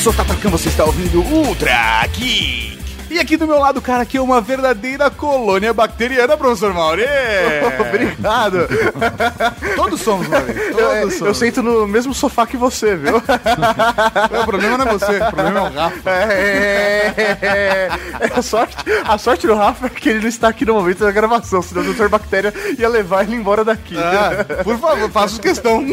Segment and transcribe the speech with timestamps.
[0.00, 2.89] Sou o Tatacan, você está ouvindo Ultra Geek.
[3.10, 7.02] E aqui do meu lado, cara, aqui é uma verdadeira colônia bacteriana, professor Mauri.
[7.80, 8.68] Obrigado.
[9.74, 10.52] Todos somos, Mauri.
[10.70, 11.20] Todos Eu, somos.
[11.22, 13.20] eu sento no mesmo sofá que você, viu?
[14.30, 16.10] É, o problema não é você, o problema é o Rafa.
[16.10, 17.88] É, é, é,
[18.20, 18.32] é.
[18.32, 21.10] a, sorte, a sorte do Rafa é que ele não está aqui no momento da
[21.10, 22.08] gravação, senão o Dr.
[22.08, 23.96] Bactéria ia levar ele embora daqui.
[23.98, 25.84] Ah, por favor, faça questão.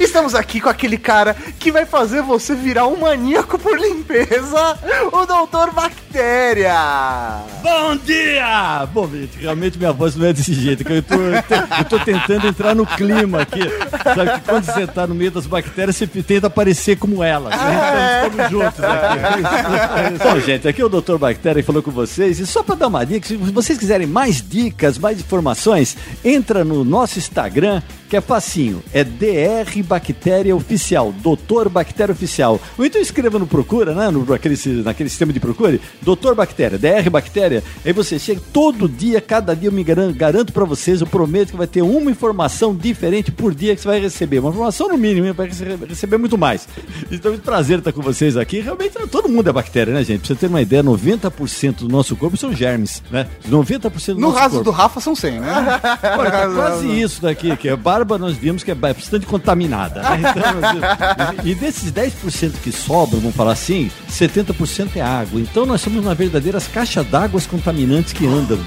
[0.00, 4.78] Estamos aqui com aquele cara que vai fazer você virar um maníaco por limpeza,
[5.12, 5.26] o
[5.70, 7.44] Bactéria.
[7.62, 8.86] Bom dia!
[8.92, 12.46] Bom, gente, realmente minha voz não é desse jeito, que eu tô, eu tô tentando
[12.46, 13.60] entrar no clima aqui.
[14.02, 17.54] Sabe que quando você tá no meio das bactérias, você tenta parecer como elas.
[17.54, 18.26] Né?
[18.26, 20.22] Então estamos juntos aqui.
[20.24, 21.16] Bom, gente, aqui é o Dr.
[21.16, 22.38] Bactéria que falou com vocês.
[22.40, 26.84] E só para dar uma dica, se vocês quiserem mais dicas, mais informações, entra no
[26.84, 28.82] nosso Instagram, que é facinho.
[28.92, 32.60] É DR Bactéria Oficial, Doutor Bactéria Oficial.
[32.76, 34.10] Ou então escreva no Procura, né?
[34.10, 37.62] No, naquele, naquele sistema de procure, Doutor Bactéria, DR Bactéria.
[37.84, 41.50] Aí você chega todo dia, cada dia eu me garanto, garanto para vocês, eu prometo
[41.50, 44.38] que vai ter uma informação diferente por dia que você vai receber.
[44.38, 46.68] Uma informação no mínimo, vai rece- receber muito mais.
[47.10, 48.60] Então, é um prazer estar com vocês aqui.
[48.60, 50.20] Realmente, todo mundo é bactéria, né, gente?
[50.20, 53.26] Pra você ter uma ideia, 90% do nosso corpo são germes, né?
[53.48, 54.64] 90% do No nosso caso corpo.
[54.64, 55.80] do Rafa são 100, né?
[56.18, 60.02] Olha, quase isso daqui, que a barba nós vimos que é bastante contaminada.
[60.02, 60.20] né?
[60.20, 65.40] Então, e desses 10% que sobram, vamos falar assim, 70% é água.
[65.50, 68.58] Então nós somos uma verdadeiras caixas d'água contaminantes que andam.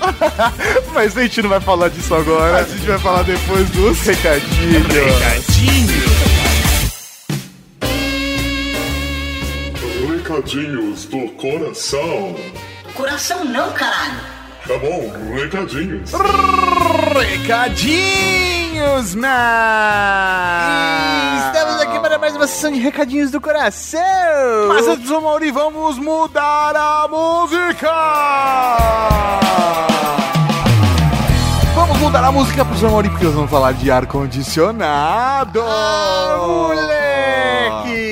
[0.93, 2.57] Mas a gente não vai falar disso agora.
[2.57, 4.81] A gente vai falar depois dos Recadinho.
[10.09, 12.35] Recadinhos do coração.
[12.95, 14.40] Coração não, caralho.
[14.67, 16.11] Tá bom, recadinhos.
[17.15, 19.27] Recadinhos, man!
[21.47, 23.99] Estamos aqui para mais uma sessão de recadinhos do coração.
[24.67, 27.91] Mas antes do Mauri, vamos mudar a música!
[31.73, 32.91] Vamos mudar a música pro.
[32.91, 35.59] Mauri, porque nós vamos falar de ar-condicionado!
[35.65, 38.10] Ah, moleque!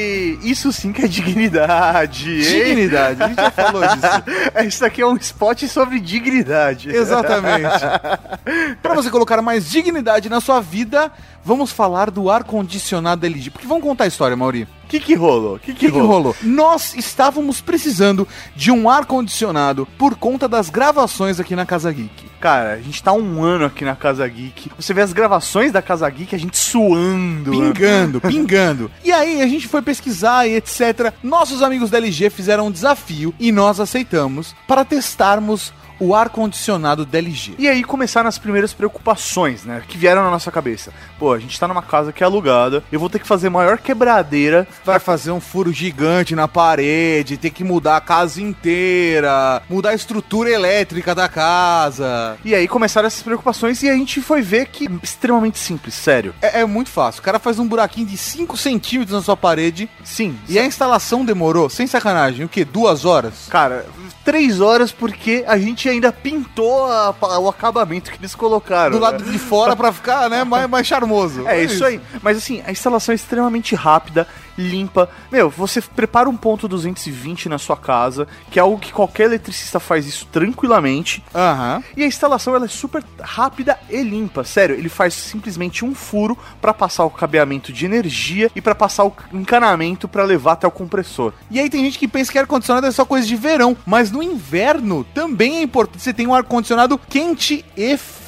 [0.50, 2.42] Isso sim que é dignidade?
[2.42, 4.66] Dignidade, a gente já falou disso.
[4.68, 6.90] Isso aqui é um spot sobre dignidade.
[6.90, 7.80] Exatamente.
[8.82, 11.12] Para você colocar mais dignidade na sua vida,
[11.44, 13.52] vamos falar do ar-condicionado LG.
[13.52, 14.64] Porque vamos contar a história, Mauri.
[14.64, 15.56] O que que rolou?
[15.56, 16.36] O que O que, que rolou?
[16.42, 22.29] Nós estávamos precisando de um ar-condicionado por conta das gravações aqui na Casa Geek.
[22.40, 24.72] Cara, a gente tá um ano aqui na Casa Geek.
[24.78, 27.52] Você vê as gravações da Casa Geek, a gente suando.
[27.52, 27.74] né?
[27.74, 28.92] Pingando, pingando.
[29.04, 31.14] E aí a gente foi pesquisar e etc.
[31.22, 37.18] Nossos amigos da LG fizeram um desafio e nós aceitamos para testarmos o ar-condicionado da
[37.18, 37.56] LG.
[37.58, 39.84] E aí começaram as primeiras preocupações, né?
[39.88, 40.92] Que vieram na nossa cabeça.
[41.18, 43.78] Pô, a gente tá numa casa que é alugada, eu vou ter que fazer maior
[43.78, 44.68] quebradeira.
[44.86, 49.96] Vai fazer um furo gigante na parede, ter que mudar a casa inteira, mudar a
[49.96, 52.38] estrutura elétrica da casa.
[52.44, 56.34] E aí começaram essas preocupações e a gente foi ver que é extremamente simples, sério.
[56.42, 57.20] É, é muito fácil.
[57.20, 60.38] O cara faz um buraquinho de 5 centímetros na sua parede Sim.
[60.48, 62.64] e a instalação demorou, sem sacanagem, o quê?
[62.64, 63.48] Duas horas?
[63.50, 63.86] Cara,
[64.30, 68.92] três horas porque a gente ainda pintou a- o acabamento que eles colocaram.
[68.92, 71.48] Do lado de fora pra ficar, né, mais, mais charmoso.
[71.48, 72.00] É isso aí.
[72.22, 74.28] Mas assim, a instalação é extremamente rápida,
[74.60, 75.10] limpa.
[75.32, 79.80] Meu, você prepara um ponto 220 na sua casa, que é algo que qualquer eletricista
[79.80, 81.24] faz isso tranquilamente.
[81.34, 81.82] Aham.
[81.96, 84.44] E a instalação ela é super rápida e limpa.
[84.44, 89.06] Sério, ele faz simplesmente um furo pra passar o cabeamento de energia e pra passar
[89.06, 91.34] o encanamento pra levar até o compressor.
[91.50, 94.22] E aí tem gente que pensa que ar-condicionado é só coisa de verão, mas no
[94.22, 98.19] inverno também é importante você ter um ar-condicionado quente e frio.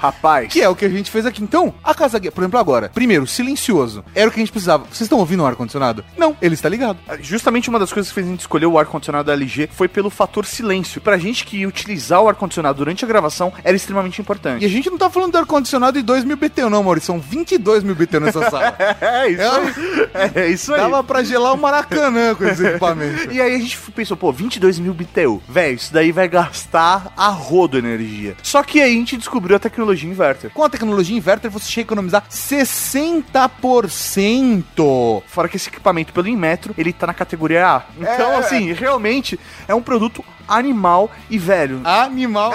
[0.00, 1.42] Rapaz, Que é o que a gente fez aqui.
[1.42, 4.04] Então, a Casa por exemplo, agora, primeiro, silencioso.
[4.14, 4.84] Era o que a gente precisava.
[4.84, 6.04] Vocês estão ouvindo o ar-condicionado?
[6.16, 6.98] Não, ele está ligado.
[7.20, 10.10] Justamente uma das coisas que fez a gente escolher o ar-condicionado da LG foi pelo
[10.10, 11.00] fator silêncio.
[11.00, 14.62] Pra gente que ia utilizar o ar-condicionado durante a gravação era extremamente importante.
[14.62, 17.06] E a gente não tá falando do ar-condicionado de 2 mil BTU, não, Maurício.
[17.08, 18.76] São 22 mil BTU nessa sala.
[19.00, 20.30] É isso aí.
[20.34, 20.80] É isso aí.
[20.80, 23.32] Dava pra gelar o Maracanã com esse equipamento.
[23.32, 25.42] E aí a gente pensou, pô, 22 mil BTU.
[25.48, 28.36] Velho, isso daí vai gastar a rodo energia.
[28.42, 30.50] Só que aí a gente descobriu a tecnologia inverter.
[30.50, 35.22] Com a tecnologia inverter, você chega a economizar 60%.
[35.26, 37.82] Fora que esse equipamento, pelo Inmetro, ele tá na categoria A.
[37.98, 38.36] Então, É.
[38.36, 42.52] assim, realmente é um produto animal e, velho, Animal.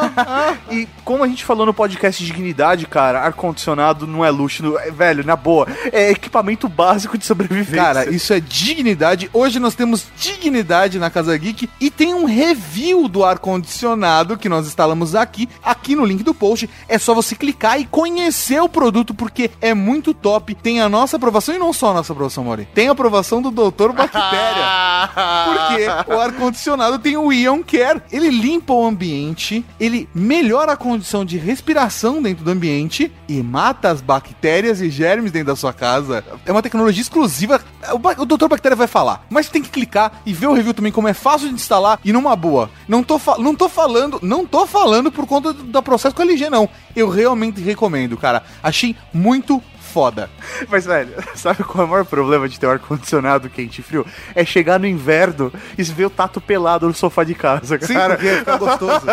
[0.70, 4.90] e como a gente falou no podcast Dignidade, cara, ar-condicionado não é luxo, não- é,
[4.90, 7.82] velho, na boa, é equipamento básico de sobrevivência.
[7.82, 9.30] Cara, isso é dignidade.
[9.32, 14.66] Hoje nós temos dignidade na Casa Geek e tem um review do ar-condicionado que nós
[14.66, 16.68] instalamos aqui, aqui no link do post.
[16.88, 20.54] É só você clicar e conhecer o produto porque é muito top.
[20.54, 22.68] Tem a nossa aprovação e não só a nossa aprovação, Mori.
[22.74, 23.92] Tem a aprovação do Dr.
[23.92, 25.08] Bactéria.
[25.48, 28.02] Porque o ar-condicionado tem o Ion Care.
[28.10, 33.90] Ele limpa o ambiente, ele melhora a condição de respiração dentro do ambiente e mata
[33.90, 36.24] as bactérias e germes dentro da sua casa.
[36.46, 37.60] É uma tecnologia exclusiva.
[37.92, 38.48] O, o Dr.
[38.48, 41.48] Bactéria vai falar, mas tem que clicar e ver o review também como é fácil
[41.48, 42.70] de instalar e numa boa.
[42.86, 46.24] Não tô, não tô falando, não tô falando por conta do, do processo com a
[46.24, 46.68] LG não.
[46.94, 48.42] Eu realmente recomendo, cara.
[48.62, 50.28] Achei muito foda.
[50.68, 54.06] Mas, velho, sabe qual é o maior problema de ter um ar-condicionado quente e frio?
[54.34, 58.14] É chegar no inverno e ver o tato pelado no sofá de casa, Sim, cara.
[58.16, 59.06] porque fica gostoso.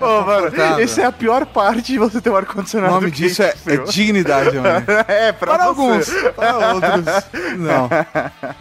[0.00, 0.84] Ô, mano, confortável.
[0.84, 3.46] essa é a pior parte de você ter um O ar-condicionado nome quente disso é,
[3.46, 3.84] e é frio.
[3.88, 4.84] dignidade, mano.
[5.08, 6.10] É, pra, Para você.
[6.16, 7.04] alguns, para outros,
[7.58, 7.88] não.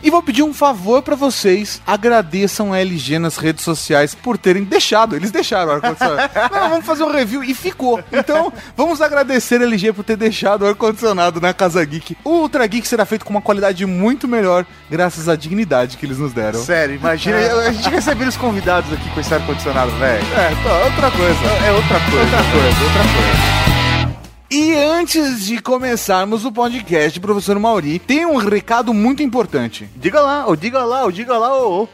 [0.01, 1.81] E vou pedir um favor pra vocês.
[1.85, 5.15] Agradeçam a LG nas redes sociais por terem deixado.
[5.15, 6.31] Eles deixaram o ar-condicionado.
[6.51, 8.01] Não, vamos fazer um review e ficou.
[8.11, 12.17] Então, vamos agradecer a LG por ter deixado o ar-condicionado na Casa Geek.
[12.23, 16.17] O Ultra Geek será feito com uma qualidade muito melhor, graças à dignidade que eles
[16.17, 16.61] nos deram.
[16.63, 20.23] Sério, imagina a gente recebendo os convidados aqui com esse ar-condicionado, velho.
[20.33, 21.65] É, tá, outra coisa.
[21.65, 22.21] É outra coisa.
[22.21, 23.61] Outra coisa, outra coisa.
[24.53, 29.89] E antes de começarmos o podcast, professor Mauri, tem um recado muito importante.
[29.95, 31.87] Diga lá, ou diga lá, ou diga lá, ô.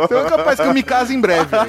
[0.04, 1.56] Então é capaz que eu me case em breve.
[1.56, 1.68] né?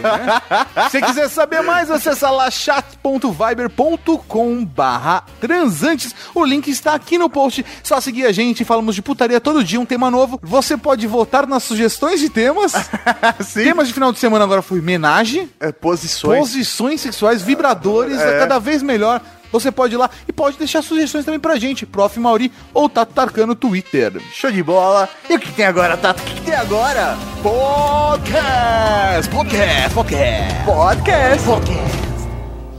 [0.91, 6.15] Se quiser saber mais, acessa lá chat.viber.com barra transantes.
[6.35, 7.58] O link está aqui no post.
[7.83, 10.39] Só seguir a gente, falamos de putaria todo dia, um tema novo.
[10.43, 12.73] Você pode votar nas sugestões de temas.
[13.41, 13.65] Sim.
[13.65, 16.39] Temas de final de semana agora foi homenagem, É, posições.
[16.41, 19.21] posições sexuais, vibradores, é cada vez melhor.
[19.51, 22.21] Você pode ir lá e pode deixar sugestões também pra gente, Prof.
[22.21, 24.21] Mauri ou Tato Tarkan no Twitter.
[24.35, 25.09] Show de bola.
[25.31, 26.21] E o que tem agora, Tato?
[26.23, 27.17] O que tem agora?
[27.43, 29.31] Podcast!
[29.31, 29.95] Podcast!
[29.95, 30.65] Podcast!
[31.47, 31.49] Podcast.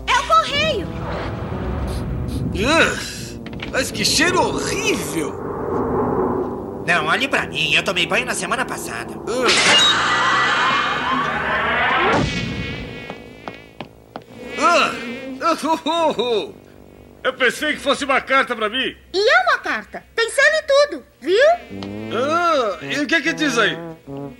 [0.06, 0.88] É o correio!
[3.72, 5.32] Mas que cheiro horrível!
[6.86, 9.14] Não, olhe pra mim, eu tomei banho na semana passada.
[14.58, 14.92] Ah!
[14.92, 15.10] Ah!
[17.22, 18.96] Eu pensei que fosse uma carta pra mim.
[19.14, 20.04] E é uma carta.
[20.16, 21.46] Tem selo e tudo, viu?
[22.14, 23.78] Ah, e o que que diz aí?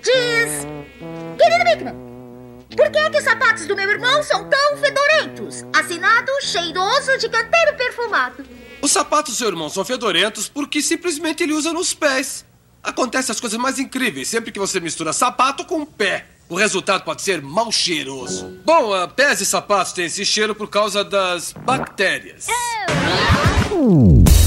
[0.02, 0.66] Diz...
[1.38, 1.96] Querido Bigman,
[2.76, 5.66] por que é que os sapatos do meu irmão são tão fedorentos?
[5.74, 8.46] Assinado cheiroso de canteiro perfumado.
[8.82, 12.46] Os sapatos do seu irmão são fedorentos porque simplesmente ele usa nos pés.
[12.82, 16.26] Acontece as coisas mais incríveis sempre que você mistura sapato com pé.
[16.48, 18.60] O resultado pode ser mal cheiroso.
[18.66, 22.48] Bom, a pés e sapatos têm esse cheiro por causa das bactérias.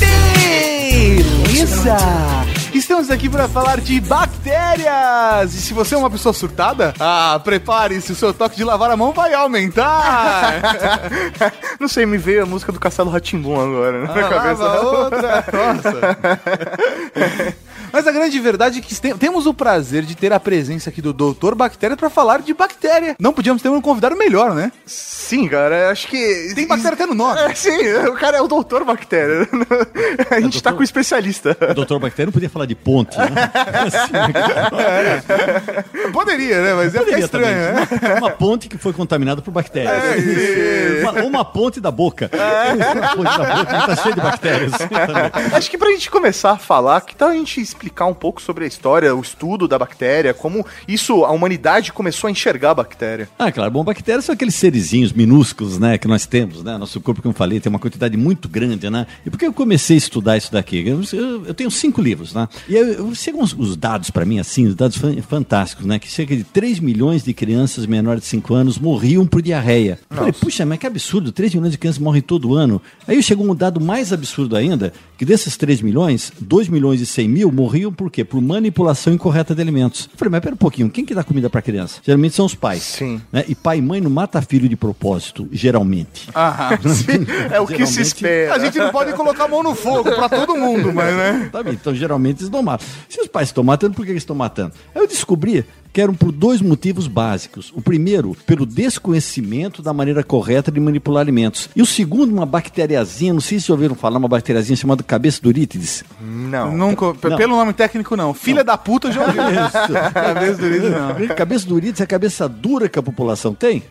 [0.01, 1.97] Beleza!
[2.75, 4.32] Estamos aqui para falar de bactérias!
[4.45, 8.97] E se você é uma pessoa surtada, ah, prepare-se, o seu toque de lavar a
[8.97, 10.61] mão vai aumentar!
[11.79, 14.63] Não sei, me veio a música do Castelo Ratimbum agora na minha Ah, cabeça.
[14.65, 15.45] lava outra!
[15.53, 16.19] Nossa!
[17.93, 21.03] Mas a grande verdade é que tem- temos o prazer de ter a presença aqui
[21.03, 23.15] do Doutor Bactéria para falar de bactéria.
[23.19, 24.73] Não podíamos ter um convidado melhor, né?
[24.87, 26.53] Sim, cara, acho que.
[26.55, 27.41] Tem bactéria até no nome.
[27.41, 29.49] É, sim, o cara é o doutor bactéria.
[30.31, 31.57] A gente tá com o especialista.
[31.71, 33.27] O doutor Bactéria não podia falar de ponte, né?
[36.13, 36.75] Poderia, né?
[36.75, 37.45] Mas ia ficar Poderia estranho,
[37.89, 38.01] também.
[38.01, 38.17] né?
[38.19, 39.93] Uma, uma ponte que foi contaminada por bactérias.
[39.93, 42.31] É, Uma, uma ponte da boca.
[42.87, 44.73] Uma ponte da boca que tá cheia de bactérias.
[45.55, 48.65] Acho que pra gente começar a falar, que tal a gente explicar um pouco sobre
[48.65, 53.29] a história, o estudo da bactéria, como isso, a humanidade começou a enxergar a bactéria?
[53.39, 53.71] Ah, claro.
[53.73, 56.79] Bom, bactérias são aqueles serizinhos minúsculos, né, que nós temos, né?
[56.79, 59.07] Nosso corpo, como eu falei, tem uma quantidade muito grande, né?
[59.27, 60.87] E por que eu comecei a estudar isso daqui?
[60.87, 62.49] Eu, eu- eu tenho cinco livros, né?
[62.69, 65.99] E eu, eu chegam os, os dados para mim, assim, os dados fan- fantásticos, né?
[65.99, 69.99] Que cerca de 3 milhões de crianças menores de 5 anos morriam por diarreia.
[70.11, 72.81] Eu falei, puxa, mas que absurdo, 3 milhões de crianças morrem todo ano.
[73.09, 77.29] Aí chegou um dado mais absurdo ainda, que desses 3 milhões, 2 milhões e 100
[77.29, 78.23] mil morriam por quê?
[78.23, 80.09] Por manipulação incorreta de alimentos.
[80.13, 82.01] Eu falei, mas pera um pouquinho, quem que dá comida para criança?
[82.05, 82.83] Geralmente são os pais.
[82.83, 83.21] Sim.
[83.33, 83.45] né?
[83.49, 86.29] E pai e mãe não mata filho de propósito, geralmente.
[86.37, 86.79] Aham.
[87.51, 88.55] É o que se espera.
[88.55, 91.49] A gente não pode colocar a mão no fogo pra todo mundo, mas né?
[91.53, 91.71] Sabe?
[91.71, 92.87] Então, geralmente, eles não matam.
[93.09, 94.73] Se os pais estão matando, por que eles estão matando?
[94.95, 97.73] Aí eu descobri que eram por dois motivos básicos.
[97.75, 101.69] O primeiro, pelo desconhecimento da maneira correta de manipular alimentos.
[101.77, 105.41] E o segundo, uma bacteriazinha, não sei se já ouviram falar, uma bacteriazinha chamada cabeça
[105.43, 106.03] durítides.
[106.21, 106.77] Não.
[106.77, 107.37] Nunca, Não.
[107.37, 108.33] pelo nome técnico, não.
[108.33, 109.33] Filha da puta, eu já ouvi.
[110.13, 111.37] Cabeça do Ulisses, não.
[111.37, 113.83] Cabeça durídeis é a cabeça dura que a população tem.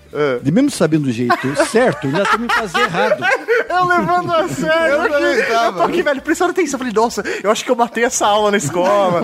[0.42, 1.32] De mesmo sabendo do jeito
[1.70, 3.24] certo, ainda também fazer errado.
[3.72, 5.52] Eu levando a sério Eu aqui.
[5.52, 6.74] Eu tô aqui, velho, prestando atenção.
[6.74, 9.24] Eu falei, nossa, eu acho que eu matei essa aula na escola.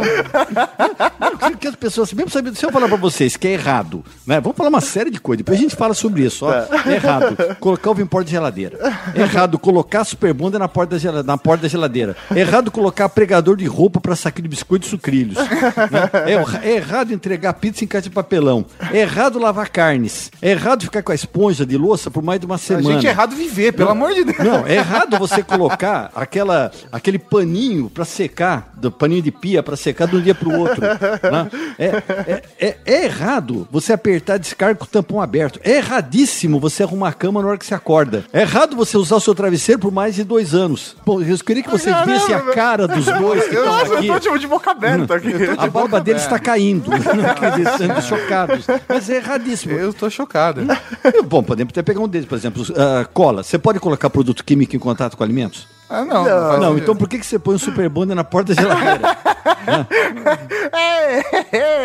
[1.30, 4.40] Porque que as pessoas, mesmo sabendo, se eu falar pra vocês que é errado, né?
[4.40, 6.52] Vamos falar uma série de coisas, depois a gente fala sobre isso, ó.
[6.54, 8.78] É errado colocar ovo em porta de geladeira.
[9.16, 12.16] É errado colocar super bonder na porta da geladeira, na porta da geladeira.
[12.34, 15.38] É errado colocar pregador de roupa pra saquinho de biscoito e sucrilhos.
[15.38, 16.10] né?
[16.26, 18.66] É, erra- é errado entregar pizza em caixa de papelão.
[18.92, 20.32] É errado lavar carnes.
[20.42, 22.94] É errado ficar com a esponja de louça por mais de uma A semana.
[22.94, 24.38] gente é errado viver, pelo amor de Deus.
[24.40, 29.76] Não, é errado você colocar aquela, aquele paninho pra secar, do paninho de pia pra
[29.76, 30.82] secar de um dia pro outro.
[30.82, 31.50] né?
[31.78, 31.86] É,
[32.32, 35.60] é, é- é errado você apertar descarga com o tampão aberto.
[35.64, 38.26] É erradíssimo você arrumar a cama na hora que você acorda.
[38.34, 40.96] É errado você usar o seu travesseiro por mais de dois anos.
[41.06, 44.08] Bom, eu queria que vocês vissem a cara dos dois que estão Nossa, eu aqui.
[44.08, 45.30] tô tipo de boca aberta aqui.
[45.58, 48.66] A barba deles está caindo, não acreditando, chocados.
[48.88, 49.74] Mas é erradíssimo.
[49.74, 50.62] Eu tô chocado.
[51.28, 53.44] Bom, podemos até pegar um deles, por exemplo, ah, cola.
[53.44, 55.68] Você pode colocar produto químico em contato com alimentos?
[55.90, 56.26] Ah, não.
[56.26, 56.26] Não.
[56.26, 56.78] Não, sentido.
[56.80, 59.18] então por que, que você põe um super bonder na porta da geladeira?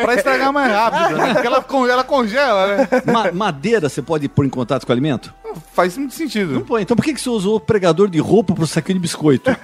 [0.03, 1.33] Pra estragar mais rápido, né?
[1.35, 2.89] Porque ela, ela congela, né?
[3.07, 5.33] Ma- madeira você pode pôr em contato com alimento?
[5.75, 6.61] Faz muito Não sentido.
[6.63, 6.81] põe.
[6.83, 9.51] Então por que, que você usou o pregador de roupa pro saquinho de biscoito?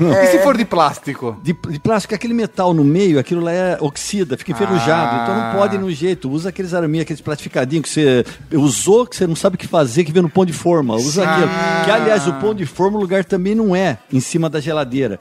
[0.00, 1.36] E se for de plástico?
[1.42, 5.16] De, de plástico, aquele metal no meio, aquilo lá é oxida, fica enferrujado.
[5.16, 5.20] Ah.
[5.22, 6.30] Então não pode ir no jeito.
[6.30, 8.24] Usa aqueles araminhos, aqueles plastificadinhos que você
[8.54, 10.94] usou, que você não sabe o que fazer, que vem no pão de forma.
[10.94, 11.32] Usa Ah.
[11.34, 11.50] aquilo.
[11.84, 15.18] Que, aliás, o pão de forma, o lugar também não é em cima da geladeira.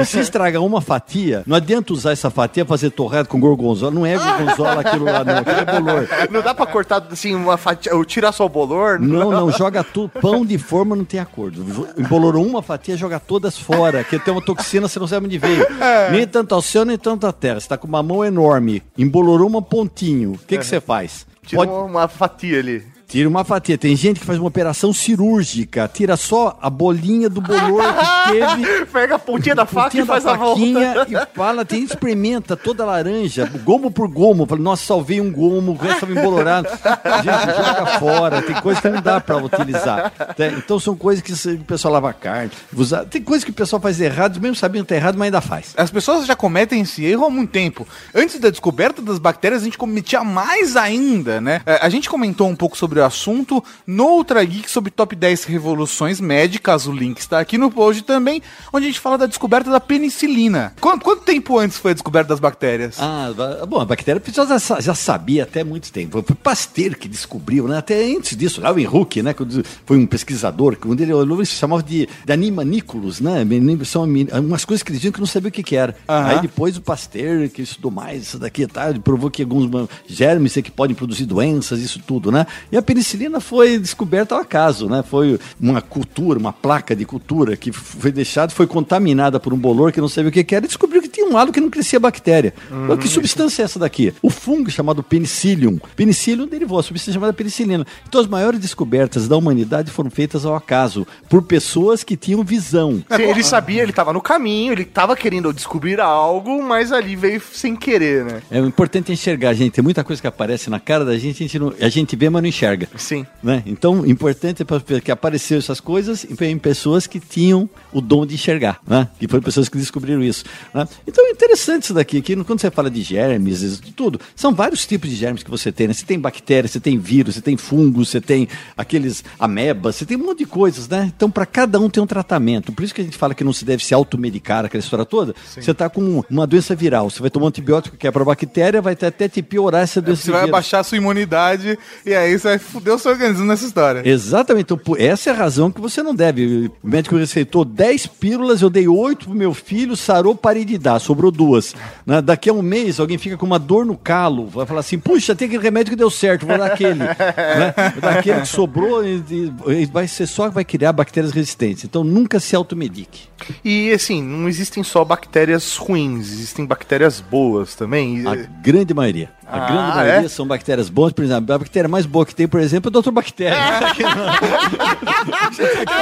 [0.00, 3.90] E se estraga uma fatia, não adianta usar essa fatia fazer torrado com gorgonzola.
[3.90, 5.38] Não é gorgonzola aquilo lá, não.
[5.38, 6.08] Aquilo é bolor.
[6.30, 8.98] Não dá pra cortar assim uma fatia, tirar só o bolor?
[9.00, 10.10] Não, não, joga tudo.
[10.20, 11.64] Pão de forma não tem acordo.
[11.98, 14.04] Embolorou uma fatia, joga todas fora.
[14.04, 15.66] Que tem uma toxina, você não sabe onde veio.
[16.10, 17.60] Nem tanto ao céu, nem tanto à terra.
[17.60, 18.82] Você tá com uma mão enorme.
[18.96, 20.32] Embolorou um pontinho.
[20.32, 21.26] O que que você faz?
[21.44, 22.84] Tira Pode- uma fatia ali.
[23.12, 23.76] Tira uma fatia.
[23.76, 25.88] Tem gente que faz uma operação cirúrgica.
[25.92, 27.82] Tira só a bolinha do bolor
[28.26, 28.86] que teve.
[28.86, 30.60] Pega a pontinha da faca pontinha e faz a volta.
[30.60, 34.46] e fala, tem experimenta toda a laranja, gomo por gomo.
[34.46, 36.68] Fala, nossa, salvei um gomo, o resto estava embolorado.
[36.70, 40.10] Gente, joga fora, tem coisa que não dá para utilizar.
[40.10, 40.46] Tá?
[40.56, 42.50] Então são coisas que o pessoal lava carne.
[42.74, 45.42] usa- Tem coisas que o pessoal faz errado, mesmo sabendo que tá errado, mas ainda
[45.42, 45.74] faz.
[45.76, 47.86] As pessoas já cometem esse erro há muito tempo.
[48.14, 51.60] Antes da descoberta das bactérias, a gente cometia mais ainda, né?
[51.66, 55.44] É, A gente comentou um pouco sobre o assunto no Ultra Geek sobre top 10
[55.44, 56.86] revoluções médicas.
[56.86, 58.42] O link está aqui no post também,
[58.72, 60.74] onde a gente fala da descoberta da penicilina.
[60.80, 62.96] Quanto, quanto tempo antes foi a descoberta das bactérias?
[62.98, 63.30] Ah,
[63.66, 66.22] bom, a bactéria já, já sabia até muito tempo.
[66.22, 67.78] Foi Pasteur que descobriu, né?
[67.78, 69.32] Até antes disso, lá o Henrique, né?
[69.32, 73.46] Quando foi um pesquisador, quando ele olhou, se chamava de, de animanículos, né?
[73.84, 75.96] São umas coisas que eles diziam que não sabia o que, que era.
[76.08, 76.28] Aham.
[76.28, 79.88] Aí depois o Pasteur, que estudou mais isso daqui e tal, ele provou que alguns
[80.06, 82.46] germes que podem produzir doenças, isso tudo, né?
[82.70, 85.02] E a penicilina foi descoberta ao acaso, né?
[85.02, 89.92] Foi uma cultura, uma placa de cultura que foi deixada, foi contaminada por um bolor
[89.92, 92.00] que não sabia o que era e descobriu que tinha um halo que não crescia
[92.00, 92.52] bactéria.
[92.70, 94.12] Então, que substância é essa daqui?
[94.22, 95.78] O fungo chamado penicillium.
[95.96, 97.86] Penicillium derivou a substância chamada penicilina.
[98.08, 103.02] Então as maiores descobertas da humanidade foram feitas ao acaso, por pessoas que tinham visão.
[103.14, 107.40] Sim, ele sabia, ele tava no caminho, ele tava querendo descobrir algo, mas ali veio
[107.52, 108.42] sem querer, né?
[108.50, 109.72] É importante enxergar, gente.
[109.74, 112.28] Tem muita coisa que aparece na cara da gente, a gente, não- a gente vê,
[112.28, 112.88] mas não enxerga.
[112.96, 113.26] Sim.
[113.42, 113.62] Né?
[113.66, 118.80] Então, importante é que apareceram essas coisas em pessoas que tinham o dom de enxergar,
[118.86, 119.08] né?
[119.18, 120.44] Que foram pessoas que descobriram isso.
[120.74, 120.86] né?
[121.12, 124.86] Então, é interessante isso daqui, que quando você fala de germes, isso tudo, são vários
[124.86, 125.92] tipos de germes que você tem, né?
[125.92, 130.16] Você tem bactérias, você tem vírus, você tem fungos, você tem aqueles amebas, você tem
[130.16, 131.12] um monte de coisas, né?
[131.14, 132.72] Então, para cada um tem um tratamento.
[132.72, 135.34] Por isso que a gente fala que não se deve se automedicar, aquela história toda.
[135.54, 138.80] Você está com uma doença viral, você vai tomar um antibiótico que é para bactéria,
[138.80, 140.54] vai até te piorar essa doença Você vai vírus.
[140.54, 144.02] abaixar a sua imunidade e aí você vai foder o seu organismo nessa história.
[144.08, 146.70] Exatamente, então essa é a razão que você não deve.
[146.82, 151.01] O médico receitou 10 pílulas, eu dei 8 pro meu filho, sarou, parei de dar,
[151.02, 151.74] sobrou duas.
[152.06, 152.20] Né?
[152.22, 155.34] Daqui a um mês, alguém fica com uma dor no calo, vai falar assim: puxa,
[155.34, 157.00] tem aquele remédio que deu certo, vou dar aquele.
[157.04, 157.74] né?
[157.92, 159.22] Vou dar aquele que sobrou, e,
[159.68, 161.84] e- vai ser só que vai criar bactérias resistentes.
[161.84, 163.31] Então nunca se automedique.
[163.64, 168.26] E assim, não existem só bactérias ruins, existem bactérias boas também.
[168.26, 169.30] A grande maioria.
[169.46, 170.28] A Ah, grande maioria é?
[170.28, 171.54] são bactérias boas, por exemplo.
[171.54, 173.10] A bactéria mais boa que tem, por exemplo, é o Dr.
[173.10, 173.56] Bactéria.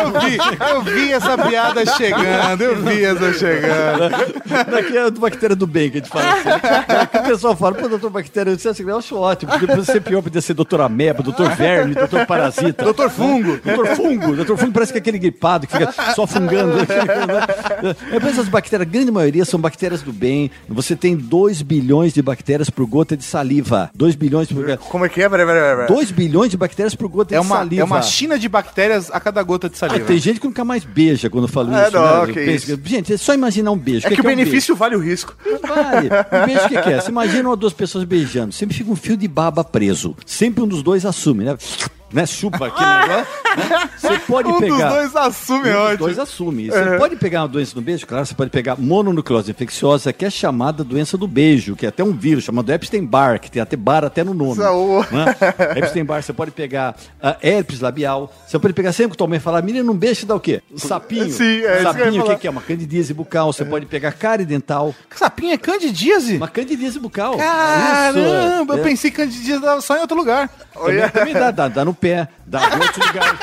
[0.01, 0.39] Eu vi,
[0.71, 4.11] eu vi essa piada chegando, eu vi essa chegando.
[4.71, 6.49] Daqui é a bactéria do bem que a gente fala assim.
[6.89, 9.51] Daqui o pessoal fala, pô, doutor bactéria, acha que eu acho ótimo.
[9.53, 12.85] Porque podia ser pior, podia ser doutor ameba, doutor verme, doutor parasita.
[12.85, 13.59] Doutor fungo.
[13.63, 14.37] Doutor fungo.
[14.37, 16.79] Doutor fungo parece que é aquele gripado que fica só fungando.
[16.81, 17.27] É,
[18.23, 20.51] mas essas bactérias, a grande maioria são bactérias do bem.
[20.69, 23.91] Você tem 2 bilhões de bactérias por gota de saliva.
[23.95, 24.77] 2 bilhões por...
[24.79, 25.29] Como é que é?
[25.29, 25.87] Peraí, peraí, peraí.
[25.89, 27.83] 2 bilhões de bactérias por gota É de uma, saliva.
[27.83, 30.05] é uma china de bactérias a cada gota de Ah, saliva.
[30.07, 31.93] tem gente que nunca mais beija quando eu falo É, isso.
[31.97, 32.33] não, né?
[32.33, 32.81] que Pensa- isso.
[32.85, 34.07] Gente, é só imaginar um beijo.
[34.07, 34.37] É que o um beijo?
[34.39, 35.37] benefício vale o risco.
[35.67, 36.09] Vale.
[36.43, 37.01] Um beijo o que, que é?
[37.01, 38.53] Você imagina uma duas pessoas beijando.
[38.53, 40.17] Sempre fica um fio de baba preso.
[40.25, 41.57] Sempre um dos dois assume, né?
[42.13, 42.27] Né?
[42.27, 43.27] Chupa aquele negócio.
[43.57, 43.91] né?
[43.97, 44.89] Você pode um pegar.
[44.89, 45.99] dos dois assume, Um ótimo.
[45.99, 46.71] dois assume.
[46.71, 50.31] Você pode pegar uma doença no beijo, claro, você pode pegar mononucleose infecciosa, que é
[50.31, 54.05] chamada doença do beijo, que é até um vírus chamado Epstein-Barr, que tem até bar
[54.05, 54.57] até no nome.
[54.57, 55.09] Saúde.
[55.15, 55.37] né?
[55.77, 59.63] Epstein-Barr, você pode pegar ah, herpes labial, você pode pegar sempre que tua mãe falar,
[59.63, 60.63] menina, não beija, dá o quê?
[60.77, 61.31] Sapinho.
[61.31, 62.51] Sim, é Sapinho, o que, que é?
[62.51, 66.37] Uma candidíase bucal, você pode pegar cárie dental, Sapinho é candidíase?
[66.37, 67.37] uma candidíase bucal.
[67.37, 68.81] Caramba, Isso.
[68.81, 70.49] eu pensei que candidíase dava só em outro lugar.
[70.75, 73.39] Também, também dá, dá, dá no pé, dá em outros lugares.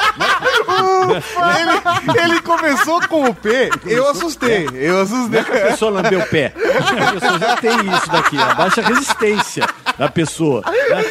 [1.60, 5.40] Ele, ele começou com o P, eu assustei, eu assustei.
[5.40, 6.54] A pessoa lambeu o pé.
[6.56, 9.66] A pessoa já tem isso daqui, a baixa resistência
[9.98, 10.62] da pessoa.
[10.66, 11.04] né?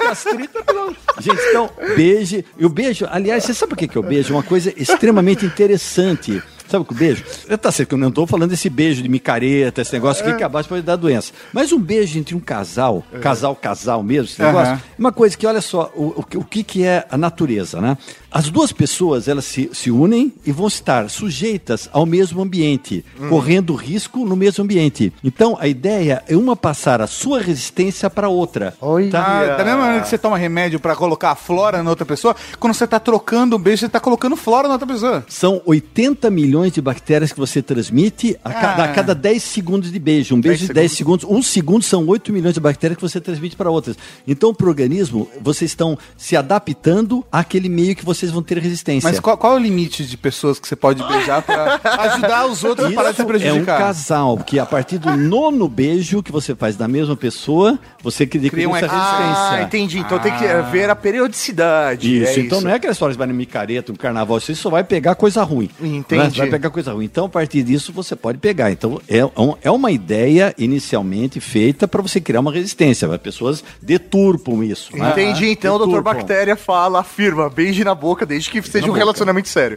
[0.00, 0.94] Gastrite, não.
[1.20, 2.44] Gente, então, beije.
[2.58, 4.32] E o beijo, aliás, você sabe o que é o beijo?
[4.32, 6.42] É uma coisa extremamente interessante.
[6.68, 7.24] Sabe o que o beijo?
[7.48, 10.36] Eu tá certo que eu não estou falando desse beijo de micareta, esse negócio aqui
[10.36, 11.32] que abaixo pode dar doença.
[11.52, 14.82] Mas um beijo entre um casal, casal, casal mesmo, esse negócio, Aham.
[14.96, 17.98] uma coisa que, olha só, o, o, que- o que, que é a natureza, né?
[18.30, 23.74] As duas pessoas, elas se, se unem e vão estar sujeitas ao mesmo ambiente, correndo
[23.74, 25.12] risco no mesmo ambiente.
[25.24, 28.74] Então, a ideia é uma passar a sua resistência para outra.
[28.80, 29.10] Oi.
[29.12, 32.74] Ah, da mesma maneira que você toma remédio pra colocar flora na outra pessoa, quando
[32.74, 35.24] você tá trocando um beijo, você tá colocando flora na outra pessoa.
[35.28, 38.88] São 80 milhões de bactérias que você transmite a, cada, a Ah.
[38.92, 40.34] cada 10 segundos de beijo.
[40.34, 41.24] Um beijo de 10 segundos.
[41.28, 43.96] Um segundo são 8 milhões de bactérias que você transmite para outras.
[44.26, 49.08] Então, para o organismo, vocês estão se adaptando àquele meio que vocês vão ter resistência.
[49.08, 52.62] Mas qual, qual é o limite de pessoas que você pode beijar pra ajudar os
[52.64, 53.78] outros a parar de se Isso é um prejudicar?
[53.78, 58.50] casal, que a partir do nono beijo que você faz da mesma pessoa, você cria,
[58.50, 59.50] Cria um essa ex- resistência.
[59.50, 59.98] Ah, entendi.
[59.98, 62.22] Então tem que eh, ver a periodicidade.
[62.22, 62.64] Isso, é então isso.
[62.66, 65.42] não é aquela história de vai no micareta, no carnaval, você só vai pegar coisa
[65.42, 65.68] ruim.
[65.80, 66.22] Entendi.
[66.22, 66.30] né?
[66.30, 67.04] Você vai pegar coisa ruim.
[67.04, 68.70] Então, a partir disso, você pode pegar.
[68.70, 73.08] Então, é, um- é uma ideia inicialmente feita para você criar uma resistência.
[73.10, 74.96] As pessoas deturpam isso.
[74.96, 75.10] né?
[75.10, 75.86] Entendi, então o Dr.
[75.86, 76.14] Deturpam.
[76.14, 78.98] Bactéria fala, afirma, beije na boca desde que seja um boca.
[78.98, 79.76] relacionamento sério.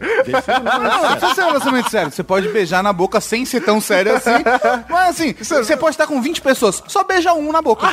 [0.64, 2.10] Não, não precisa ser um relacionamento sério.
[2.12, 4.30] Você pode beijar na boca sem ser tão sério assim.
[4.88, 7.86] Mas assim, você pode estar com 20 pessoas, só beija um na boca.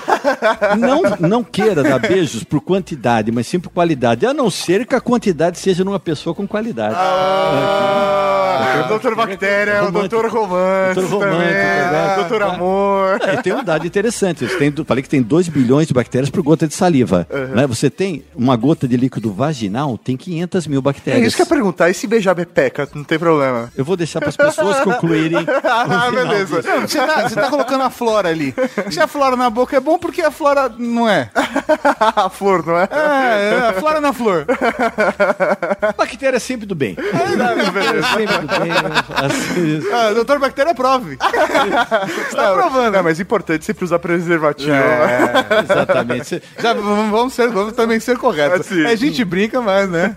[0.78, 4.25] Não, não queira dar beijos por quantidade, mas sim por qualidade.
[4.25, 6.95] A não ser que a quantidade seja numa pessoa com qualidade.
[6.97, 9.15] Ah, o Dr.
[9.15, 10.21] Bactéria, o Romântico.
[10.21, 10.27] Dr.
[10.27, 12.17] Romance, também, né?
[12.19, 12.41] o Dr.
[12.43, 13.19] Amor.
[13.21, 14.45] É, e tem um dado interessante.
[14.57, 17.27] Tem, falei que tem 2 bilhões de bactérias por gota de saliva.
[17.53, 17.67] Né?
[17.67, 21.27] Você tem uma gota de líquido vaginal, tem 500 mil É bactérias.
[21.27, 23.71] isso que eu ia perguntar, e se beijar bepeca, não tem problema.
[23.75, 25.45] Eu vou deixar para as pessoas concluírem.
[25.63, 26.62] Ah, beleza.
[26.63, 28.53] Não, Você tá, você tá colocando a flora ali.
[28.89, 31.29] Se a flora na boca é bom, porque a flora não é.
[32.15, 32.84] a flor, não é?
[32.84, 34.45] É, é, a flora na flor.
[35.97, 36.95] Bactéria é sempre do bem.
[36.95, 38.71] sempre do bem.
[39.15, 41.17] Assim, Ah, doutor Bactéria, prove.
[41.17, 42.95] Você tá provando.
[42.95, 44.71] É, mas é importante sempre usar preservativo.
[44.71, 46.41] É, exatamente.
[46.60, 48.62] Já vamos, ser, vamos também ser corretos.
[48.67, 48.86] Assim.
[48.86, 50.15] A gente brinca, mas, né?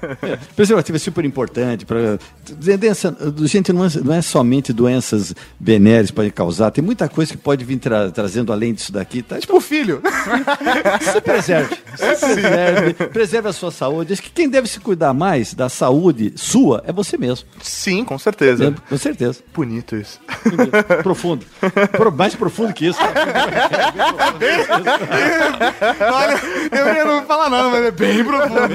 [0.57, 1.85] Preservativo é super importante.
[1.87, 2.19] Pra,
[2.57, 7.33] doença, gente, não é, não é somente doenças venéreas que podem causar, tem muita coisa
[7.33, 9.23] que pode vir tra- trazendo além disso daqui.
[9.23, 9.39] Tá?
[9.39, 10.03] Tipo filho.
[11.01, 11.77] Se preserve.
[11.97, 12.74] Se preserve.
[13.13, 14.13] Preserve a sua saúde.
[14.13, 17.47] Acho que quem deve se cuidar mais da saúde sua é você mesmo.
[17.63, 18.75] Sim, com certeza.
[18.89, 19.41] Com certeza.
[19.55, 20.21] Bonito isso.
[21.03, 21.45] Profundo.
[21.93, 22.99] Pro- mais profundo que isso.
[26.13, 28.75] Olha, eu ia não falar nada, mas é bem profundo.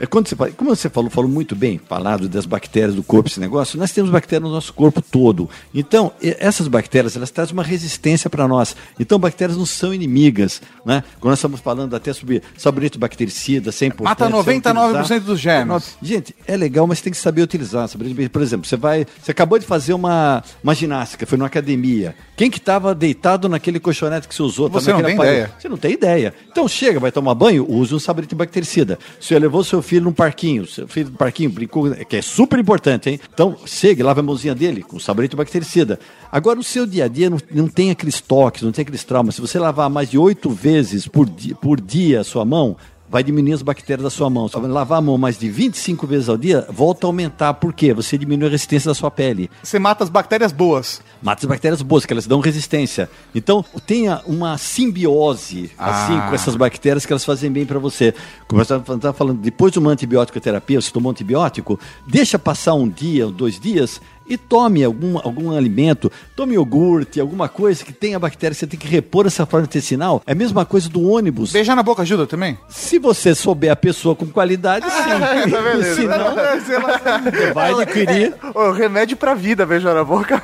[0.00, 3.40] É quando você como você falou, falou muito bem, falado das bactérias do corpo, esse
[3.40, 5.48] negócio, nós temos bactérias no nosso corpo todo.
[5.74, 8.76] Então, essas bactérias, elas trazem uma resistência para nós.
[8.98, 11.02] Então, bactérias não são inimigas, né?
[11.20, 15.96] Quando nós estamos falando até sobre sabonete bactericida, sem Mata 99% dos germes.
[16.02, 17.88] Gente, é legal, mas tem que saber utilizar.
[18.32, 22.14] Por exemplo, você vai, você acabou de fazer uma, uma ginástica, foi numa academia.
[22.36, 24.65] Quem que estava deitado naquele colchonete que você usou?
[24.68, 25.50] Você não tem ideia.
[25.58, 26.34] Você não tem ideia.
[26.50, 28.98] Então chega, vai tomar banho, use um sabonete bactericida.
[29.20, 33.10] Você levou seu filho num parquinho, seu filho no parquinho brincou, que é super importante,
[33.10, 33.20] hein?
[33.32, 35.98] Então chega, lava a mãozinha dele com sabonete bactericida.
[36.30, 39.36] Agora, no seu dia a dia, não, não tem aqueles toques, não tem aqueles traumas.
[39.36, 42.76] Se você lavar mais de oito vezes por dia, por dia a sua mão,
[43.08, 44.48] vai diminuir as bactérias da sua mão.
[44.48, 47.54] Se você lavar a mão mais de 25 vezes ao dia, volta a aumentar.
[47.54, 47.94] Por quê?
[47.94, 49.48] Você diminui a resistência da sua pele.
[49.62, 51.00] Você mata as bactérias boas.
[51.22, 53.08] Mata as bactérias boas, que elas dão resistência.
[53.34, 56.26] Então, tenha uma simbiose assim Ah.
[56.28, 58.14] com essas bactérias que elas fazem bem para você.
[58.48, 62.74] Como eu estava falando, depois de uma antibiótico terapia, você tomou um antibiótico, deixa passar
[62.74, 68.18] um dia, dois dias e tome algum, algum alimento, tome iogurte, alguma coisa que tenha
[68.18, 70.22] bactéria, você tem que repor essa flora intestinal.
[70.26, 71.52] É a mesma coisa do ônibus.
[71.52, 72.58] Beijar na boca ajuda também?
[72.68, 74.96] Se você souber a pessoa com qualidade, sim.
[75.94, 78.34] Se não, você vai adquirir.
[78.54, 80.42] Ô, remédio pra vida, beijar na boca.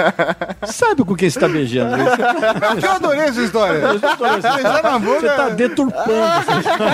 [0.66, 1.96] Sabe com quem você está beijando?
[2.82, 3.80] Eu adorei essa história.
[3.80, 5.20] Beijar na boca.
[5.20, 6.06] Você está deturpando.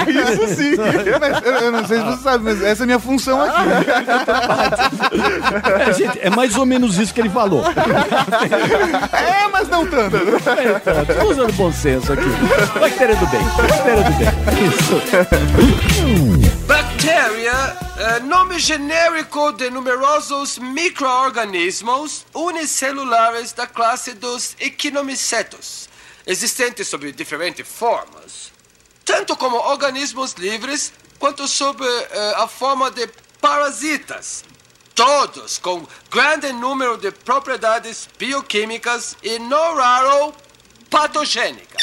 [0.08, 0.72] Isso sim.
[1.44, 3.52] Eu, eu não sei se você sabe, mas essa é a minha função aqui.
[5.82, 7.62] É, gente, é mais ou menos isso que ele falou.
[9.12, 10.16] É, mas não tanto.
[10.16, 12.28] Estou usando bom senso aqui.
[12.78, 13.42] Bactéria do bem.
[13.44, 14.28] Bactéria do bem.
[14.68, 15.02] Isso.
[16.66, 25.88] Bactéria, eh, nome genérico de numerosos micro-organismos unicelulares da classe dos equinomicetos,
[26.26, 28.52] existentes sob diferentes formas,
[29.04, 33.08] tanto como organismos livres quanto sob eh, a forma de
[33.40, 34.44] parasitas.
[34.94, 40.34] Todos com grande número de propriedades bioquímicas e, não raro,
[40.90, 41.82] patogênicas.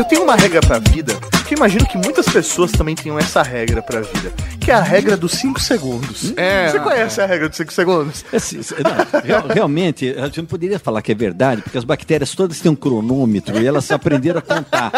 [0.00, 1.14] Eu tenho uma regra pra vida,
[1.46, 4.80] que eu imagino que muitas pessoas também tenham essa regra pra vida, que é a
[4.80, 6.32] regra dos 5 segundos.
[6.38, 6.70] É.
[6.70, 8.24] Você conhece a regra dos 5 segundos?
[8.32, 11.84] Esse- esse- não, real- realmente, a gente não poderia falar que é verdade, porque as
[11.84, 14.90] bactérias todas têm um cronômetro e elas aprenderam a contar,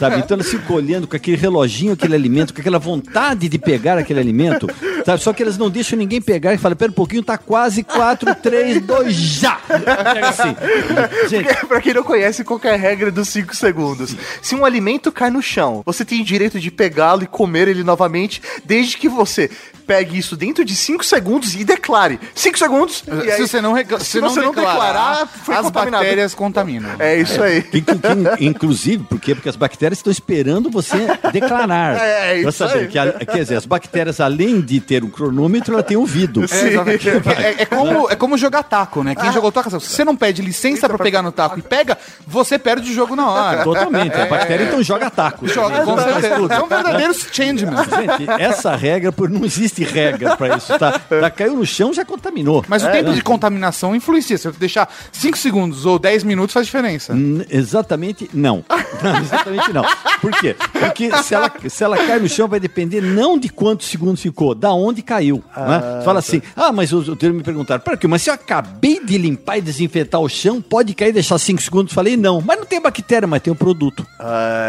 [0.00, 0.20] sabe?
[0.20, 4.20] Então elas ficam olhando com aquele reloginho, aquele alimento, com aquela vontade de pegar aquele
[4.20, 4.66] alimento,
[5.04, 5.22] sabe?
[5.22, 8.34] Só que elas não deixam ninguém pegar e falam, pera um pouquinho, tá quase 4,
[8.36, 9.56] 3, 2, já!
[9.66, 10.56] Pega assim.
[11.28, 14.16] Gente, pra quem não conhece, qual que é a regra dos 5 segundos?
[14.46, 18.40] Se um alimento cai no chão, você tem direito de pegá-lo e comer ele novamente,
[18.64, 19.50] desde que você
[19.86, 22.18] pegue isso dentro de 5 segundos e declare.
[22.34, 25.54] 5 segundos, e aí, Se você não, recla- se se não você não declarar, foi
[25.54, 26.02] as contaminado.
[26.02, 26.90] bactérias contaminam.
[26.98, 27.64] É isso aí.
[27.72, 29.34] In- in- in- Inclusive, por quê?
[29.34, 30.96] Porque as bactérias estão esperando você
[31.32, 31.96] declarar.
[32.06, 32.88] É, é Pra isso saber aí.
[32.88, 36.42] que, a- quer dizer, as bactérias, além de ter um cronômetro, ela tem um ouvido.
[36.44, 36.46] É.
[37.36, 39.14] É- é como, é como jogar taco, né?
[39.14, 41.96] Quem jogou taco, se você não pede licença pra pegar no taco e pega,
[42.26, 43.62] você perde o jogo na hora.
[43.64, 44.14] Totalmente.
[44.16, 45.46] A bactéria então joga taco.
[45.46, 46.48] Joga, com certeza.
[46.48, 47.74] São verdadeiros changemen.
[47.76, 50.98] Gente, essa regra, por não existe regra pra isso, tá?
[50.98, 51.30] tá?
[51.30, 52.64] Caiu no chão, já contaminou.
[52.68, 54.36] Mas o tempo de contaminação influencia.
[54.38, 57.12] Se você deixar 5 segundos ou 10 minutos faz diferença.
[57.14, 58.64] N- Exatamente não.
[59.02, 59.84] Não, Exatamente não.
[60.22, 60.56] Por quê?
[60.72, 64.54] Porque se ela, se ela cai no chão, vai depender não de quantos segundos ficou,
[64.54, 65.42] da onde caiu.
[65.54, 65.98] né?
[65.98, 69.04] Você fala assim, ah, mas os os me perguntaram, pera aqui, mas se eu acabei
[69.04, 71.92] de limpar e desinfetar o chão, pode cair e deixar 5 segundos?
[71.92, 72.40] Falei, não.
[72.40, 74.06] Mas não tem bactéria, mas tem o produto.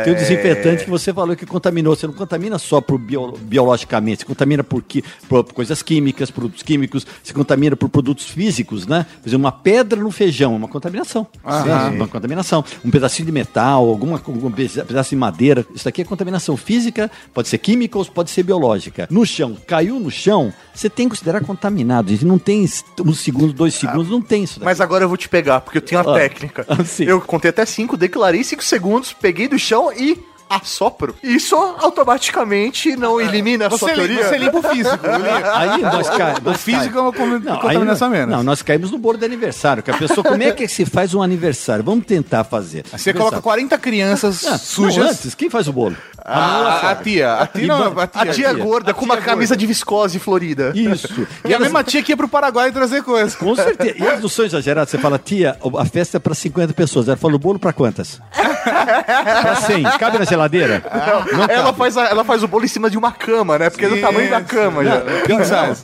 [0.04, 1.96] Tem o desinfetante que você falou que contaminou.
[1.96, 6.64] Você não contamina só por bio- biologicamente, você contamina por, qui- por coisas químicas, produtos
[6.64, 9.06] químicos, você contamina por produtos físicos, né?
[9.22, 11.28] Por exemplo, uma pedra no feijão é uma contaminação.
[11.46, 11.90] Aham.
[11.92, 12.64] Sim, uma contaminação.
[12.84, 15.66] Um pedacinho de metal, alguma, algum pedaço de madeira.
[15.74, 19.08] Isso aqui é contaminação física, pode ser química ou pode ser biológica.
[19.12, 22.10] No chão, caiu no chão, você tem que considerar contaminado.
[22.10, 22.26] gente.
[22.26, 22.68] Não tem
[23.06, 24.56] um segundo, dois segundos, não tem isso.
[24.56, 24.66] daqui.
[24.66, 26.20] Mas agora eu vou te pegar, porque eu tenho uma Ah.
[26.20, 26.66] técnica.
[26.70, 26.78] Ah.
[27.00, 30.18] Eu contei até 5, declarei 5 segundos, peguei do chão e
[30.50, 31.16] assopro.
[31.24, 34.24] Isso automaticamente não elimina a sua Você, teoria.
[34.28, 35.00] você limpa o físico.
[35.56, 36.42] Aí nós caímos.
[36.46, 38.36] O físico é uma com- Não, contaminação menos.
[38.36, 39.84] Não, nós caímos no bolo de aniversário.
[39.84, 41.84] Que a pessoa, como é que se faz um aniversário?
[41.84, 42.86] Vamos tentar fazer.
[42.92, 44.98] Você coloca 40 crianças Ah, sujas.
[44.98, 45.96] Não, antes, quem faz o bolo?
[46.28, 47.34] A, a tia.
[47.36, 48.22] A tia, não, a tia.
[48.22, 50.72] A tia gorda A com uma camisa de viscose florida.
[50.76, 51.08] Isso.
[51.48, 53.36] E a mesma tia que ia pro Paraguai trazer coisa.
[53.38, 53.96] Com certeza.
[53.98, 54.92] E eles não são exagerados.
[54.92, 57.08] Você fala, tia, a festa é pra 50 pessoas.
[57.08, 58.20] Ela falou, o bolo pra quantas?
[58.34, 59.84] pra 100.
[59.98, 60.84] Cabe na geladeira?
[61.32, 61.78] Não, ela, cabe.
[61.78, 63.70] faz a- ela faz o bolo em cima de uma cama, né?
[63.70, 65.02] Porque é do tamanho da cama já.
[65.30, 65.38] Não,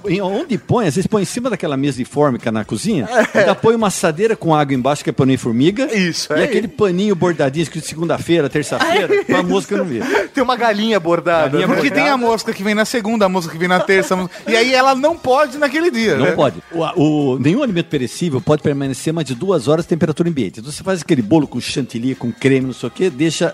[0.03, 3.07] não, em- onde põe, às vezes põe em cima daquela mesa de fórmica na cozinha,
[3.33, 5.85] ainda põe uma assadeira com água embaixo, que é paninho formiga.
[5.95, 10.03] Isso, E é aquele paninho bordadinho, escrito segunda-feira, terça-feira, pra mosca não ver.
[10.33, 11.49] Tem uma galinha bordada.
[11.49, 12.01] Galinha Porque bordada.
[12.01, 14.13] tem a mosca que vem na segunda, a mosca que vem na terça.
[14.13, 16.15] a mosca- E aí ela não pode naquele dia.
[16.17, 16.31] Não né?
[16.31, 16.61] pode.
[16.71, 20.59] O, o- nenhum alimento perecível pode permanecer mais de duas horas de temperatura ambiente.
[20.59, 23.53] Então você faz aquele bolo com chantilly, com creme, não sei o quê, deixa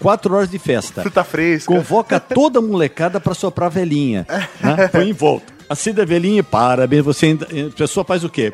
[0.00, 1.02] quatro horas de festa.
[1.02, 1.72] Fruta fresca.
[1.72, 4.26] Convoca toda a molecada pra soprar a velhinha.
[4.60, 4.88] Né?
[4.88, 5.55] Põe em volta.
[5.68, 7.04] Acende a velhinha e parabéns.
[7.04, 8.52] Você ainda, a pessoa faz o quê?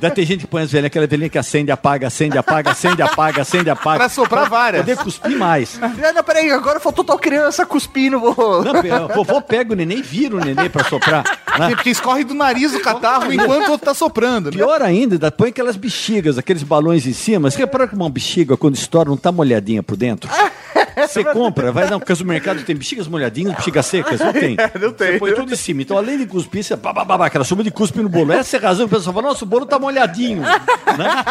[0.00, 3.00] Daí tem gente que põe as velhinhas, aquela velhinha que acende, apaga, acende, apaga, acende,
[3.00, 3.98] apaga, acende, apaga.
[3.98, 4.82] Pra soprar várias.
[4.84, 5.78] Poder cuspir mais.
[5.80, 8.18] Ah, não, peraí, agora faltou tal criança cuspindo.
[8.18, 8.64] Vou...
[8.64, 11.22] Não, pe- a vovó pega o neném e vira o neném pra soprar.
[11.58, 11.70] né?
[11.70, 14.50] Porque escorre do nariz do catarro enquanto o outro tá soprando.
[14.50, 14.56] né?
[14.56, 17.48] Pior ainda, ainda põe aquelas bexigas, aqueles balões em cima.
[17.48, 20.28] Você repara que uma bexiga, quando estoura, não tá molhadinha por dentro?
[21.08, 24.56] Você compra, vai não, porque o mercado tem bexigas molhadinhas, bexigas secas, não tem.
[24.80, 25.12] Não tem.
[25.12, 25.82] Você põe tudo em cima.
[25.82, 28.32] Então, além de cuspir, você pá, pá, pá, pá, aquela chuva de cuspe no bolo.
[28.32, 30.42] Essa é a razão que o pessoal fala, nossa, o bolo tá molhadinho.
[30.42, 31.24] né?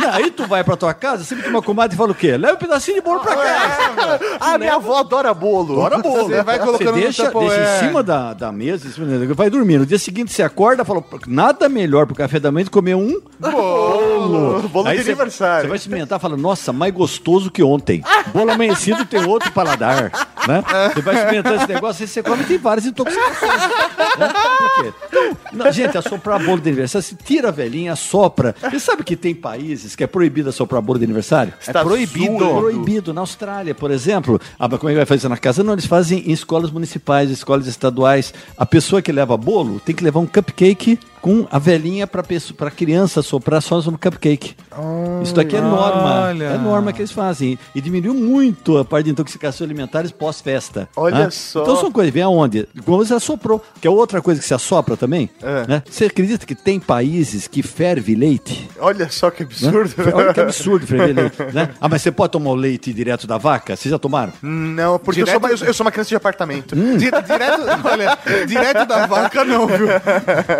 [0.00, 2.36] Não, aí tu vai pra tua casa, sempre que uma comadre fala o quê?
[2.36, 4.20] Leva um pedacinho de bolo pra casa.
[4.40, 5.84] Ah, minha avó adora bolo.
[5.84, 6.24] Adora bolo.
[6.28, 7.58] Você vai colocando no deixa, Tupperware.
[7.58, 9.78] deixa em cima da, da mesa, em cima da- vai dormir.
[9.78, 12.94] No dia seguinte você acorda e fala, nada melhor pro café da manhã do comer
[12.94, 14.68] um bolo.
[14.68, 15.62] Bolo de Aí você- aniversário.
[15.62, 18.02] Você vai experimentar e fala, nossa, mais gostoso que ontem.
[18.32, 20.10] Bolo amanhecido tem outro paladar.
[20.46, 20.62] Né?
[20.94, 23.60] Você vai experimentando esse negócio, aí você come e tem várias intoxicações.
[24.18, 24.32] né?
[24.58, 24.92] Por quê?
[25.08, 28.54] Então, não, gente, assoprar bolo de aniversário, se tira a velhinha, assopra.
[28.62, 31.52] Você sabe que tem países que é proibido assoprar bolo de aniversário?
[31.60, 32.38] Está proibido.
[32.38, 32.44] surdo.
[32.44, 33.14] É proibido.
[33.14, 35.62] Na Austrália, por exemplo, mas como é que vai fazer na casa?
[35.62, 38.32] Não, eles fazem em escolas municipais, escolas estaduais.
[38.56, 42.22] A pessoa que leva bolo tem que levar um cupcake com a velhinha para
[42.56, 44.54] para criança soprar só no cupcake.
[45.22, 46.26] isso daqui é norma.
[46.28, 46.44] olha.
[46.44, 47.58] É norma que eles fazem.
[47.74, 50.88] E diminuiu muito a parte de intoxicação alimentares pós-festa.
[50.96, 51.30] Olha né?
[51.30, 51.62] só.
[51.62, 52.68] Então são coisas, vem aonde?
[52.84, 55.28] Como você assoprou, que é outra coisa que se assopra também.
[55.42, 55.66] É.
[55.66, 55.82] Né?
[55.90, 58.68] Você acredita que tem países que ferve leite?
[58.78, 59.48] Olha só que né?
[59.50, 59.94] absurdo.
[60.14, 61.42] Olha que absurdo ferver leite.
[61.52, 61.70] Né?
[61.80, 63.76] Ah, mas você pode tomar o leite direto da vaca?
[63.76, 64.32] Vocês já tomaram?
[64.42, 66.74] Não, porque eu sou, uma, eu, sou uma criança de apartamento.
[66.76, 66.96] Hum.
[66.96, 69.86] Di- Direto, olha, direto da vaca não, viu?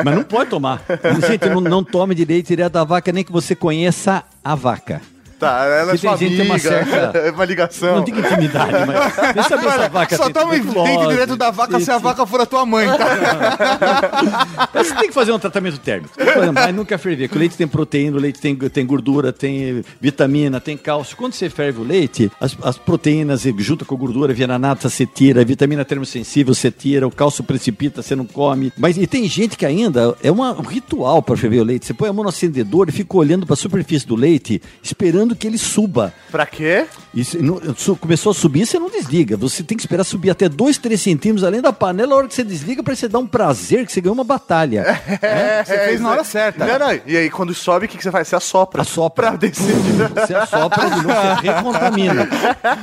[0.05, 0.83] Mas não pode tomar.
[1.27, 5.01] Gente, não, não tome de leite direto da vaca, nem que você conheça a vaca.
[5.41, 7.97] Tá, ela é tem sua tem uma certa- É uma ligação.
[7.97, 9.35] Não diga intimidade, mas.
[9.35, 12.03] Deixa eu se a vaca Só tem toma leite direto da vaca se a tem-
[12.03, 14.69] vaca for a tua mãe, tá?
[14.85, 16.15] Você tem que fazer um tratamento térmico.
[16.55, 20.61] Mas nunca ferver, porque o leite tem proteína, o leite tem, tem gordura, tem vitamina,
[20.61, 21.17] tem cálcio.
[21.17, 24.89] Quando você ferve o leite, as, as proteínas junto com a gordura, via na nata,
[24.89, 28.73] você tira, a vitamina termosensível, você tira, o cálcio precipita, você não come.
[28.77, 31.87] Mas e tem gente que ainda é uma- um ritual para ferver o leite.
[31.87, 35.30] Você põe a mão no acendedor e fica olhando para a superfície do leite, esperando
[35.35, 36.13] que ele suba.
[36.31, 36.87] Pra quê?
[37.25, 37.61] Se não-
[37.99, 39.37] começou a subir, você não desliga.
[39.37, 42.15] Você tem que esperar subir até 2, 3 centímetros além da panela.
[42.15, 44.85] A hora que você desliga, para você dar um prazer que você ganhou uma batalha.
[45.23, 46.65] É, Você fez na hora certa.
[46.67, 47.01] Não, não.
[47.07, 48.29] E aí, quando sobe, o que, que você faz?
[48.29, 48.83] Você assopra.
[48.83, 49.29] Assopra.
[49.29, 49.75] Pra descer.
[50.15, 52.29] Você assopra de novo, você recontamina.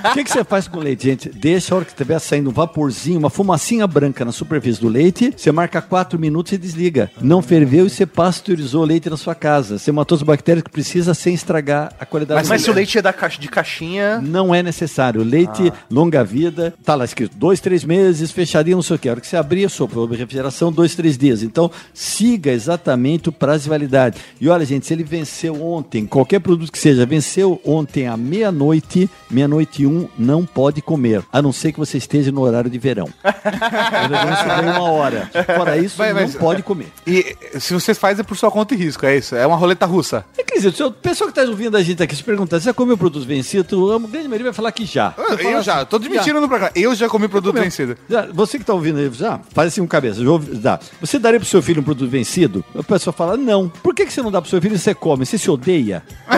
[0.10, 1.30] O que, que você faz com o leite, gente?
[1.30, 5.34] Deixa a hora que estiver saindo um vaporzinho, uma fumacinha branca na superfície do leite,
[5.36, 7.10] você marca 4 minutos e desliga.
[7.22, 9.78] Não ferveu e você pasteurizou o leite na sua casa.
[9.80, 12.88] Você matou as bactérias que precisa sem estragar a qualidade Mas, mas se o leite.
[12.88, 14.20] leite é da caixa, de caixinha...
[14.22, 15.24] Não é necessário.
[15.24, 19.08] Leite, longa vida, tá lá escrito dois, três meses, fechadinho, não sei o que.
[19.10, 21.44] A hora que você abrir, sopra, refrigeração, dois, três dias.
[21.44, 24.20] Então, siga exatamente o prazo de validade.
[24.40, 29.10] E olha, gente, se ele venceu ontem, qualquer produto que seja, venceu ontem à meia-noite,
[29.30, 31.24] meia-noite e um, não pode comer.
[31.32, 33.08] A não ser que você esteja no horário de verão.
[33.48, 35.30] Você ganha uma hora.
[35.46, 36.88] Fora isso, não mas- pode comer.
[37.06, 39.36] E se você faz é por sua conta e risco, é isso?
[39.36, 40.26] É uma roleta russa.
[40.38, 42.74] É, Quer dizer, o pessoal que está ouvindo a gente aqui se perguntar, você já
[42.74, 43.92] comeu produto vencido?
[43.94, 45.12] A grande maioria vai falar que já.
[45.12, 46.72] Fala Eu já, assim, tô admitindo no programa.
[46.76, 47.64] Eu já comi produto Comeu.
[47.64, 47.98] vencido.
[48.10, 50.22] Já, você que está ouvindo aí, já, faz assim um cabeça.
[50.24, 50.80] já dá.
[51.02, 52.64] Você daria pro seu filho um produto vencido?
[52.78, 53.70] A pessoa fala, não.
[53.70, 55.26] Por que, que você não dá pro seu filho e você come?
[55.26, 56.04] Você se odeia?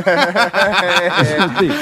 [1.43, 1.73] Odeia?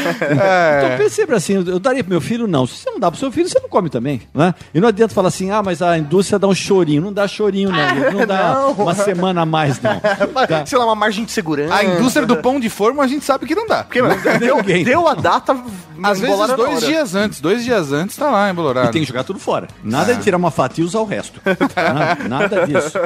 [0.86, 2.66] Então perceba assim, eu eu daria pro meu filho, não.
[2.66, 4.22] Se você não dá pro seu filho, você não come também.
[4.34, 4.54] Né?
[4.74, 7.02] E não adianta falar assim, ah, mas a indústria dá um chorinho.
[7.02, 8.12] Não dá chorinho, não.
[8.12, 8.72] Não dá Não.
[8.72, 10.00] uma semana a mais, não.
[10.48, 10.66] Tá?
[10.66, 11.74] Sei lá, uma margem de segurança.
[11.74, 13.84] A indústria do pão de forma a gente sabe que não dá.
[13.84, 15.56] Porque Porque mano, deu, deu a data.
[16.04, 16.86] Às vezes dois hora.
[16.86, 18.90] dias antes, dois dias antes tá lá embolorado.
[18.90, 19.68] E tem que jogar tudo fora.
[19.84, 21.42] Nada de tirar uma fatia e usar o resto.
[21.76, 22.98] nada, nada disso.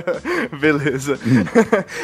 [0.60, 1.18] Beleza.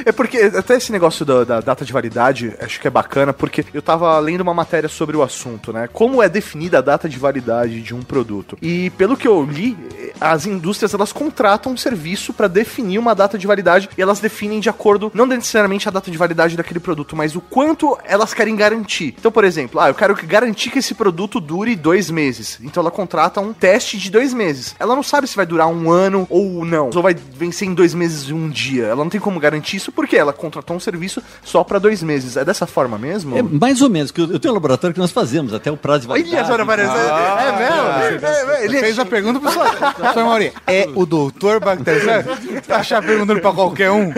[0.05, 3.65] é porque até esse negócio da, da data de validade, acho que é bacana, porque
[3.73, 5.89] eu tava lendo uma matéria sobre o assunto, né?
[5.91, 8.57] Como é definida a data de validade de um produto.
[8.61, 9.77] E pelo que eu li,
[10.19, 14.59] as indústrias elas contratam um serviço para definir uma data de validade e elas definem
[14.59, 18.55] de acordo, não necessariamente a data de validade daquele produto, mas o quanto elas querem
[18.69, 19.15] garantir.
[19.17, 22.59] Então, por exemplo, ah, eu quero garantir que esse produto dure dois meses.
[22.61, 24.75] Então ela contrata um teste de dois meses.
[24.79, 26.89] Ela não sabe se vai durar um ano ou não.
[26.93, 28.85] Ou vai vencer em dois meses e um dia.
[28.85, 32.37] Ela não tem como garantir isso porque ela contratou um serviço só para dois meses.
[32.37, 33.37] É dessa forma mesmo?
[33.37, 36.01] É mais ou menos, que eu, tenho um laboratório que nós fazemos, até o prazo
[36.01, 36.47] de Olha, validade.
[36.47, 38.27] Zona Vanessa, é mesmo?
[38.27, 39.67] É, é, ele Ele fez a pergunta pro senhor.
[40.13, 42.25] Senhor Mauri, é o doutor Bactéria?
[42.63, 44.11] Você achar perguntando pra qualquer um?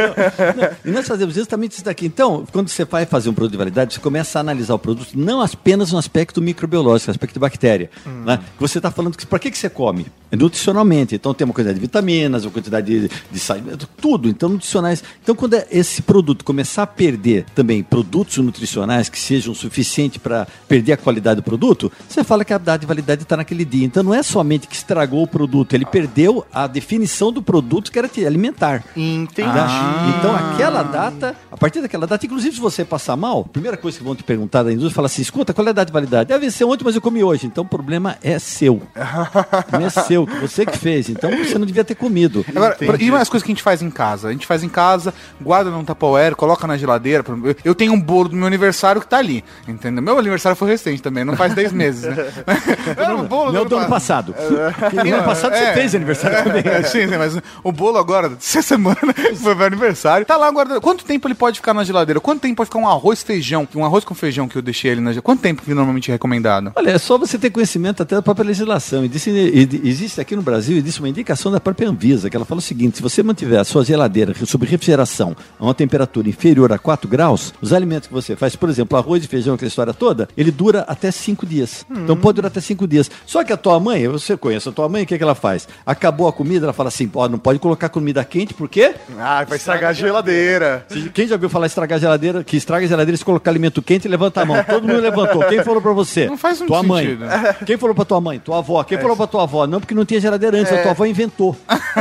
[0.86, 2.06] E nós fazemos justamente isso daqui.
[2.06, 5.12] Então, quando você vai fazer um produto de validade, você começa a analisar o produto
[5.16, 7.90] não apenas no aspecto microbiológico, no aspecto de bactéria.
[8.26, 8.40] Né?
[8.60, 10.08] Você está falando que para que, que você come?
[10.32, 11.16] Nutricionalmente.
[11.16, 13.64] Então tem uma quantidade de vitaminas, uma quantidade de, de sais,
[14.00, 14.30] tudo.
[14.30, 15.04] Então, nutricionais.
[15.22, 20.48] Então, quando é esse produto começar a perder também produtos nutricionais que sejam suficientes para
[20.68, 23.86] perder a qualidade do produto, você fala que a data de validade está naquele dia.
[23.86, 28.00] Então não é somente que estragou o produto, ele perdeu a definição do produto que
[28.00, 28.84] era alimentar.
[28.96, 29.50] Entendi.
[29.50, 30.16] Tá?
[30.18, 33.98] Então, aquela data, a partir daquela data, inclusive se você passar mal, a primeira coisa
[33.98, 36.30] que vão te perguntar da indústria, fala assim: escuta, qual é a data de validade?
[36.30, 37.48] Deve vencer ontem, mas eu comi hoje.
[37.48, 38.82] Então, o problema é seu.
[39.74, 41.10] Não é seu, você que fez.
[41.10, 42.46] Então, você não devia ter comido.
[42.56, 44.28] Agora, e umas coisas que a gente faz em casa?
[44.28, 47.24] A gente faz em casa, guarda num Tupperware, coloca na geladeira.
[47.64, 50.04] Eu- tenho um bolo do meu aniversário que tá ali, entendeu?
[50.04, 52.32] Meu aniversário foi recente também, não faz 10 meses, né?
[52.98, 54.34] Era um bolo Não do ano passado.
[54.34, 55.74] Porque no ano passado você É.
[55.74, 56.64] fez aniversário também.
[56.66, 58.98] É, sim, sim, mas o bolo agora, essa semana,
[59.42, 60.26] foi meu aniversário.
[60.26, 60.82] Tá lá guardado.
[60.82, 62.20] Quanto tempo ele pode ficar na geladeira?
[62.20, 63.68] Quanto tempo pode ficar um arroz feijão?
[63.76, 65.22] Um arroz com feijão que eu deixei ele na geladeira.
[65.22, 66.72] Quanto tempo que normalmente é recomendado?
[66.76, 69.04] Olha, é só você ter conhecimento até da própria legislação.
[69.06, 72.36] E disse- e- e- existe aqui no Brasil, existe uma indicação da própria Anvisa, que
[72.36, 76.28] ela fala o seguinte: se você mantiver a sua geladeira sob refrigeração a uma temperatura
[76.30, 79.68] inferior a 4 graus, os alimentos que você faz, por exemplo, arroz e feijão, aquela
[79.70, 81.86] história toda, ele dura até 5 dias.
[81.90, 83.10] Então pode durar até 5 dias.
[83.26, 85.68] Só que a tua mãe, você conhece a tua mãe, o que, que ela faz?
[85.86, 88.96] Acabou a comida, ela fala assim: ó, não pode colocar comida quente, por quê?
[89.18, 90.86] Ah, vai estragar a geladeira.
[91.14, 94.08] Quem já ouviu falar estragar a geladeira, que estraga a geladeira se colocar alimento quente,
[94.10, 94.64] levanta a mão.
[94.64, 95.44] Todo mundo levantou.
[95.46, 96.28] Quem falou pra você?
[96.28, 97.06] Não faz muito tua mãe.
[97.06, 97.26] sentido.
[97.66, 98.40] Quem falou pra tua mãe?
[98.40, 98.84] Tua avó.
[98.84, 99.66] Quem falou pra tua avó?
[99.68, 100.72] Não, porque não tinha geladeira antes.
[100.74, 101.56] A tua avó inventou.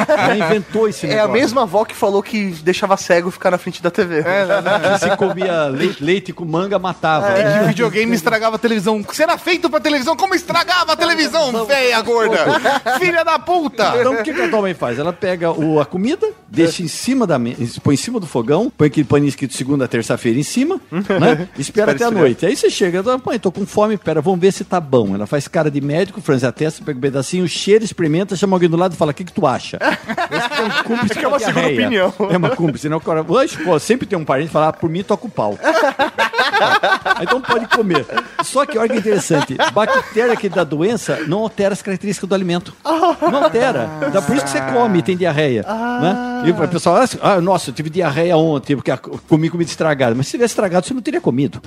[0.06, 1.30] Ela inventou esse É negócio.
[1.30, 4.22] a mesma avó que falou que deixava cego ficar na frente da TV.
[4.22, 7.28] Que se comia leite, leite com manga, matava.
[7.34, 9.02] Que videogame estragava a televisão.
[9.02, 12.38] Você era feito pra televisão, como estragava a televisão, feia gorda?
[12.98, 13.94] Filha da puta!
[13.98, 14.98] Então o que, que a tua mãe faz?
[14.98, 18.72] Ela pega o, a comida, deixa em cima da mesa, põe em cima do fogão,
[18.76, 21.48] põe aquele paninho escrito segunda, terça-feira em cima, né?
[21.58, 22.46] Espera até a noite.
[22.46, 25.14] Aí você chega, ela, mãe, tô com fome, pera, vamos ver se tá bom.
[25.14, 28.68] Ela faz cara de médico, franze a testa, pega um pedacinho, cheira, experimenta, chama alguém
[28.68, 29.78] do lado e fala: o que, que tu acha?
[30.30, 32.14] Esse é um cúmplice Que é uma da segunda opinião.
[32.30, 33.00] É uma cúmplice, não?
[33.00, 35.58] Cara, pô, sempre tem um parente que fala, ah, por mim toca o pau.
[36.38, 38.06] Ah, Então pode comer.
[38.42, 42.74] Só que olha que interessante, bactéria que dá doença não altera as características do alimento.
[42.84, 43.88] Não altera.
[44.08, 45.62] Então, por isso que você come e tem diarreia.
[45.62, 46.42] Né?
[46.46, 48.94] E o pessoal, ah, nossa, eu tive diarreia ontem porque
[49.28, 50.14] comi comida estragada.
[50.14, 51.60] Mas se tivesse estragado, você não teria comido.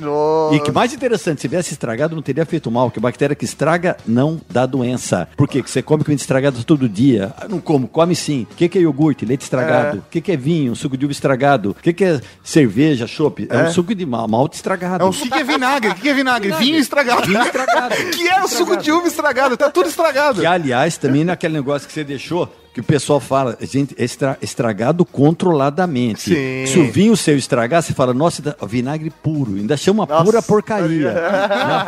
[0.54, 3.98] E que mais interessante, se tivesse estragado, não teria feito mal, porque bactéria que estraga
[4.06, 5.28] não dá doença.
[5.36, 5.60] Por quê?
[5.60, 7.34] Porque você come comida estragada todo dia.
[7.38, 8.48] Ah, não como, come sim.
[8.52, 9.26] O que, que é iogurte?
[9.26, 9.98] Leite estragado.
[10.00, 10.76] O que, que é vinho?
[10.76, 11.72] Suco de uva estragado.
[11.72, 13.48] O que, que é cerveja, chopp?
[13.50, 15.08] É, um suco de mal, malte estragado.
[15.08, 15.91] O que, que é vinagre?
[15.91, 16.52] O que, que é vinagre?
[16.54, 17.24] Vinho estragado.
[17.24, 17.95] Vinho estragado.
[18.13, 19.58] que é o suco de uva estragado?
[19.58, 20.39] Tá tudo estragado.
[20.41, 24.38] Que, aliás, também naquele negócio que você deixou, que o pessoal fala, gente, é estra-
[24.42, 26.22] estragado controladamente.
[26.22, 26.66] Sim.
[26.72, 29.56] Se o vinho seu estragar, você fala, nossa, vinagre puro.
[29.56, 31.12] Ainda chama pura porcaria.
[31.12, 31.22] Né?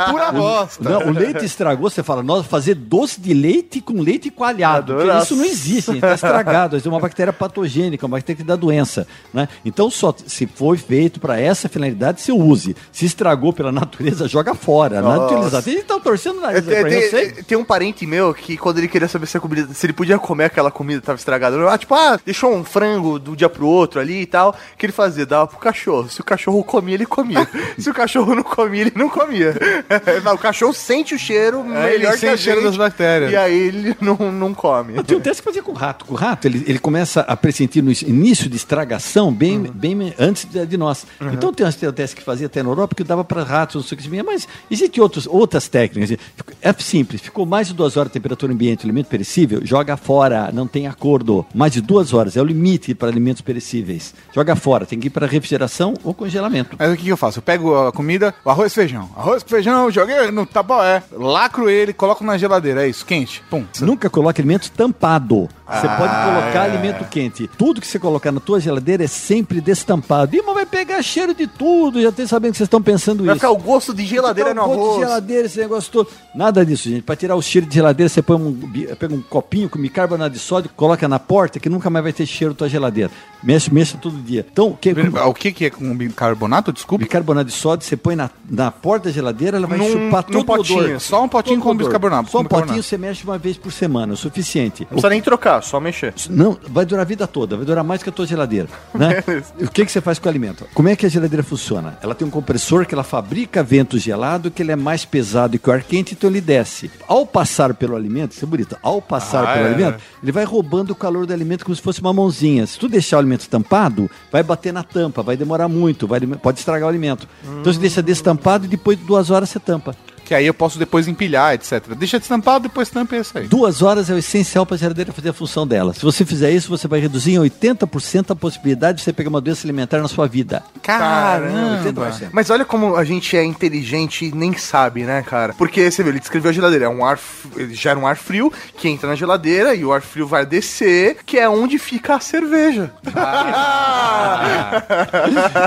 [0.12, 0.84] Pura bosta.
[0.89, 4.93] Não, o leite estragou, você fala, nossa, fazer doce de leite com leite coalhado.
[4.93, 5.24] Nossa.
[5.24, 6.76] isso não existe, está estragado.
[6.78, 9.08] Isso é uma bactéria patogênica, uma bactéria que dá doença.
[9.34, 9.48] Né?
[9.63, 12.76] Então, só se foi feito para essa finalidade, você use.
[12.91, 15.02] Se estragou pela natureza, joga fora.
[15.02, 15.34] Nossa.
[15.36, 15.69] utilizado.
[15.69, 19.08] Eles estão torcendo o nariz Tem, tem- tem um parente meu que quando ele queria
[19.08, 21.93] saber se, a comida, se ele podia comer aquela comida que tava estragada, ah, tipo,
[21.93, 25.25] ah, deixou um frango do dia pro outro ali e tal, o que ele fazia?
[25.25, 26.09] Dava pro cachorro.
[26.09, 27.47] Se o cachorro comia, ele comia.
[27.77, 29.53] se o cachorro não comia, ele não comia.
[30.23, 32.69] Não, o cachorro sente o cheiro É, ele melhor que sente a o cheiro gente,
[32.69, 33.31] das bactérias.
[33.31, 34.95] E aí ele não, não come.
[34.95, 36.05] Eu tinha um teste que fazia com o rato.
[36.05, 40.45] Com o rato, ele, ele começa a pressentir no início de estragação bem, bem antes
[40.45, 41.05] de, de nós.
[41.31, 43.95] Então tem um teste que fazia até na Europa que dava para ratos, não sei
[43.95, 46.17] o que, se mas existem outros, outras técnicas.
[46.62, 50.51] É simples, ficou mais de duas horas a temperatura ambiente, o alimento perecível, joga fora,
[50.51, 51.45] não não tem acordo.
[51.54, 54.13] Mais de duas horas é o limite para alimentos perecíveis.
[54.34, 56.76] Joga fora, tem que ir para refrigeração ou congelamento.
[56.80, 57.39] Mas o que, que eu faço?
[57.39, 59.10] Eu pego a comida, o arroz e feijão.
[59.15, 63.43] Arroz com feijão, joguei no tapoé, lacro ele, coloco na geladeira, é isso, quente.
[63.49, 63.65] Pum.
[63.82, 65.49] Nunca coloque alimento tampado.
[65.65, 66.71] Você Ah, pode colocar é.
[66.71, 67.49] alimento quente.
[67.58, 70.36] Tudo que você colocar na tua geladeira é sempre destampado.
[70.45, 72.02] Mas vai pegar cheiro de tudo.
[72.02, 73.36] Já tem sabendo que vocês estão pensando Vai isso.
[73.36, 76.10] ficar o gosto de geladeira Ficar no gosto de geladeira, esse negócio todo.
[76.36, 77.02] Nada disso, gente.
[77.02, 78.54] Para tirar o cheiro de geladeira, você põe um,
[78.99, 82.26] pega um copinho com bicarbonato de sódio, coloca na porta, que nunca mais vai ter
[82.26, 83.12] cheiro tua geladeira.
[83.43, 84.45] Mexe, mexe todo dia.
[84.51, 84.91] Então, o que,
[85.27, 86.71] O que, que é com bicarbonato?
[86.71, 87.03] Desculpa.
[87.03, 90.39] bicarbonato de sódio, você põe na, na porta da geladeira, ela vai Num- chupar todo
[90.39, 90.99] o potinho, odor.
[90.99, 91.88] só um potinho Todo com o odor.
[91.88, 94.84] bicarbonato, Só um potinho você mexe uma vez por semana, é o suficiente.
[94.84, 96.13] Não precisa nem trocar, só mexer.
[96.30, 98.68] Não, vai durar a vida toda, vai durar mais que a tua geladeira.
[98.93, 99.24] Né?
[99.59, 100.65] o que, que você faz com o alimento?
[100.74, 101.97] Como é que a geladeira funciona?
[102.01, 105.70] Ela tem um compressor que ela fabrica vento gelado, que ele é mais pesado que
[105.70, 106.89] o ar quente, então ele desce.
[107.07, 109.74] Ao passar pelo alimento, isso é bonito, ao passar Ah, pelo é.
[109.74, 112.65] alimento, ele vai roubando o calor do alimento como se fosse uma mãozinha.
[112.65, 116.59] Se tu deixar o alimento tampado, vai bater na tampa, vai demorar muito, vai, pode
[116.59, 117.27] estragar o alimento.
[117.43, 119.95] Então você deixa destampado e depois de duas horas você tampa.
[120.34, 121.93] Que aí eu posso depois empilhar, etc.
[121.95, 123.45] Deixa destampado, depois tampa e é isso aí.
[123.45, 125.93] Duas horas é o essencial para a geladeira fazer a função dela.
[125.93, 129.39] Se você fizer isso, você vai reduzir em 80% a possibilidade de você pegar uma
[129.39, 130.63] doença alimentar na sua vida.
[130.81, 131.84] Caramba!
[131.84, 132.29] 80%.
[132.31, 135.53] Mas olha como a gente é inteligente e nem sabe, né, cara?
[135.53, 137.19] Porque você vê, ele descreveu a geladeira, é um ar,
[137.55, 141.17] ele gera um ar frio que entra na geladeira e o ar frio vai descer,
[141.27, 142.91] que é onde fica a cerveja.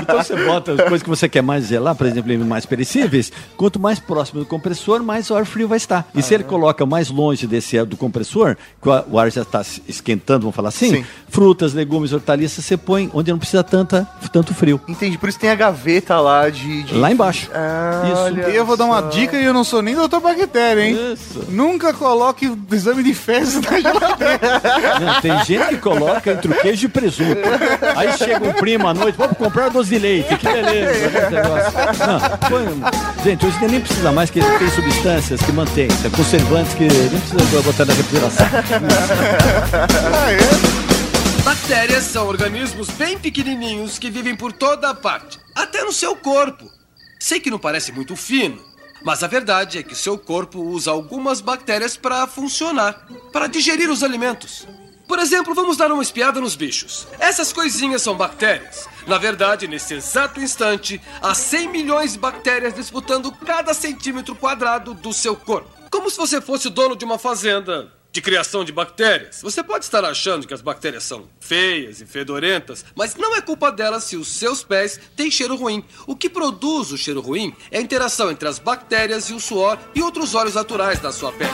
[0.03, 3.33] Então você bota as coisas que você quer mais gelar, por exemplo, em mais perecíveis,
[3.57, 6.09] quanto mais próximo do compressor, mais o ar frio vai estar.
[6.15, 10.41] E se ele coloca mais longe desse do compressor, que o ar já está esquentando,
[10.43, 11.07] vamos falar assim, Sim.
[11.37, 14.81] Frutas, legumes, hortaliças, você põe onde não precisa tanta, tanto frio.
[14.89, 16.85] Entendi, por isso tem a gaveta lá de.
[16.85, 17.51] de- Lá embaixo.
[17.55, 18.21] Ah, Isso.
[18.23, 20.97] olha E eu vou dar uma dica e eu não sou nem doutor bactéria, hein?
[21.13, 21.45] Isso.
[21.51, 24.63] Nunca coloque o exame de fezes na geladeira.
[24.99, 27.39] Não, tem gente que coloca entre o queijo e presunto.
[27.95, 30.35] Aí chega um primo à noite, vamos comprar doce de leite.
[30.39, 31.11] Que beleza.
[32.07, 36.85] Não, põe- gente, hoje nem precisa mais, que tem substâncias que mantêm, tem conservantes que
[36.85, 38.47] nem precisa botar na refrigeração.
[41.47, 46.69] Bactérias são organismos bem pequenininhos que vivem por toda parte, até no seu corpo.
[47.21, 48.61] Sei que não parece muito fino,
[49.05, 54.03] mas a verdade é que seu corpo usa algumas bactérias para funcionar, para digerir os
[54.03, 54.67] alimentos.
[55.07, 57.07] Por exemplo, vamos dar uma espiada nos bichos.
[57.21, 58.89] Essas coisinhas são bactérias.
[59.07, 65.13] Na verdade, nesse exato instante, há 100 milhões de bactérias disputando cada centímetro quadrado do
[65.13, 65.71] seu corpo.
[65.93, 69.43] Como se você fosse o dono de uma fazenda de criação de bactérias.
[69.43, 73.71] Você pode estar achando que as bactérias são feias e fedorentas, mas não é culpa
[73.71, 75.85] delas se os seus pés têm cheiro ruim.
[76.07, 79.79] O que produz o cheiro ruim é a interação entre as bactérias e o suor
[79.95, 81.51] e outros óleos naturais da sua pele.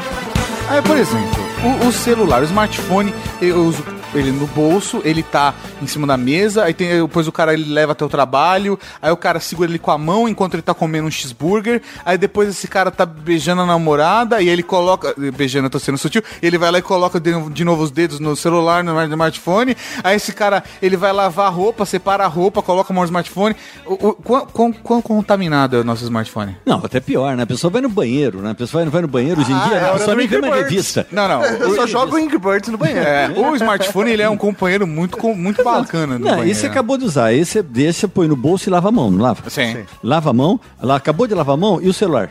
[0.68, 1.42] Aí, por exemplo,
[1.82, 3.84] o, o celular, o smartphone, eu uso
[4.14, 7.72] ele no bolso, ele tá em cima da mesa, aí tem, depois o cara ele
[7.72, 10.74] leva até o trabalho, aí o cara segura ele com a mão enquanto ele tá
[10.74, 15.66] comendo um cheeseburger, aí depois esse cara tá beijando a namorada e ele coloca, beijando,
[15.66, 18.84] eu tô sendo sutil, ele vai lá e coloca de, novo os dedos no celular,
[18.84, 22.94] no smartphone, aí esse cara, ele vai lavar a roupa, separa a roupa, coloca a
[22.94, 23.56] mão no smartphone,
[23.86, 26.56] o, o, quão, quão, quão contaminado é o nosso smartphone?
[26.66, 27.42] Não, até pior, né?
[27.42, 28.50] A pessoa vai no banheiro, né?
[28.50, 30.58] A pessoa vai no banheiro hoje em dia, é pessoa do nem vê Birds.
[30.58, 31.06] revista.
[31.10, 33.06] Não, não, Eu só jogo Angry Birds no banheiro.
[33.06, 36.50] É, o smartphone ele é um companheiro muito, muito bacana no Não, banheiro.
[36.50, 37.32] esse você acabou de usar.
[37.32, 39.48] Esse você deixa, põe no bolso e lava a mão, não lava?
[39.48, 39.84] Sim.
[40.02, 42.30] Lava a mão, ela acabou de lavar a mão e o celular.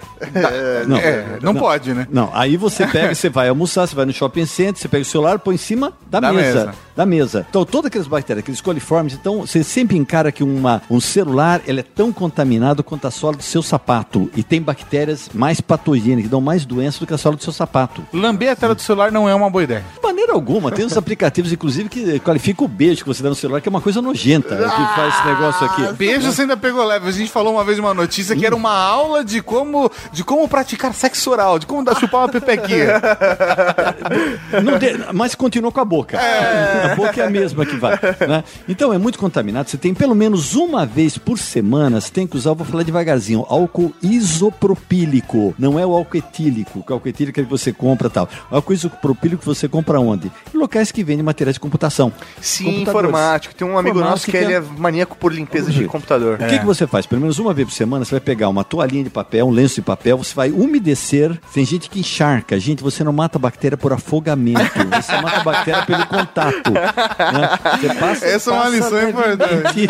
[0.88, 2.07] não, É, não, pode, né?
[2.11, 5.05] Não, aí você pega, você vai almoçar, você vai no shopping center, você pega o
[5.05, 6.76] celular, põe em cima da, Da mesa, mesa.
[6.96, 7.46] Da mesa.
[7.50, 11.80] Então, todas aquelas bactérias, aqueles coliformes, então, você sempre encara que uma, um celular ele
[11.80, 14.30] é tão contaminado quanto a sola do seu sapato.
[14.36, 17.54] E tem bactérias mais patogênicas, que dão mais doenças do que a sola do seu
[17.54, 18.04] sapato.
[18.14, 19.84] Lamber a tela do celular não é uma boa ideia.
[19.96, 20.72] De maneira alguma.
[20.72, 23.72] Tem uns aplicativos, inclusive, que qualificam o beijo que você dá no celular, que é
[23.72, 25.94] uma coisa nojenta, que faz esse negócio aqui.
[25.94, 27.08] Beijo você ainda pegou leve.
[27.08, 30.48] A gente falou uma vez uma notícia que era uma aula de como, de como
[30.48, 33.02] praticar sexo oral, de como dar chupar uma pepequinha.
[34.80, 36.20] De- mas continua com a boca.
[36.82, 37.99] A boca é a mesma que vai.
[38.27, 38.43] né?
[38.67, 39.69] Então é muito contaminado.
[39.69, 43.45] Você tem pelo menos uma vez por semana, você tem que usar, vou falar devagarzinho,
[43.49, 45.53] álcool isopropílico.
[45.57, 48.29] Não é o álcool etílico, que é o álcool etílico que você compra e tal.
[48.49, 50.32] O álcool isopropílico você compra onde?
[50.53, 52.11] Em locais que vendem materiais de computação.
[52.39, 53.53] Sim, informático.
[53.55, 54.82] Tem um amigo nosso que ele é Informática.
[54.82, 56.39] maníaco por limpeza de computador.
[56.41, 57.05] O que, que você faz?
[57.05, 59.75] Pelo menos uma vez por semana, você vai pegar uma toalhinha de papel, um lenço
[59.75, 61.38] de papel, você vai umedecer.
[61.53, 62.59] Tem gente que encharca.
[62.59, 64.61] Gente, você não mata a bactéria por afogamento.
[65.01, 66.70] Você mata bactéria pelo contato.
[66.74, 67.59] Né?
[67.80, 69.88] Você passa, Essa é uma lição levemente,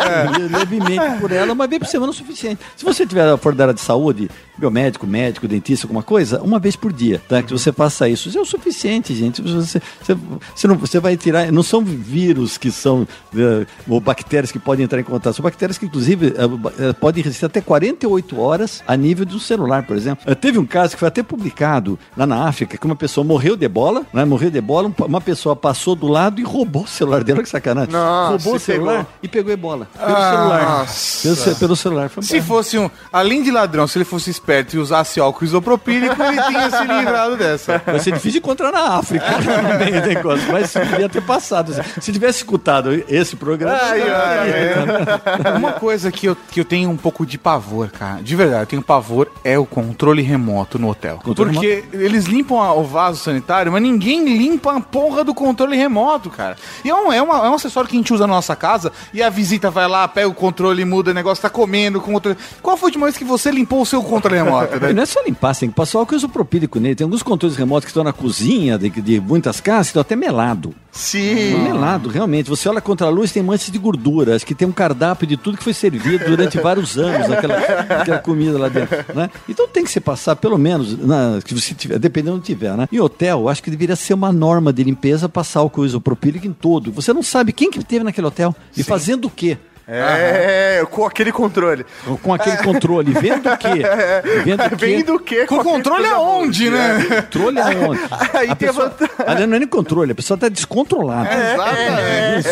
[0.50, 2.60] levemente por ela, uma vez por semana é o suficiente.
[2.76, 6.76] Se você tiver for da área de saúde, biomédico, médico, dentista, alguma coisa, uma vez
[6.76, 7.42] por dia, tá?
[7.42, 8.28] Que você faça isso.
[8.28, 9.42] Isso é o suficiente, gente.
[9.42, 10.16] Você, você
[10.54, 11.50] você, não, você vai tirar.
[11.50, 13.06] Não são vírus que são.
[13.36, 15.34] eh, ou bactérias que podem entrar em contato.
[15.34, 19.82] São bactérias que, inclusive, eh, eh, podem resistir até 48 horas a nível do celular,
[19.84, 20.24] por exemplo.
[20.26, 23.56] Eh, teve um caso que foi até publicado lá na África, que uma pessoa morreu
[23.56, 24.24] de ebola, né?
[24.24, 27.48] Morreu de ebola, um- uma pessoa passou do lado e roubou o celular dela, que
[27.48, 27.92] sacanagem.
[27.92, 29.06] Nossa, roubou o celular pegou.
[29.22, 29.86] e pegou ebola.
[29.94, 30.86] Pelo Ah, celular.
[31.22, 32.08] Pelo, ce- pelo celular.
[32.08, 32.90] Foi Se fosse um.
[33.12, 37.36] Além de ladrão, se ele fosse esperto e usasse álcool isopropílico, ele tinha se livrado
[37.36, 37.80] dessa.
[37.84, 39.24] Vai ser difícil de encontrar na África.
[39.38, 41.72] no meio do negócio, mas podia ter passado.
[42.00, 43.76] Se tivesse escutado esse programa.
[43.80, 48.34] Ai, ai, Uma coisa que eu, que eu tenho um pouco de pavor, cara, de
[48.36, 51.18] verdade, eu tenho pavor, é o controle remoto no hotel.
[51.22, 55.76] Controle Porque eles limpam a- o vaso sanitário, mas ninguém limpa a porra do controle
[55.76, 56.56] remoto, cara.
[56.84, 58.92] E é um, é, uma- é um acessório que a gente usa na nossa casa
[59.12, 62.14] e a visita vai lá, pega o controle, muda o negócio, tá comendo com o
[62.14, 62.36] controle.
[62.62, 64.78] Qual foi a última vez que você limpou o seu controle remoto?
[64.80, 64.92] Né?
[64.94, 66.94] não é só limpar, tem que passar álcool isopropílico nele.
[66.94, 70.16] Tem alguns controles remotos que estão na cozinha de, de muitas casas que estão até
[70.16, 70.74] melado.
[70.90, 71.58] Sim.
[71.62, 72.50] Melado, realmente.
[72.50, 74.36] Você olha contra a luz, tem manchas de gordura.
[74.36, 78.18] Acho que tem um cardápio de tudo que foi servido durante vários anos, aquela, aquela
[78.18, 78.96] comida lá dentro.
[79.14, 79.30] Né?
[79.48, 82.76] Então tem que se passar, pelo menos, na, que você tiver, dependendo do que tiver,
[82.76, 82.86] né?
[82.92, 86.92] Em hotel, acho que deveria ser uma norma de limpeza passar álcool isopropílico em todo.
[86.92, 89.58] Você não sabe quem que teve naquele hotel e fazendo o quê.
[89.86, 91.84] É, com aquele controle.
[92.22, 93.82] Com aquele controle, vendo o quê?
[94.44, 94.76] Vendo o quê?
[94.76, 95.46] Vendo o quê?
[95.46, 97.04] Com controle aonde, né?
[97.22, 98.00] Controle aonde?
[98.34, 101.28] Aí a tem a pessoa, vantagem- não é nem controle, a pessoa está descontrolada.
[101.32, 102.48] Exatamente.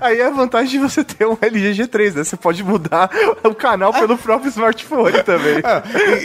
[0.00, 2.24] Aí é a vantagem de você ter um LG G3, né?
[2.24, 3.10] Você pode mudar
[3.42, 5.56] o canal pelo próprio smartphone também.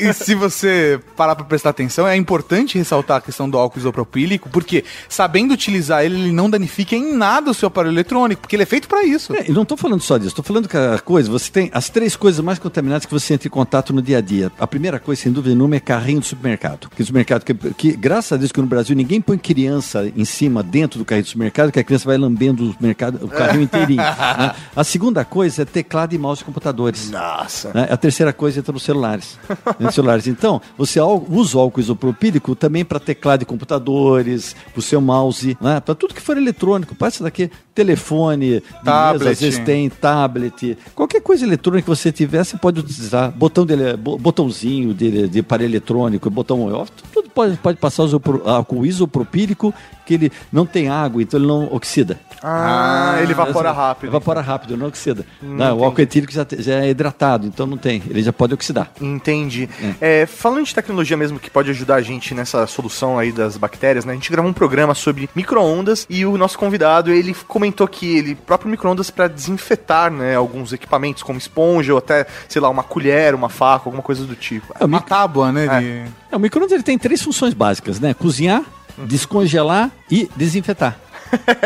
[0.01, 3.80] e, e se você parar pra prestar atenção, é importante ressaltar a questão do álcool
[3.80, 8.55] isopropílico, porque sabendo utilizar ele, ele não danifica em nada o seu aparelho eletrônico, porque
[8.55, 9.34] ele é feito pra isso.
[9.36, 11.88] É, e não estou falando só disso, estou falando que a coisa, você tem as
[11.88, 14.51] três coisas mais contaminadas que você entra em contato no dia a dia.
[14.57, 16.89] A primeira coisa, sem dúvida nenhuma, é carrinho de supermercado.
[16.89, 20.64] Que supermercado que, que, graças a Deus que no Brasil ninguém põe criança em cima,
[20.64, 24.01] dentro do carrinho de supermercado, que a criança vai lambendo o, mercado, o carrinho inteirinho.
[24.01, 24.55] né?
[24.76, 27.12] A segunda coisa é teclado e mouse de computadores.
[27.12, 27.72] Nossa.
[27.72, 27.88] Né?
[27.91, 29.38] A terceira coisa entra nos celulares.
[29.80, 30.26] nos celulares.
[30.26, 35.55] Então, você usa o álcool isopropílico também para teclado de computadores, para o seu mouse,
[35.62, 35.80] né?
[35.80, 36.95] para tudo que for eletrônico.
[36.95, 39.20] Passa daqui, telefone, Tablet.
[39.20, 43.32] mesa, às vezes tem tablet, qualquer coisa eletrônica que você tiver, você pode utilizar.
[43.32, 48.41] Botão de, bo- botãozinho de, de aparelho eletrônico, botão on-off, tudo pode, pode passar isopro-
[48.45, 49.74] álcool isopropílico,
[50.06, 52.20] que ele não tem água, então ele não oxida.
[52.44, 54.10] Ah, ele evapora rápido.
[54.10, 55.26] Evapora rápido, não oxida.
[55.42, 58.02] Não, o álcool etílico já, já é hidratado, então não tem.
[58.10, 58.92] Ele já pode oxidar.
[59.02, 59.70] Entendi.
[60.00, 64.06] É, falando de tecnologia mesmo que pode ajudar a gente nessa solução aí das bactérias,
[64.06, 64.14] né?
[64.14, 68.36] A gente gravou um programa sobre micro-ondas e o nosso convidado, ele comentou que ele
[68.36, 73.36] próprio micro-ondas para desinfetar, né, alguns equipamentos como esponja ou até, sei lá, uma colher,
[73.36, 74.74] uma faca, alguma coisa do tipo.
[74.80, 75.68] É, Uma mic- tábua, né?
[75.68, 75.86] de-
[76.32, 78.14] é, o micro-ondas ele tem três funções básicas, né?
[78.14, 78.64] Cozinhar,
[78.98, 80.98] descongelar e desinfetar.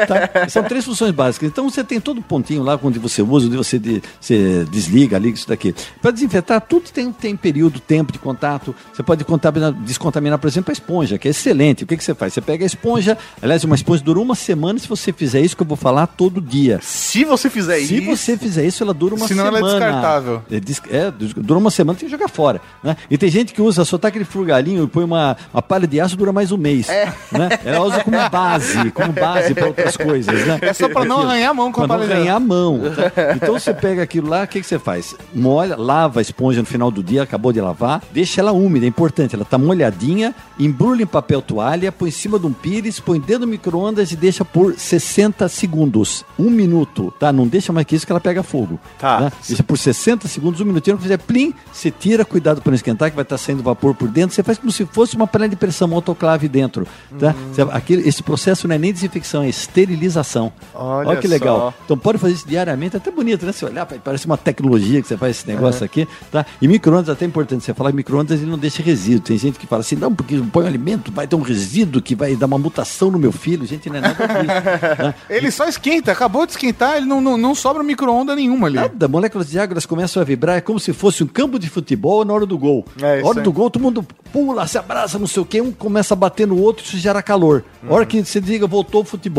[0.07, 0.47] Tá?
[0.49, 1.49] São três funções básicas.
[1.49, 5.17] Então você tem todo o pontinho lá onde você usa, onde você, de- você desliga,
[5.17, 5.73] liga isso daqui.
[6.01, 8.75] Para desinfetar, tudo tem, tem período, tempo de contato.
[8.93, 11.83] Você pode contaminar- descontaminar, por exemplo, a esponja, que é excelente.
[11.83, 12.33] O que, que você faz?
[12.33, 15.63] Você pega a esponja, aliás, uma esponja dura uma semana se você fizer isso que
[15.63, 16.79] eu vou falar todo dia.
[16.81, 19.75] Se você fizer Se isso, você fizer isso, ela dura uma Senão ela semana.
[19.75, 20.43] é descartável.
[20.51, 22.59] É, des- é, des- dura uma semana, tem que jogar fora.
[22.83, 22.95] Né?
[23.09, 25.99] E tem gente que usa, só tá aquele furgalhinho e põe uma, uma palha de
[25.99, 26.87] aço, dura mais um mês.
[26.87, 27.49] Né?
[27.63, 30.45] Ela usa como base, como base para outras coisas.
[30.47, 30.59] Né?
[30.61, 32.79] É só pra não arranhar a mão com a não arranhar a mão.
[32.95, 33.11] tá?
[33.35, 35.15] Então você pega aquilo lá, o que, que você faz?
[35.33, 38.89] Molha, lava a esponja no final do dia, acabou de lavar, deixa ela úmida, é
[38.89, 39.35] importante.
[39.35, 43.41] Ela tá molhadinha, embrulha em papel toalha, põe em cima de um pires, põe dentro
[43.41, 46.23] do micro-ondas e deixa por 60 segundos.
[46.37, 47.31] Um minuto, tá?
[47.31, 48.79] Não deixa mais que isso que ela pega fogo.
[48.99, 49.19] Tá.
[49.21, 49.31] né?
[49.47, 53.09] Deixa por 60 segundos, um minutinho, quando fizer plim, você tira, cuidado para não esquentar,
[53.09, 54.35] que vai estar saindo vapor por dentro.
[54.35, 56.87] Você faz como se fosse uma panela de pressão, uma autoclave dentro.
[57.19, 57.33] Tá?
[57.51, 60.51] Você- aquele, esse processo não é nem desinfecção, esterilização.
[60.73, 61.57] Olha que legal.
[61.57, 61.73] só.
[61.85, 63.51] Então pode fazer isso diariamente, é até bonito, né?
[63.51, 66.45] Você olhar, parece uma tecnologia que você faz esse negócio aqui, tá?
[66.61, 69.21] E micro-ondas é até importante, você falar que micro-ondas ele não deixa resíduo.
[69.21, 72.15] Tem gente que fala assim, não, porque põe um alimento, vai ter um resíduo que
[72.15, 73.65] vai dar uma mutação no meu filho.
[73.65, 75.03] Gente, não é nada disso.
[75.03, 75.15] né?
[75.29, 78.75] Ele só esquenta, acabou de esquentar, ele não, não, não sobra micro-onda nenhuma ali.
[78.75, 81.69] Nada, moléculas de água elas começam a vibrar, é como se fosse um campo de
[81.69, 82.85] futebol na hora do gol.
[83.01, 85.71] É, na hora do gol, todo mundo pula, se abraça, não sei o quê, um
[85.71, 87.63] começa a bater no outro, isso gera calor.
[87.87, 89.32] A hora que você diga, voltou o futebol,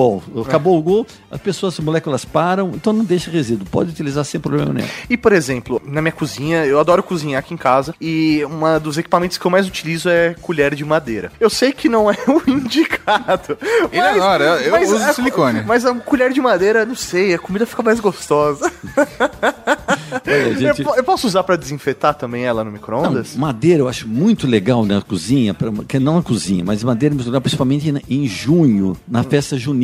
[0.47, 4.41] acabou o gol, as pessoas, as moléculas param, então não deixa resíduo, pode utilizar sem
[4.41, 4.89] problema nenhum.
[5.09, 8.99] E, por exemplo, na minha cozinha, eu adoro cozinhar aqui em casa e um dos
[8.99, 11.31] equipamentos que eu mais utilizo é colher de madeira.
[11.39, 13.57] Eu sei que não é o indicado.
[13.93, 15.63] Ele adora, eu- eu uso a- silicone.
[15.67, 18.71] Mas a colher de madeira, não sei, a comida fica mais gostosa.
[20.27, 23.37] Olha, gente, Eu, eu posso usar pra desinfetar também ela no micro-ondas?
[23.37, 27.17] madeira eu acho muito legal na cozinha, pra- que não na cozinha, mas madeira é
[27.17, 29.84] muito legal, principalmente em junho, na festa junina.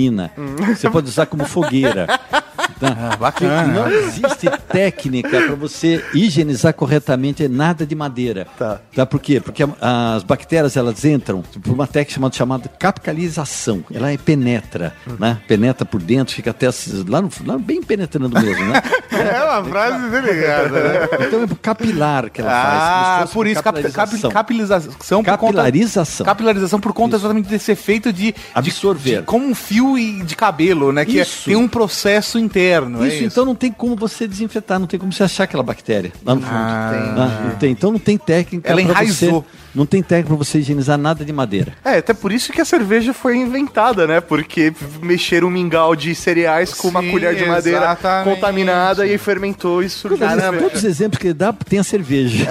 [0.74, 2.06] Você pode usar como fogueira.
[2.78, 3.16] Tá?
[3.18, 3.66] bacana.
[3.66, 8.46] Não existe técnica para você higienizar corretamente nada de madeira.
[8.58, 8.80] Tá.
[8.94, 9.06] Tá?
[9.06, 9.40] Por quê?
[9.40, 13.84] Porque a- as bactérias elas entram por uma técnica chamada, chamada capitalização.
[13.92, 15.38] Ela é penetra, né?
[15.46, 18.82] Penetra por dentro, fica até as- lá, no, lá bem penetrando mesmo, né?
[19.10, 21.08] É uma frase delicada, né?
[21.26, 22.70] Então é capilar que ela faz.
[22.70, 24.30] como se Ah, por isso, cap, cap, capilarização.
[24.30, 26.24] capilarização por conta...
[26.24, 26.80] Capilarização.
[26.80, 28.32] Por conta exatamente desse efeito de...
[28.32, 29.18] de- Absorver.
[29.20, 29.94] de- como um fio
[30.24, 31.04] de cabelo, né?
[31.04, 31.44] Que é- Isso.
[31.46, 35.12] tem um processo interno, é Isso, então não tem como você desinfetar, não tem como
[35.12, 36.52] você achar aquela bactéria lá no fundo.
[36.52, 37.70] Ah, não tem.
[37.72, 39.42] Então não tem técnica Ela pra enraizou.
[39.42, 39.60] você.
[39.74, 41.72] Não tem técnica para você higienizar nada de madeira.
[41.84, 44.20] É, até por isso que a cerveja foi inventada, né?
[44.20, 48.34] Porque mexeram um mingau de cereais com uma Sim, colher de madeira exatamente.
[48.34, 50.18] contaminada e fermentou e surgiu.
[50.26, 52.46] Caramba, todos os exemplos que ele dá tem a cerveja.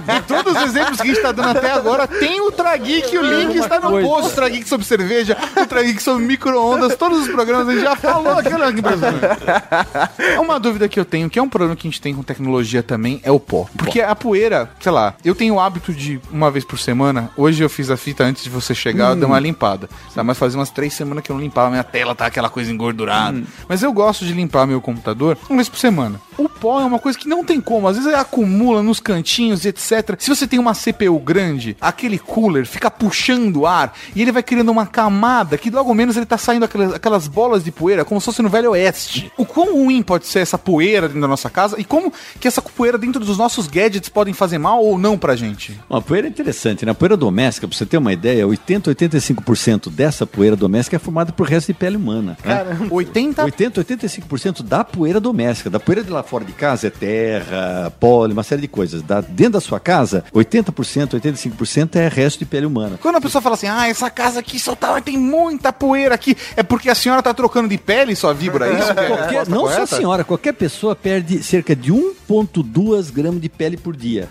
[0.00, 3.22] De todos os exemplos que a gente tá dando até agora, tem o Trageek, o
[3.22, 4.08] link está no coisa.
[4.08, 4.30] post.
[4.30, 8.38] O Trageek sobre cerveja, o Trageek sobre micro-ondas, todos os programas a gente já falou
[8.38, 10.24] aqui pra você.
[10.34, 12.22] É uma dúvida que eu tenho, que é um problema que a gente tem com
[12.22, 13.66] tecnologia também, é o pó.
[13.76, 17.62] Porque a poeira, sei lá, eu tenho o hábito de, uma vez por semana, hoje
[17.62, 19.88] eu fiz a fita antes de você chegar, eu dei uma limpada.
[20.14, 22.70] Tá, mas fazia umas três semanas que eu não limpava, minha tela tá aquela coisa
[22.72, 23.42] engordurada.
[23.68, 26.20] Mas eu gosto de limpar meu computador uma vez por semana.
[26.40, 30.16] O pó é uma coisa que não tem como, às vezes acumula nos cantinhos, etc.
[30.18, 34.70] Se você tem uma CPU grande, aquele cooler fica puxando ar e ele vai criando
[34.70, 38.24] uma camada que logo menos ele tá saindo aquelas, aquelas bolas de poeira, como se
[38.24, 39.30] fosse no Velho Oeste.
[39.36, 42.10] O quão ruim pode ser essa poeira dentro da nossa casa e como
[42.40, 45.78] que essa poeira dentro dos nossos gadgets podem fazer mal ou não pra gente?
[45.90, 46.92] Uma poeira é interessante, né?
[46.92, 51.32] A poeira doméstica, pra você ter uma ideia, 80, 85% dessa poeira doméstica é formada
[51.32, 52.38] por resto de pele humana.
[52.42, 52.88] né?
[52.90, 57.92] 80 80, 85% da poeira doméstica, da poeira de lá fora de casa é terra,
[57.98, 59.02] pólen, uma série de coisas.
[59.02, 62.96] Da, dentro da sua casa, 80%, 85% é resto de pele humana.
[63.02, 66.36] Quando a pessoa fala assim, ah, essa casa aqui só tá, tem muita poeira aqui,
[66.56, 68.90] é porque a senhora tá trocando de pele e só vibra isso?
[68.92, 71.90] É Qualquer- não só a senhora, qualquer pessoa perde cerca de
[72.34, 74.28] 1,2 gramas de pele por dia.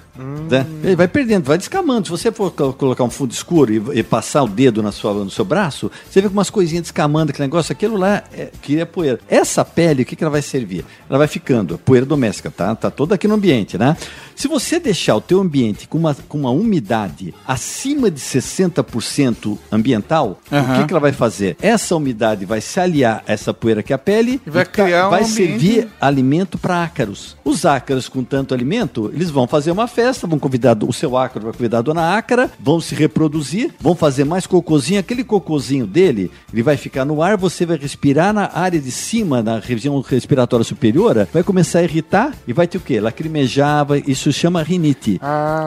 [0.49, 0.65] né?
[0.83, 2.05] Ele vai perdendo, vai descamando.
[2.07, 5.13] Se você for co- colocar um fundo escuro e, e passar o dedo na sua,
[5.13, 8.79] no seu braço, você vê com umas coisinhas descamando, aquele negócio, aquilo lá é, que
[8.79, 9.19] é poeira.
[9.27, 10.85] Essa pele, o que, que ela vai servir?
[11.09, 12.75] Ela vai ficando, poeira doméstica, tá?
[12.75, 13.95] Tá toda aqui no ambiente, né?
[14.35, 20.39] Se você deixar o teu ambiente com uma, com uma umidade acima de 60% ambiental,
[20.51, 20.81] o Aham.
[20.81, 21.57] que, que ela vai fazer?
[21.61, 24.71] Essa umidade vai se aliar a essa poeira que é a pele E vai tá-
[24.71, 27.35] criar um vai ambiente- servir alimento para ácaros.
[27.43, 31.45] Os ácaros com tanto alimento, eles vão fazer uma festa, vão convidar o seu ácaro
[31.45, 36.31] vai convidar a dona ácara, vão se reproduzir, vão fazer mais cocôzinho, aquele cocôzinho dele,
[36.53, 40.63] ele vai ficar no ar, você vai respirar na área de cima, na região respiratória
[40.63, 42.99] superior, vai começar a irritar e vai ter o quê?
[42.99, 45.19] Lacrimejar, vai- isso chama rinite.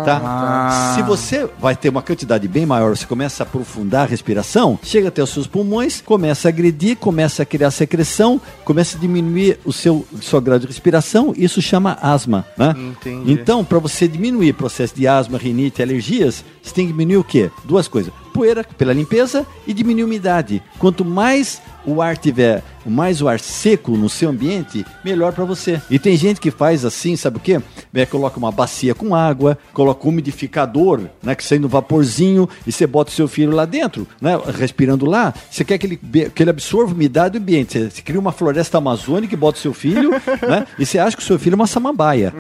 [0.05, 0.95] tá?
[0.97, 5.09] Se você vai ter uma quantidade bem maior, você começa a aprofundar a respiração, chega
[5.09, 9.73] até os seus pulmões, começa a agredir, começa a criar secreção, começa a diminuir o
[9.73, 12.45] seu, seu grau de respiração, isso chama asma.
[12.57, 12.75] Né?
[12.77, 13.33] Entendi.
[13.33, 17.25] Então, para você diminuir o processo de asma, rinite, alergias, você tem que diminuir o
[17.25, 17.51] quê?
[17.65, 18.13] Duas coisas.
[18.33, 20.63] Poeira pela limpeza e diminuir a umidade.
[20.79, 25.81] Quanto mais o ar tiver, mais o ar seco no seu ambiente, melhor para você.
[25.91, 27.61] E tem gente que faz assim, sabe o quê?
[27.95, 32.73] É, coloca uma bacia com água, coloca um umidificador, né, que sai no vaporzinho e
[32.73, 35.33] você bota o seu filho lá dentro, né, respirando lá.
[35.51, 35.97] Você quer que ele,
[36.35, 37.73] que ele absorva umidade do ambiente.
[37.73, 40.11] Você, você cria uma floresta amazônica e bota o seu filho,
[40.49, 42.33] né, e você acha que o seu filho é uma samambaia,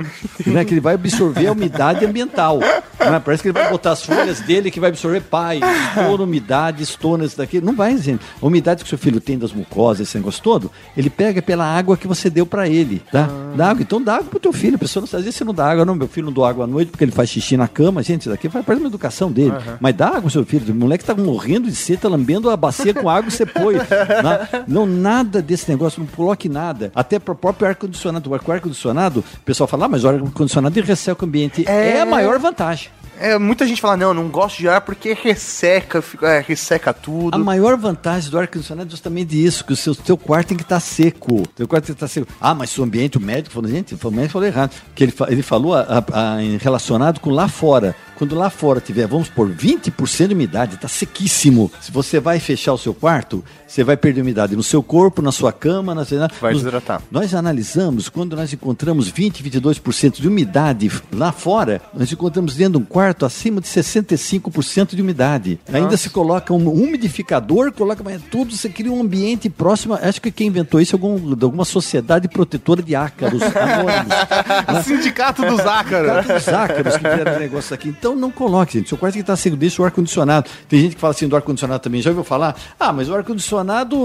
[0.47, 2.59] né, que ele vai absorver a umidade ambiental.
[2.59, 3.21] né?
[3.25, 7.25] Parece que ele vai botar as folhas dele que vai absorver pai, estoura umidade, estoura
[7.25, 7.61] isso daqui.
[7.61, 8.25] Não vai, gente.
[8.41, 11.65] A umidade que o seu filho tem das mucosas, esse negócio todo, ele pega pela
[11.65, 13.29] água que você deu pra ele, tá?
[13.57, 13.83] Dá água.
[13.83, 14.77] Então dá água pro teu filho.
[14.77, 15.95] A pessoa não às vezes você não dá água, não.
[15.95, 18.03] Meu filho não dá água à noite porque ele faz xixi na cama.
[18.03, 19.53] Gente, isso daqui faz parte da educação dele.
[19.81, 20.73] Mas dá água pro seu filho.
[20.73, 23.75] O moleque tá morrendo de sede, tá lambendo a bacia com água e você põe.
[23.77, 24.65] né?
[24.67, 26.91] Não, nada desse negócio, não coloque nada.
[26.95, 28.31] Até pro próprio ar-condicionado.
[28.31, 31.65] O ar-condicionado, o pessoal fala, ah, mas o ar-condicionado ele resseca o ambiente.
[31.69, 32.01] É...
[32.01, 32.89] a maior vantagem.
[33.23, 37.35] É, muita gente fala, não, não gosto de ar porque resseca, fica- é, resseca tudo.
[37.35, 40.65] A maior vantagem do ar-condicionado é justamente isso, que o seu, seu quarto tem que
[40.65, 41.43] estar seco.
[41.57, 42.27] Seu quarto tem que estar seco.
[42.41, 44.73] Ah, mas o ambiente, o médico falou, gente, o médico falou errado.
[44.95, 47.95] Que ele, ele falou a- a- a- relacionado com lá fora.
[48.23, 51.73] Quando lá fora tiver, vamos por 20% de umidade, tá sequíssimo.
[51.81, 55.33] Se você vai fechar o seu quarto, você vai perder umidade no seu corpo, na
[55.33, 56.05] sua cama, na
[56.41, 57.03] Vai nos- desidratar.
[57.11, 62.79] Nós analisamos, quando nós encontramos 20, 22% de umidade lá fora, nós encontramos dentro de
[62.79, 65.59] um quarto acima de 65% de umidade.
[65.73, 69.95] Ainda se coloca um umidificador, coloca mas tudo, você cria um ambiente próximo.
[69.95, 73.43] Acho que quem inventou isso é algum, de alguma sociedade protetora de ácaros.
[74.85, 76.27] Sindicato dos ácaros.
[76.37, 77.89] Os ácaros que fizeram esse negócio aqui.
[77.89, 78.89] Então não coloque, gente.
[78.89, 80.49] Seu quarto que está seco, deixa o ar-condicionado.
[80.69, 82.01] Tem gente que fala assim do ar-condicionado também.
[82.03, 82.57] Já ouviu falar?
[82.79, 83.97] Ah, mas o ar-condicionado,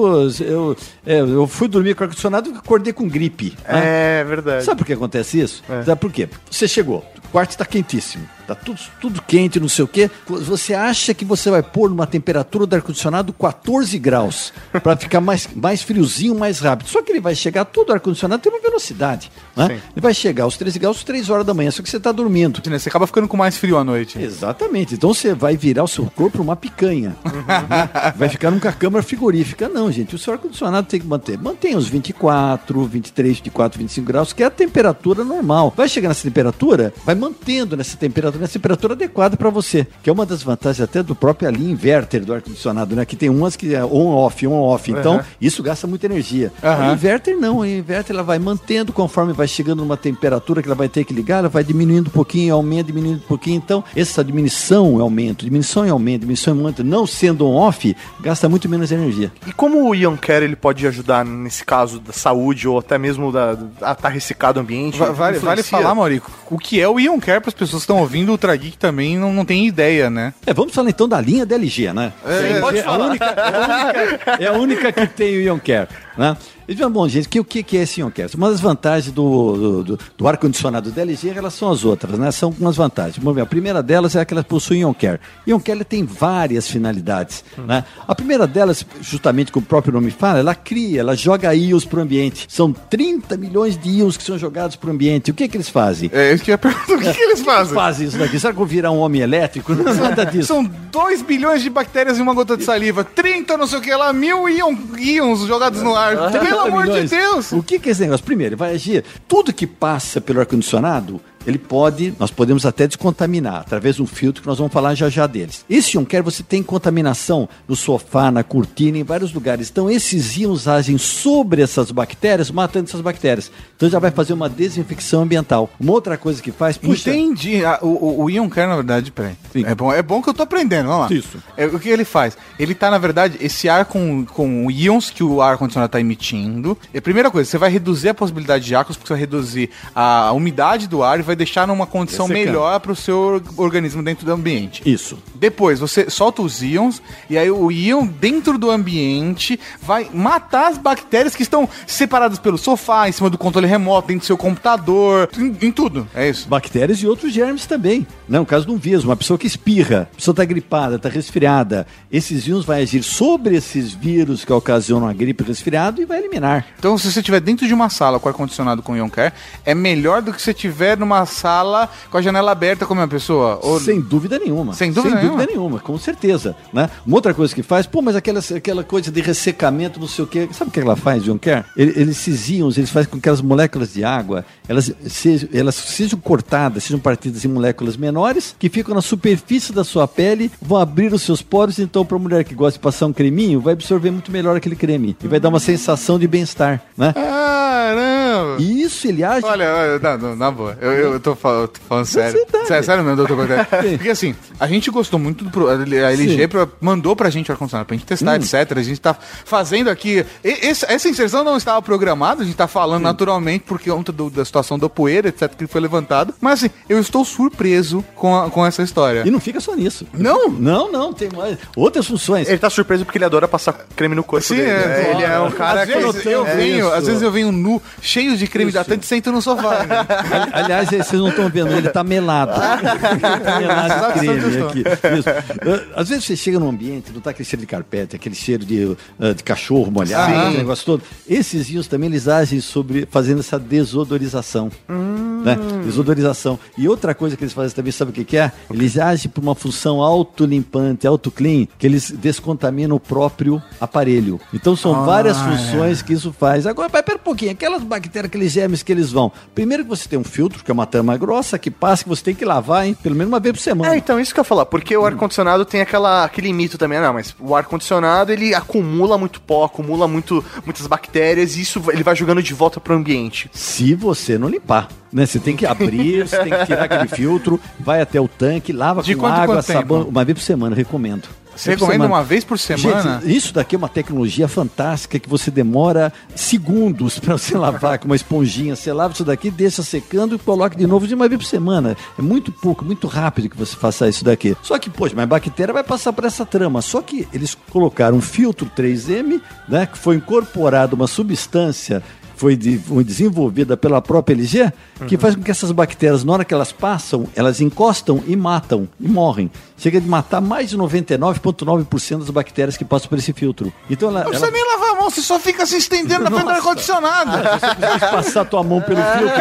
[0.42, 3.56] eu, é, eu fui dormir com o ar-condicionado e acordei com gripe.
[3.68, 4.20] né?
[4.20, 4.64] É verdade.
[4.64, 5.64] Sabe por que acontece isso?
[5.86, 6.28] Sabe por quê?
[6.50, 10.10] Você chegou, o quarto está quentíssimo, tá tudo, tudo quente, não sei o quê.
[10.26, 15.48] Você acha que você vai pôr numa temperatura do ar-condicionado 14 graus para ficar mais,
[15.56, 16.88] mais friozinho, mais rápido.
[16.88, 19.32] Só que ele vai chegar, todo ar-condicionado tem uma velocidade.
[19.56, 19.68] Né?
[19.68, 19.74] Sim.
[19.74, 22.62] Ele vai chegar aos 13 graus, 3 horas da manhã, só que você está dormindo.
[22.64, 24.20] Você acaba ficando com mais frio à noite.
[24.22, 24.94] Exatamente.
[24.96, 27.16] Então você vai virar o seu corpo uma picanha.
[27.26, 27.90] Né?
[28.16, 29.68] Vai ficar numa câmara frigorífica.
[29.68, 30.16] Não, gente.
[30.16, 31.38] O seu ar-condicionado tem que manter.
[31.38, 35.74] Mantenha os 24, 23, 24, 25 graus, que é a temperatura normal.
[35.76, 39.88] Vai chegar nessa temperatura, vai mantendo nessa temperatura, nessa temperatura adequada para você.
[40.04, 43.06] Que é uma das vantagens até do próprio ali inverter do ar-condicionado, né?
[43.06, 44.92] Que tem umas que é on-off, on-off.
[44.92, 46.52] Então, isso gasta muita energia.
[46.64, 46.90] Aham.
[46.90, 47.58] O inverter não.
[47.60, 51.14] O inverter ela vai mantendo conforme vai chegando numa temperatura que ela vai ter que
[51.14, 53.58] ligar, ela vai diminuindo um pouquinho, aumenta, diminuindo um pouquinho.
[53.58, 56.84] Então, essa diminuição é aumento, diminuição é aumento, diminuição é aumento.
[56.84, 59.32] Não sendo on-off, gasta muito menos energia.
[59.46, 63.32] E como o Ion Care ele pode ajudar nesse caso da saúde ou até mesmo
[63.32, 64.98] da, a estar ressecado o ambiente?
[64.98, 67.84] Va- Vale, vale falar, Maurico, o que é o Ion Care para as pessoas que
[67.84, 70.34] estão ouvindo o Ultra Geek também não, não tem ideia, né?
[70.46, 72.14] É, vamos falar então da linha da LG, né?
[72.26, 75.88] É, é, a única, é, a única, é a única que tem o Ion Care,
[76.18, 76.36] né?
[76.68, 78.30] E, bom, gente, que- o que, que é esse Ion Care?
[78.36, 82.30] Uma das vantagens do, do, do- do ar-condicionado da LG em relação às outras, né?
[82.32, 83.18] São algumas vantagens.
[83.34, 85.20] Ver, a primeira delas é que ela possui Ion Care.
[85.46, 87.86] Ion Care ele tem várias finalidades, né?
[88.06, 92.00] A primeira delas, justamente como o próprio nome fala, ela cria, ela joga íons para
[92.00, 92.46] o ambiente.
[92.50, 95.32] São 30 milhões de íons que são jogados para o ambiente.
[95.32, 96.10] O que que eles fazem?
[96.14, 96.94] É isso que eu ia perguntar.
[96.96, 97.74] O que, que eles fazem?
[97.74, 98.38] Fazem isso daqui.
[98.40, 99.72] Será que eu virar um homem elétrico?
[99.76, 100.48] Não, nada disso.
[100.48, 103.94] São 2 bilhões de bactérias em uma gota de saliva, 30 não sei o que
[103.96, 106.07] lá, mil íon, íons jogados no ar.
[106.16, 107.08] Pelo 30 amor de.
[107.08, 107.52] Deus!
[107.52, 108.26] O que, que é esse negócio?
[108.26, 109.04] Primeiro, vai agir.
[109.28, 114.42] Tudo que passa pelo ar-condicionado, ele pode, nós podemos até descontaminar através de um filtro
[114.42, 115.64] que nós vamos falar já já deles.
[115.70, 119.70] Esse Ion Care você tem contaminação no sofá, na cortina, em vários lugares.
[119.70, 123.50] Então esses íons agem sobre essas bactérias, matando essas bactérias.
[123.78, 125.70] Então já vai fazer uma desinfecção ambiental.
[125.80, 127.64] Uma outra coisa que faz, puxa, Entendi.
[127.64, 129.36] Ah, o, o, Ion Care, na verdade, peraí.
[129.54, 129.64] Sim.
[129.66, 131.16] É bom, é bom que eu tô aprendendo, vamos lá.
[131.16, 131.38] Isso.
[131.56, 132.38] É, o que ele faz?
[132.60, 136.78] Ele tá, na verdade, esse ar com, com íons que o ar-condicionado tá emitindo.
[136.94, 139.70] E a primeira coisa, você vai reduzir a possibilidade de ácaros, porque você vai reduzir
[139.96, 144.04] a umidade do ar e vai deixar numa condição melhor para o seu or- organismo
[144.04, 144.82] dentro do ambiente.
[144.86, 145.18] isso.
[145.36, 150.78] Depois, você solta os íons, e aí o íon dentro do ambiente vai matar as
[150.78, 155.30] bactérias que estão separadas pelo sofá, em cima do controle remoto, dentro do seu computador,
[155.38, 156.08] em, em tudo.
[156.16, 156.48] É isso.
[156.48, 158.06] Bactérias e outros germes também.
[158.28, 158.40] Né?
[158.40, 161.86] No caso de um vírus, uma pessoa que espirra, a pessoa está gripada, está resfriada.
[162.12, 166.18] Esses íons vão agir sobre esses vírus que ocasionam a gripe e resfriado e vai
[166.20, 166.66] eliminar.
[166.80, 169.34] Então, se você estiver dentro de uma sala com ar-condicionado com Ion Care,
[169.64, 173.08] é melhor do que se você estiver numa sala com a janela aberta como uma
[173.08, 173.60] pessoa.
[173.62, 173.80] Ou...
[173.80, 174.74] Sem dúvida nenhuma.
[174.74, 175.16] Sem dúvida
[175.46, 175.80] nenhuma.
[175.80, 176.56] com certeza.
[176.74, 176.90] Né?
[177.06, 180.28] Uma outra coisa que faz, pô, mas aquela, aquela coisa de ressecamento, não sei o
[180.28, 180.48] quê.
[180.52, 181.66] Sabe o que ela faz, John Kerr?
[181.76, 186.20] Ele, eles, íons, eles fazem com que aquelas moléculas de água, elas sejam, elas sejam
[186.20, 191.14] cortadas, sejam partidas em moléculas menores, que ficam na superfície da sua pele, vão abrir
[191.14, 194.32] os seus poros, então para mulher que gosta de passar um creminho, vai absorver muito
[194.32, 195.16] melhor aquele creme.
[195.24, 197.14] E vai dar uma sensação de bem-estar, né?
[197.14, 198.58] Caramba!
[198.60, 201.68] E isso ele age Olha, olha, não, não, na boa, eu, eu tô, fal- eu
[201.68, 202.34] tô falando sério.
[202.34, 202.68] Verdade.
[202.68, 202.84] sério.
[202.84, 203.48] Sério mesmo, doutor.
[203.82, 203.98] Sim.
[203.98, 205.68] Porque assim, a gente gostou muito do.
[205.68, 205.74] A
[206.12, 206.48] LG Sim.
[206.48, 208.78] pra- mandou pra gente o ar-condicionado pra gente testar, etc.
[208.78, 209.16] A gente tá
[209.46, 210.26] fazendo aqui.
[210.44, 214.44] esse- essa inserção não estava programada, a gente tá falando naturalmente por conta do- da
[214.58, 216.34] situação da poeira, etc., que foi levantado.
[216.42, 219.24] Mas assim, eu estou surpreso com, a- com essa história.
[219.26, 220.08] E não fica só nisso.
[220.14, 220.50] Não?
[220.50, 221.58] Não, não, tem mais.
[221.76, 222.48] Outras funções.
[222.48, 224.70] Ele tá surpreso porque ele adora passar creme no corpo Sim, dele.
[224.70, 225.12] é, né?
[225.12, 225.96] Ele é um cara às que...
[225.98, 226.94] vezes eu é venho, isso.
[226.96, 229.86] às vezes eu venho nu, cheio de creme hidratante, e sento no sofá.
[229.86, 229.98] né?
[230.32, 232.52] Ali- Aliás, vocês não estão vendo, ele tá melado.
[233.12, 234.80] ele tá melado de creme aqui.
[235.20, 235.30] Isso.
[235.30, 238.66] Ah, Às vezes você chega num ambiente, não tá aquele cheiro de carpete, aquele cheiro
[238.66, 240.40] de, ah, de cachorro molhado, Sim.
[240.40, 241.04] aquele negócio todo.
[241.30, 244.72] Esses íons também eles agem sobre fazendo essa desodorização ação.
[244.90, 245.58] Hum né?
[245.84, 246.60] Desodorização.
[246.78, 248.52] E outra coisa que eles fazem também, sabe o que, que é?
[248.70, 254.40] Eles agem por uma função autolimpante, auto-clean, que eles descontaminam o próprio aparelho.
[254.54, 256.68] Então são várias funções que isso faz.
[256.68, 259.32] Agora, mas pera um pouquinho, aquelas bactérias, aqueles germes que eles vão.
[259.56, 262.24] Primeiro que você tem um filtro, que é uma tama grossa, que passa, que você
[262.24, 262.98] tem que lavar, hein?
[263.02, 263.94] Pelo menos uma vez por semana.
[263.94, 267.00] É, então, isso que eu ia falar, porque o ar-condicionado tem aquela, aquele mito também,
[267.00, 272.04] não, mas o ar-condicionado ele acumula muito pó, acumula muito, muitas bactérias e isso ele
[272.04, 273.50] vai jogando de volta pro ambiente.
[273.54, 274.90] Se você não limpar.
[275.12, 275.26] Né?
[275.26, 279.02] Você tem que abrir, você tem que tirar aquele filtro, vai até o tanque, lava
[279.02, 280.04] De com quanto água, quanto sabão.
[280.04, 281.28] Uma vez por semana, recomendo.
[281.58, 283.20] Você recomenda uma vez por semana?
[283.20, 288.06] Gente, isso daqui é uma tecnologia fantástica que você demora segundos para você lavar com
[288.06, 288.76] uma esponjinha.
[288.76, 291.98] Você lava isso daqui, deixa secando e coloca de novo de uma vez por semana.
[292.18, 294.56] É muito pouco, muito rápido que você faça isso daqui.
[294.62, 296.82] Só que, poxa, mas a bactéria vai passar por essa trama.
[296.82, 302.04] Só que eles colocaram um filtro 3M, né, que foi incorporado uma substância
[302.38, 304.72] foi, de- foi desenvolvida pela própria LG,
[305.08, 308.88] que faz com que essas bactérias, na hora que elas passam, elas encostam e matam,
[309.00, 309.52] e morrem.
[309.78, 313.72] Chega de matar mais de 99,9% das bactérias que passam por esse filtro.
[313.90, 316.32] Então ela, Não ela precisa nem lavar a mão, você só fica se estendendo na
[316.32, 317.32] frente do ar-condicionado.
[317.32, 319.38] precisa passar tua mão pelo filtro.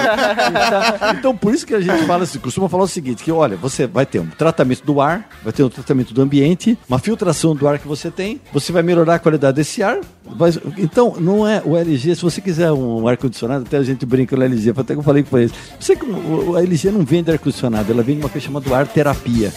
[1.19, 3.87] Então, por isso que a gente fala assim, costuma falar o seguinte, que olha, você
[3.87, 7.67] vai ter um tratamento do ar, vai ter um tratamento do ambiente, uma filtração do
[7.69, 9.99] ar que você tem, você vai melhorar a qualidade desse ar.
[10.35, 14.37] Vai- então, não é o LG, se você quiser um ar-condicionado, até a gente brinca
[14.37, 15.53] no LG, até que eu falei com eles.
[15.79, 19.53] Você, o- a LG não vende ar-condicionado, ela vende uma coisa chamada ar terapia,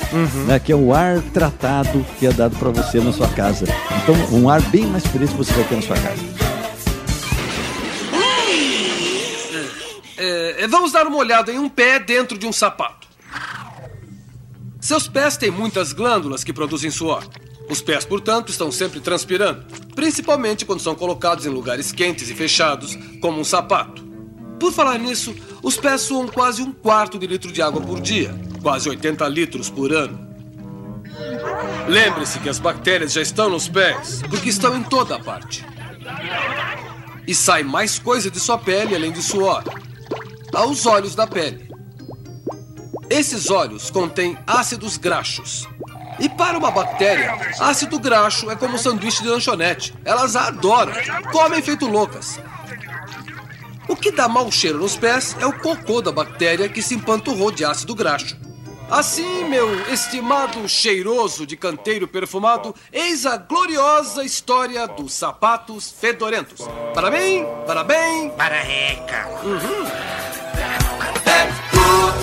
[0.47, 3.65] né, que é o ar tratado que é dado para você na sua casa.
[4.03, 6.21] Então, um ar bem mais fresco você vai ter na sua casa.
[10.17, 13.07] É, vamos dar uma olhada em um pé dentro de um sapato.
[14.81, 17.23] Seus pés têm muitas glândulas que produzem suor.
[17.69, 19.63] Os pés, portanto, estão sempre transpirando,
[19.93, 24.03] principalmente quando são colocados em lugares quentes e fechados, como um sapato.
[24.59, 28.33] Por falar nisso, os pés suam quase um quarto de litro de água por dia,
[28.61, 30.27] quase 80 litros por ano.
[31.87, 35.65] Lembre-se que as bactérias já estão nos pés, porque estão em toda a parte.
[37.27, 39.63] E sai mais coisa de sua pele além de suor
[40.53, 41.69] aos olhos da pele.
[43.09, 45.67] Esses olhos contêm ácidos graxos.
[46.19, 49.93] E para uma bactéria, ácido graxo é como sanduíche de lanchonete.
[50.03, 50.93] Elas adoram,
[51.31, 52.39] comem feito loucas.
[53.87, 57.51] O que dá mau cheiro nos pés é o cocô da bactéria que se empanturrou
[57.51, 58.37] de ácido graxo.
[58.89, 66.67] Assim, meu estimado cheiroso de canteiro perfumado, eis a gloriosa história dos sapatos fedorentos.
[66.93, 68.33] Parabéns, parabéns.
[68.33, 69.27] Parareca.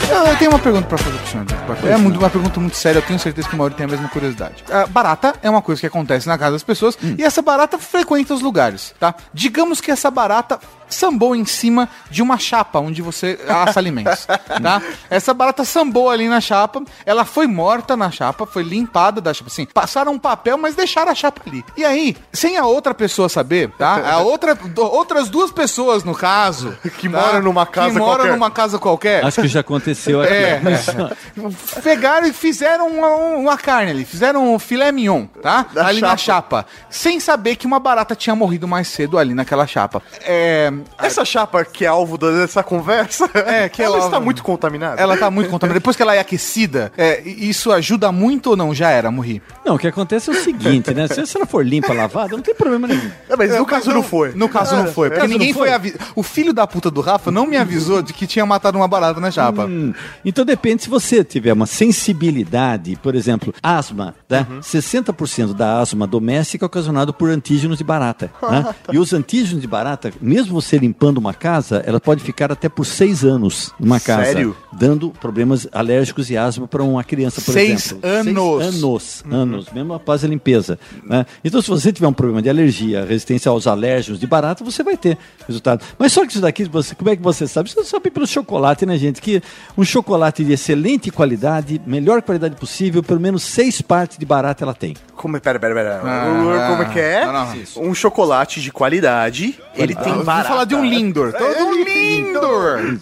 [0.08, 1.46] Eu, eu tenho uma pergunta pra fazer pro senhor.
[1.92, 4.08] É muito, uma pergunta muito séria, eu tenho certeza que o Mauro tem a mesma
[4.08, 4.62] curiosidade.
[4.70, 8.32] A barata é uma coisa que acontece na casa das pessoas e essa barata frequenta
[8.32, 9.14] os lugares, tá?
[9.32, 14.82] Digamos que essa barata sambou em cima de uma chapa onde você assa alimentos, tá?
[15.10, 19.48] Essa barata sambou ali na chapa, ela foi morta na chapa, foi limpada da chapa,
[19.50, 21.64] assim, passaram um papel, mas deixaram a chapa ali.
[21.76, 24.10] E aí, sem a outra pessoa saber, tá?
[24.12, 27.20] A outra, outras duas pessoas, no caso, Que tá?
[27.20, 28.32] moram numa casa que moram qualquer.
[28.32, 30.32] numa casa qualquer, Acho que já aconteceu aqui.
[30.32, 31.80] é, é.
[31.82, 35.66] Pegaram e fizeram uma, uma carne ali, fizeram um filé mignon, tá?
[35.72, 36.66] Da ali na chapa.
[36.88, 40.02] Sem saber que uma barata tinha morrido mais cedo ali naquela chapa.
[40.22, 40.72] É.
[40.98, 45.00] Essa chapa que é alvo dessa conversa, É, que ela ela- está muito contaminada.
[45.00, 45.78] Ela tá muito contaminada.
[45.80, 48.74] Depois que ela é aquecida, é, isso ajuda muito ou não?
[48.74, 49.40] Já era, morri.
[49.64, 51.06] Não, o que acontece é o seguinte, né?
[51.08, 53.10] Se ela for limpa, lavada, não tem problema nenhum.
[53.28, 54.32] É, mas no caso não foi.
[54.34, 55.10] No caso não foi.
[55.10, 55.68] Porque ninguém não foi?
[55.68, 56.04] foi avisado.
[56.14, 59.20] O filho da puta do Rafa não me avisou de que tinha matado uma barata
[59.20, 59.64] na chapa.
[59.66, 59.92] Hum,
[60.24, 64.46] Então depende se você tiver uma sensibilidade, por exemplo, asma, né?
[64.60, 68.30] 60% da asma doméstica é ocasionado por antígenos de barata.
[68.50, 68.74] né?
[68.92, 72.84] E os antígenos de barata, mesmo você limpando uma casa, ela pode ficar até por
[72.84, 74.24] seis anos numa casa.
[74.24, 74.56] Sério?
[74.72, 78.08] Dando problemas alérgicos e asma para uma criança, por Seis exemplo.
[78.10, 78.64] anos.
[78.64, 79.24] Seis anos.
[79.30, 80.78] Anos, mesmo após a limpeza.
[81.04, 81.24] né?
[81.44, 84.96] Então, se você tiver um problema de alergia, resistência aos alérgenos de barata, você vai
[84.96, 85.84] ter resultado.
[85.98, 87.70] Mas só que isso daqui, você, como é que você sabe?
[87.70, 89.20] Você sabe pelo chocolate, né, gente?
[89.20, 89.42] Que
[89.76, 94.74] um chocolate de excelente qualidade, melhor qualidade possível, pelo menos seis partes de barata ela
[94.74, 94.94] tem.
[95.14, 96.00] Como, pera, pera, pera.
[96.04, 97.24] Ah, Como é que é?
[97.26, 97.90] não, não.
[97.90, 100.48] Um chocolate de qualidade, ele tem Vou barata.
[100.56, 101.32] Falar de um Lindor.
[101.32, 102.98] Tô de um Lindor.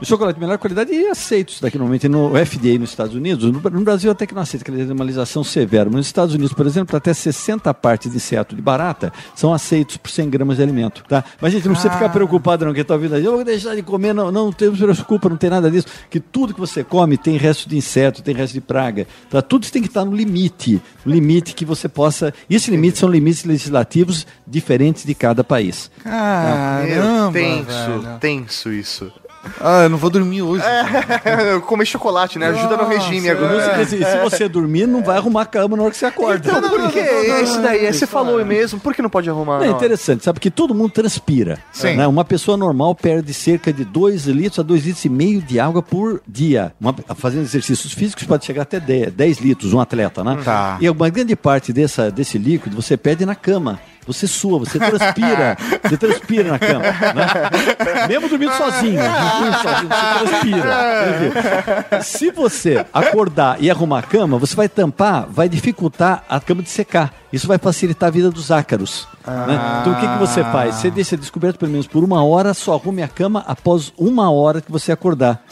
[0.00, 3.50] O chocolate de melhor qualidade e aceito isso daqui normalmente no FDA nos Estados Unidos.
[3.50, 6.66] No, no Brasil até que não aceita aquela animalização severa, mas nos Estados Unidos, por
[6.66, 11.04] exemplo, até 60 partes de inseto de barata são aceitos por 100 gramas de alimento,
[11.08, 11.24] tá?
[11.40, 13.82] Mas gente, não precisa ficar preocupado não, que tá ouvindo aí, eu vou deixar de
[13.82, 17.16] comer, não, não, não se preocupa, não tem nada disso, que tudo que você come
[17.16, 19.42] tem resto de inseto, tem resto de praga, tá?
[19.42, 23.08] Tudo isso tem que estar no limite, limite que você possa, e esses limites são
[23.08, 25.90] limites legislativos diferentes de cada país.
[26.04, 26.14] Meu,
[26.62, 28.18] Caramba, tenso, velho.
[28.20, 29.12] tenso isso.
[29.60, 30.62] Ah, eu não vou dormir hoje.
[30.64, 32.46] É, comer chocolate, né?
[32.46, 33.84] Ajuda no regime agora.
[33.84, 36.48] sei, se, se você dormir, não vai arrumar a cama na hora que você acorda.
[36.48, 37.84] Então, por que esse daí?
[37.84, 38.78] Esse falou mesmo.
[38.78, 39.58] Por que não pode arrumar?
[39.58, 40.38] Não, é interessante, sabe?
[40.38, 41.58] Que todo mundo transpira.
[41.72, 41.96] Sim.
[41.96, 42.06] né?
[42.06, 45.82] Uma pessoa normal perde cerca de 2 litros a 2 litros e meio de água
[45.82, 46.72] por dia.
[46.80, 50.38] Uma- fazendo exercícios físicos pode chegar até 10, 10 litros, um atleta, né?
[50.44, 50.78] Tá.
[50.80, 53.80] E uma grande parte dessa, desse líquido você perde na cama.
[54.06, 58.06] Você sua, você transpira, você transpira na cama, né?
[58.08, 61.06] Mesmo dormindo sozinho, dormindo sozinho, você transpira.
[61.08, 62.02] Entendeu?
[62.02, 66.70] Se você acordar e arrumar a cama, você vai tampar, vai dificultar a cama de
[66.70, 67.21] secar.
[67.32, 69.06] Isso vai facilitar a vida dos ácaros.
[69.26, 69.80] né?
[69.80, 70.74] Então o que, que você faz?
[70.76, 74.60] Você deixa descoberto pelo menos por uma hora, só arrume a cama após uma hora
[74.60, 75.42] que você acordar.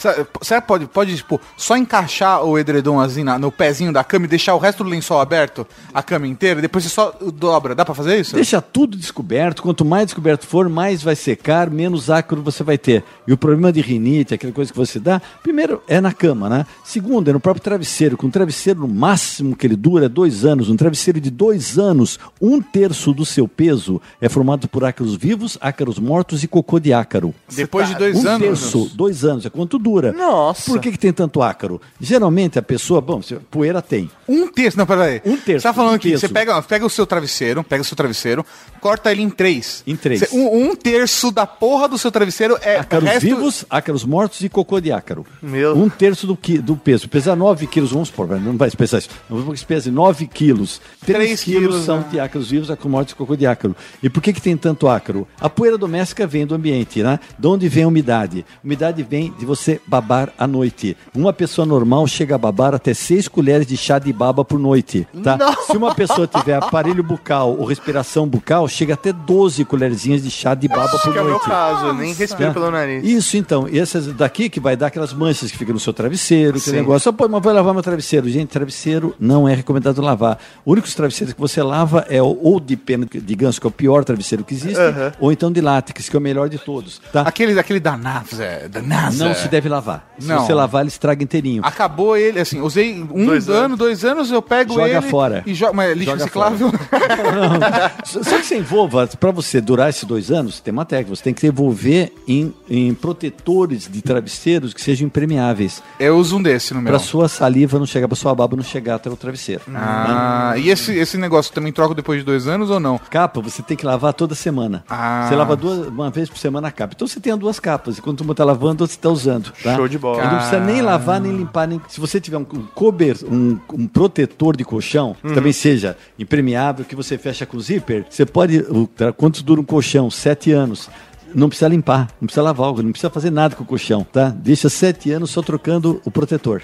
[0.42, 4.26] Será que pode, pode tipo, só encaixar o edredom assim na- no pezinho da cama
[4.26, 7.74] e deixar o resto do lençol aberto, a cama inteira, e depois você só dobra?
[7.74, 8.34] Dá pra fazer isso?
[8.34, 9.62] Deixa tudo descoberto.
[9.62, 13.04] Quanto mais descoberto for, mais vai secar, menos ácaro você vai ter.
[13.26, 16.66] E o problema de rinite, aquela coisa que você dá, primeiro é na cama, né?
[16.84, 18.16] Segundo, é no próprio travesseiro.
[18.16, 20.68] Com travesseiro, no máximo que ele dura é dois anos.
[20.68, 25.56] Um travesseiro de dois anos, um terço do seu peso é formado por ácaros vivos,
[25.60, 27.34] ácaros mortos e cocô de ácaro.
[27.54, 28.40] Depois de dois um anos.
[28.46, 30.12] terço, dois anos, é quanto dura.
[30.12, 30.70] Nossa.
[30.70, 31.80] Por que, que tem tanto ácaro?
[32.00, 34.10] Geralmente a pessoa, bom, se- poeira tem.
[34.28, 35.20] Um terço, não, peraí.
[35.24, 36.26] Um terço, Você tá falando um que terço.
[36.26, 38.44] você pega, pega o seu travesseiro, pega o seu travesseiro,
[38.80, 39.82] corta ele em três.
[39.86, 40.20] Em três.
[40.20, 44.40] Você- um, um terço da porra do seu travesseiro é Ácaros resto- vivos, ácaros mortos
[44.40, 45.26] e cocô de ácaro.
[45.42, 45.76] Meu.
[45.76, 47.08] Um terço do, qui- do peso.
[47.08, 49.08] Pesar 9 quilos, vamos supor, não vai pesar isso.
[49.28, 50.80] Vamos supor que pese 9 quilos.
[51.04, 52.06] 3 Três quilos, quilos, são né?
[52.10, 53.74] de ácaros vivos, ácaros mortos e cocô de ácaro.
[54.02, 55.26] E por que, que tem tanto ácaro?
[55.40, 57.18] A poeira doméstica vem do ambiente, né?
[57.38, 58.44] De onde vem a umidade?
[58.64, 60.96] Umidade vem de você babar à noite.
[61.14, 65.06] Uma pessoa normal chega a babar até 6 colheres de chá de baba por noite,
[65.22, 65.38] tá?
[65.66, 70.54] Se uma pessoa tiver aparelho bucal ou respiração bucal, chega até 12 colherzinhas de chá
[70.54, 71.46] de baba Acho por que é o meu noite.
[71.46, 73.04] caso, nem respiro pelo nariz.
[73.04, 76.58] Isso então, e essas daqui que vai dar aquelas manchas que ficam no seu travesseiro,
[76.58, 76.82] aquele Sim.
[76.82, 77.00] negócio.
[77.00, 78.28] Só, pô, mas vai lavar meu travesseiro.
[78.28, 80.38] Gente, travesseiro não é recomendado lavar.
[80.64, 83.72] O único travesseiro que você lava é ou de pena de ganso, que é o
[83.72, 85.12] pior travesseiro que existe, Aham.
[85.18, 87.00] ou então de látex, que é o melhor de todos.
[87.12, 87.22] Tá?
[87.22, 89.24] Aquele, aquele da NASA, da NASA.
[89.26, 90.12] Não se deve lavar.
[90.18, 90.44] Se Não.
[90.46, 91.62] você lavar, ele estraga inteirinho.
[91.64, 93.78] Acabou ele, assim, usei um Dois ano, anos.
[93.78, 95.42] dois anos, eu pego Joga ele fora.
[95.46, 96.70] e jogo, mas é lixo Joga reciclável.
[98.04, 101.16] Só que você envolva, para você durar esses dois anos, tem uma técnica.
[101.16, 105.82] Você tem que envolver em, em protetores de travesseiros que sejam impermeáveis.
[105.98, 106.90] eu uso um desse no meu.
[106.92, 109.62] Para sua saliva não chegar, para sua baba não chegar até o travesseiro.
[109.74, 112.98] Ah, e esse, esse negócio também troca depois de dois anos ou não?
[113.10, 114.84] Capa você tem que lavar toda semana.
[114.88, 115.26] Ah.
[115.28, 116.92] Você lava duas, uma vez por semana a capa.
[116.94, 117.96] Então você tem as duas capas.
[117.98, 119.52] E quando uma está lavando, outra está usando.
[119.62, 119.76] Tá?
[119.76, 120.22] Show de bola.
[120.24, 121.66] Não precisa nem lavar, nem limpar.
[121.68, 121.80] Nem...
[121.88, 126.84] Se você tiver um, um cober, um, um protetor de colchão, que também seja impermeável,
[126.84, 128.58] que você fecha com zíper, você pode.
[128.68, 130.10] o- Quanto dura um colchão?
[130.10, 130.90] Sete anos.
[131.34, 134.32] Não precisa limpar, não precisa lavar, não precisa fazer nada com o colchão, tá?
[134.34, 136.62] Deixa sete anos só trocando o protetor.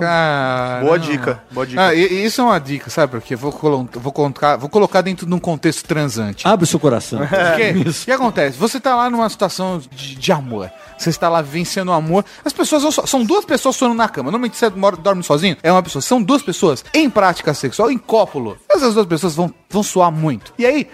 [0.00, 0.80] Cara.
[0.84, 1.86] Boa dica, boa dica.
[1.86, 3.10] Ah, e- e isso é uma dica, sabe?
[3.12, 6.46] Porque eu vou, colo vou, colocar, vou colocar dentro de um contexto transante.
[6.46, 7.20] Abre o seu coração.
[7.20, 8.58] Porque, o que acontece?
[8.58, 10.70] Você tá lá numa situação de, de amor.
[10.98, 12.24] Você está lá vencendo o amor.
[12.44, 14.30] As pessoas vão so- são duas pessoas sonhando na cama.
[14.30, 15.56] Normalmente você dorme sozinho.
[15.62, 16.02] É uma pessoa.
[16.02, 18.58] São duas pessoas em prática sexual, em cópulo.
[18.68, 20.52] Essas duas pessoas vão, vão suar muito.
[20.58, 20.88] E aí,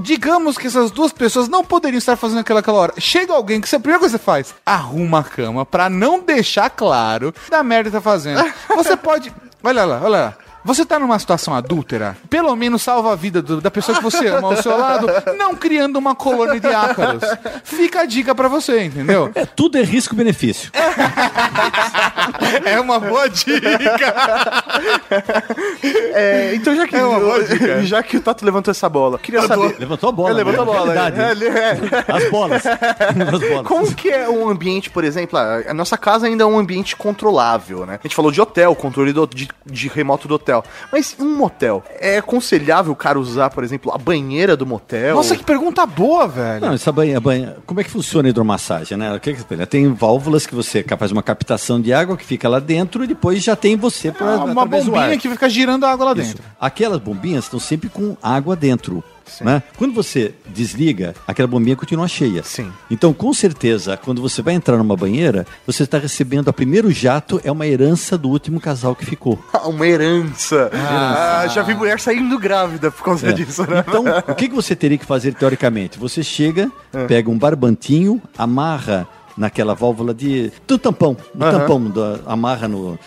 [0.00, 2.94] digamos que essas duas pessoas não poderiam estar fazendo aquilo aquela hora.
[2.98, 6.20] Chega alguém que você- a primeira coisa que você faz, arruma a cama pra não
[6.20, 8.38] deixar claro da merda que tá fazendo.
[8.76, 9.32] Você pode.
[9.62, 10.34] Olha lá, olha lá.
[10.64, 14.26] Você tá numa situação adúltera, pelo menos salva a vida do- da pessoa que você
[14.28, 15.06] ama ao seu lado,
[15.38, 17.22] não criando uma colônia de ácaros.
[17.64, 19.30] Fica a dica pra você, entendeu?
[19.34, 20.70] É, tudo é risco-benefício.
[22.64, 23.68] É uma boa dica.
[26.14, 27.82] É, então já que, É uma boa dica.
[27.84, 29.76] já que o Tato levantou essa bola, queria saber...
[29.78, 30.30] Levantou a bola.
[30.30, 31.10] Ele levantou a né?
[31.10, 31.12] bola.
[31.22, 32.04] É, é.
[32.16, 32.62] As bolas.
[32.66, 33.66] As bolas.
[33.66, 36.96] Como que é um ambiente, por exemplo, a a nossa casa ainda é um ambiente
[36.96, 37.98] controlável, né?
[38.02, 40.47] A gente falou de hotel, controle do- de, de remoto do hotel.
[40.92, 45.14] Mas um motel, é aconselhável o cara usar, por exemplo, a banheira do motel?
[45.16, 46.66] Nossa, que pergunta boa, velho.
[46.66, 49.14] Não, essa banha, banha, como é que funciona a hidromassagem, né?
[49.14, 52.58] O que que Tem válvulas que você faz uma captação de água que fica lá
[52.58, 56.06] dentro e depois já tem você para Ah, uma bombinha que fica girando a água
[56.06, 56.34] lá Isso.
[56.34, 56.44] dentro.
[56.60, 59.02] Aquelas bombinhas estão sempre com água dentro.
[59.40, 59.62] Né?
[59.76, 62.42] Quando você desliga, aquela bombinha continua cheia.
[62.42, 62.72] Sim.
[62.90, 67.40] Então, com certeza, quando você vai entrar numa banheira, você está recebendo a primeiro jato,
[67.44, 69.38] é uma herança do último casal que ficou.
[69.68, 70.70] Uma herança.
[70.72, 73.32] Ah, já vi mulher saindo grávida por causa É.
[73.32, 73.84] disso, né?
[73.86, 75.98] Então, o que, que você teria que fazer teoricamente?
[75.98, 77.04] Você chega, É.
[77.06, 79.06] pega um barbantinho, amarra
[79.36, 81.58] naquela válvula de do tampão, do Aham.
[81.60, 82.98] tampão, da- amarra no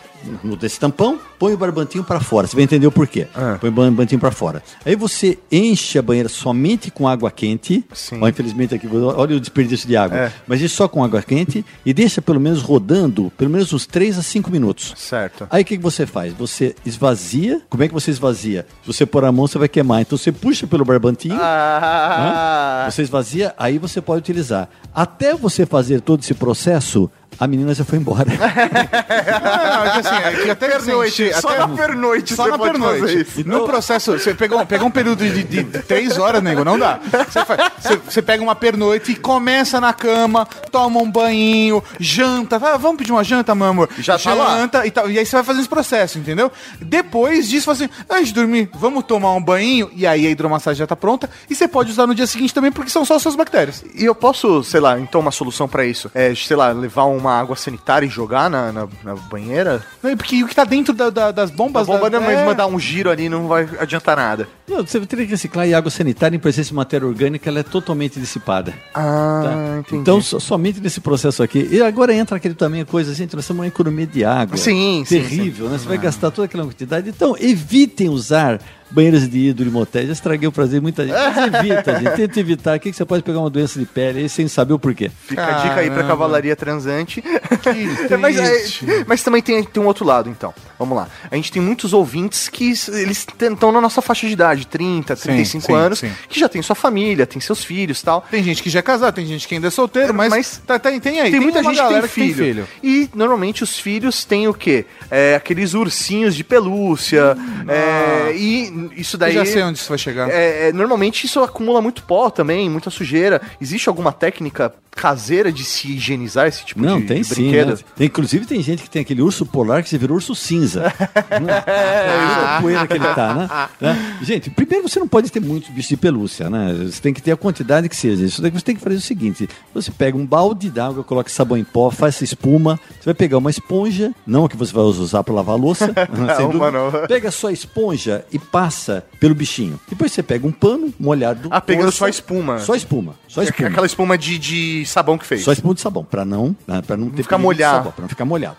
[0.43, 2.47] no desse tampão, põe o barbantinho para fora.
[2.47, 3.28] Você vai entender o porquê.
[3.34, 3.57] Ah.
[3.59, 4.61] Põe o barbantinho para fora.
[4.86, 7.84] Aí você enche a banheira somente com água quente.
[7.93, 8.19] Sim.
[8.22, 10.17] Ó, infelizmente aqui, olha o desperdício de água.
[10.17, 10.32] É.
[10.47, 14.17] Mas enche só com água quente e deixa pelo menos rodando, pelo menos uns 3
[14.17, 14.93] a 5 minutos.
[14.97, 15.47] Certo.
[15.49, 16.34] Aí o que, que você faz?
[16.34, 17.61] Você esvazia.
[17.69, 18.65] Como é que você esvazia?
[18.82, 20.01] Se você pôr a mão, você vai queimar.
[20.01, 21.38] Então você puxa pelo barbantinho.
[21.41, 24.69] Ah, Você esvazia, aí você pode utilizar.
[24.93, 27.09] Até você fazer todo esse processo,
[27.39, 28.25] a menina já foi embora.
[28.25, 32.49] Não, é que assim, é que até Pernoite, gente, só até- na pernoite Só você
[32.51, 33.21] na pode fazer pernoite.
[33.39, 33.47] isso.
[33.49, 36.99] No processo, você pegou, pegou um período de, de, de três horas, nego, não dá.
[37.27, 42.59] Você, faz- você- você pega uma pernoite e começa na cama, toma um banho, janta.
[42.59, 43.89] Fala, vamos pedir uma janta, meu amor.
[43.99, 44.57] Já tá lá.
[44.57, 45.09] janta e tal.
[45.09, 46.51] E aí você vai fazendo esse processo, entendeu?
[46.79, 49.89] Depois disso, você fala assim, antes de dormir, vamos tomar um banho.
[49.95, 51.29] E aí a hidromassagem já tá pronta.
[51.49, 53.84] E você pode usar no dia seguinte também, porque são só as suas bactérias.
[53.95, 57.39] E eu posso, sei lá, então uma solução pra isso é, sei lá, levar uma
[57.39, 59.84] água sanitária e jogar na, na, na banheira?
[60.03, 61.88] Não, Porque o que tá dentro da- da- das bombas...
[61.88, 64.47] Mas bomba da, não, mas é- mandar um giro ali não vai adiantar nada.
[64.67, 67.63] Não, você teria que reciclar e água sanitária em presença de matéria orgânica, ela é
[67.63, 68.74] totalmente dissipada.
[68.93, 69.78] Ah, tá?
[69.80, 70.01] entendi.
[70.01, 71.67] Então, so- somente nesse processo aqui.
[71.72, 74.57] E agora entra aquele também coisa, gente, nós temos uma economia de água.
[74.57, 75.78] Sim, sim, Terrível, né?
[75.78, 77.09] Você vai gastar toda aquela quantidade.
[77.09, 78.59] Então, evitem usar
[78.91, 80.07] banheiros de ídolo e motéis.
[80.07, 81.15] Já estraguei o prazer de muita gente.
[81.15, 82.15] Mas evita, gente.
[82.15, 82.77] Tenta evitar.
[82.77, 85.09] O que, que você pode pegar uma doença de pele aí sem saber o porquê?
[85.25, 87.21] Fica a dica aí pra cavalaria transante.
[87.21, 90.53] Que mas, é, mas também tem, tem um outro lado, então.
[90.82, 91.07] Vamos lá.
[91.29, 95.65] A gente tem muitos ouvintes que eles estão na nossa faixa de idade, 30, 35
[95.67, 96.11] sim, anos, sim.
[96.27, 98.25] que já tem sua família, tem seus filhos tal.
[98.32, 100.79] Tem gente que já é casado, tem gente que ainda é solteiro, mas, Mas tá-
[100.79, 101.29] tá- tem aí.
[101.29, 102.67] Tem, muita uma gente que tem galera filho.
[102.82, 104.86] E normalmente os filhos têm o quê?
[105.11, 107.38] É, aqueles ursinhos de pelúcia.
[107.67, 109.34] é, e isso Eu daí.
[109.34, 110.29] já sei onde isso vai chegar.
[110.29, 113.39] É, é, normalmente isso acumula muito pó também, muita sujeira.
[113.61, 117.36] Existe alguma técnica caseira de se higienizar esse tipo Não, de, tem de sim.
[117.36, 117.69] brinquedo?
[117.71, 117.77] Né?
[117.95, 120.70] Tem- inclusive tem gente que tem aquele urso polar que se virou urso cinza.
[121.41, 121.63] né?
[121.67, 123.49] é, a poeira que ele tá, né?
[123.82, 124.17] Né?
[124.22, 126.74] Gente, primeiro você não pode ter muitos bichos de pelúcia, né?
[126.86, 128.24] Você tem que ter a quantidade que seja.
[128.24, 131.57] Isso daqui você tem que fazer o seguinte: você pega um balde d'água, coloca sabão
[131.57, 134.84] em pó, faz essa espuma, você vai pegar uma esponja, não a que você vai
[134.84, 135.88] usar para lavar a louça,
[136.38, 136.72] sem uma dúvida.
[136.72, 137.07] não.
[137.07, 139.80] Pega só a esponja e passa pelo bichinho.
[139.88, 141.49] Depois você pega um pano molhado.
[141.51, 142.59] Ah, pegando só espuma.
[142.59, 143.15] Só espuma.
[143.28, 143.69] Só espuma.
[143.69, 145.43] Aquela espuma de, de sabão que fez.
[145.43, 148.26] Só espuma de sabão, pra não, né, pra não, ter ficar sabão, pra não ficar
[148.26, 148.57] molhado.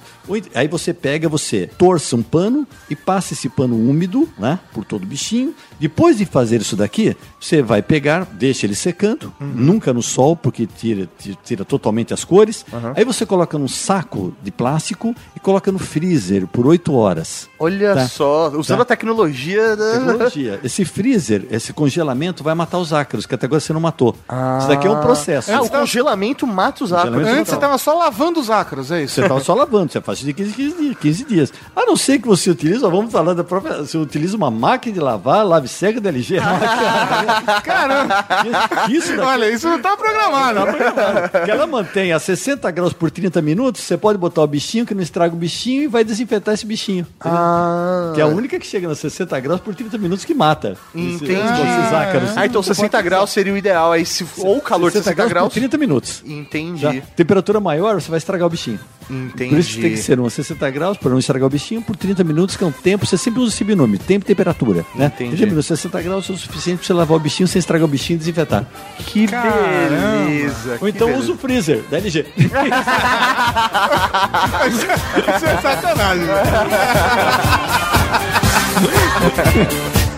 [0.54, 1.68] Aí você pega, você
[2.02, 5.54] torça um pano e passa esse pano úmido, né, por todo o bichinho.
[5.78, 9.46] Depois de fazer isso daqui, você vai pegar, deixa ele secando, Uhum.
[9.54, 12.64] nunca no sol, porque tira, ti- tira totalmente as cores.
[12.96, 17.48] Aí você coloca num saco de plástico e coloca no freezer por 8 horas.
[17.58, 18.08] Olha Tá.
[18.08, 18.82] só, usando Tá.
[18.82, 19.92] a tecnologia da.
[19.92, 20.60] Tecnologia.
[20.64, 24.14] Esse freezer, esse congelamento vai matar os ácaros, que até agora você não matou.
[24.58, 25.52] Isso daqui é um processo.
[25.52, 27.26] Ah, o congelamento mata os ácaros.
[27.26, 29.14] Antes você tava só lavando os ácaros, é isso?
[29.14, 31.52] Você estava só lavando, você faz de 15, 15 dias, 15 dias.
[31.82, 33.78] A não ser que você utilize, ó, vamos falar da própria.
[33.78, 36.36] Você utiliza uma máquina de lavar, lave seca da LG.
[37.64, 38.24] Caramba!
[38.90, 39.20] Isso daqui.
[39.28, 40.60] Olha, isso não tá programado.
[41.44, 44.94] Que ela mantém a 60 graus por 30 minutos, você pode botar o bichinho que
[44.94, 47.06] não estraga o bichinho e vai desinfetar esse bichinho.
[47.20, 50.76] Ah, Que é a única que chega nos 60 graus por 30 minutos que mata.
[50.94, 51.32] Esse- Entendi.
[51.32, 52.30] Esses ácaros.
[52.36, 53.92] Ah, então 60 graus seria o ideal.
[53.92, 55.48] Aí se ou o calor de 60 graus.
[55.52, 56.22] por 30 minutos.
[56.26, 56.80] Entendi.
[56.80, 56.92] Já.
[57.16, 58.78] Temperatura maior, você vai estragar o bichinho.
[59.10, 59.50] Entendi.
[59.50, 61.96] Por isso que tem que ser uns 60 graus para não estragar o bichinho por
[61.96, 63.06] 30 minutos, que é um tempo.
[63.06, 64.84] Você sempre usa esse binômio, tempo e temperatura.
[64.94, 65.06] Né?
[65.06, 65.36] Entendi.
[65.36, 67.88] 30 minutos, 60 graus é o suficiente para você lavar o bichinho sem estragar o
[67.88, 68.66] bichinho e desinfetar.
[68.98, 70.26] Que Caramba.
[70.26, 70.78] beleza.
[70.80, 71.24] Ou então beleza.
[71.24, 72.26] usa o freezer da LG.
[74.66, 76.26] Isso é sacanagem.
[79.88, 80.12] É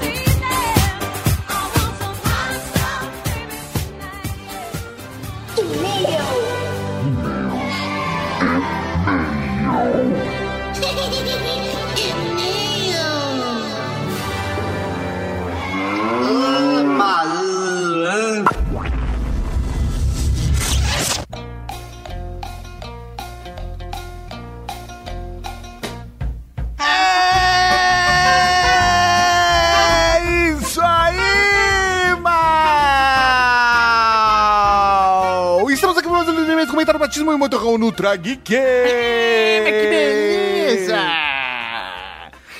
[37.45, 38.45] comentário batismo e motorrão no Trageek.
[38.45, 41.24] que beleza!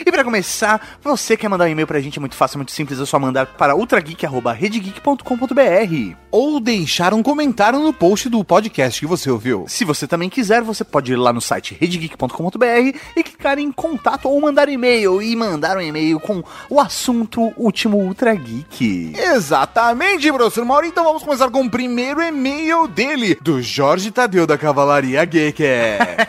[0.07, 3.01] E pra começar, você quer mandar um e-mail pra gente, é muito fácil, muito simples,
[3.01, 6.17] é só mandar para ultrageek.redgeek.com.br.
[6.31, 9.65] Ou deixar um comentário no post do podcast que você ouviu.
[9.69, 14.29] Se você também quiser, você pode ir lá no site redgeek.com.br e clicar em contato
[14.29, 19.13] ou mandar e-mail e mandar um e-mail com o assunto último Ultra Geek.
[19.17, 20.87] Exatamente, professor Mauro.
[20.87, 25.63] Então vamos começar com o primeiro e-mail dele, do Jorge Tadeu da Cavalaria Geek.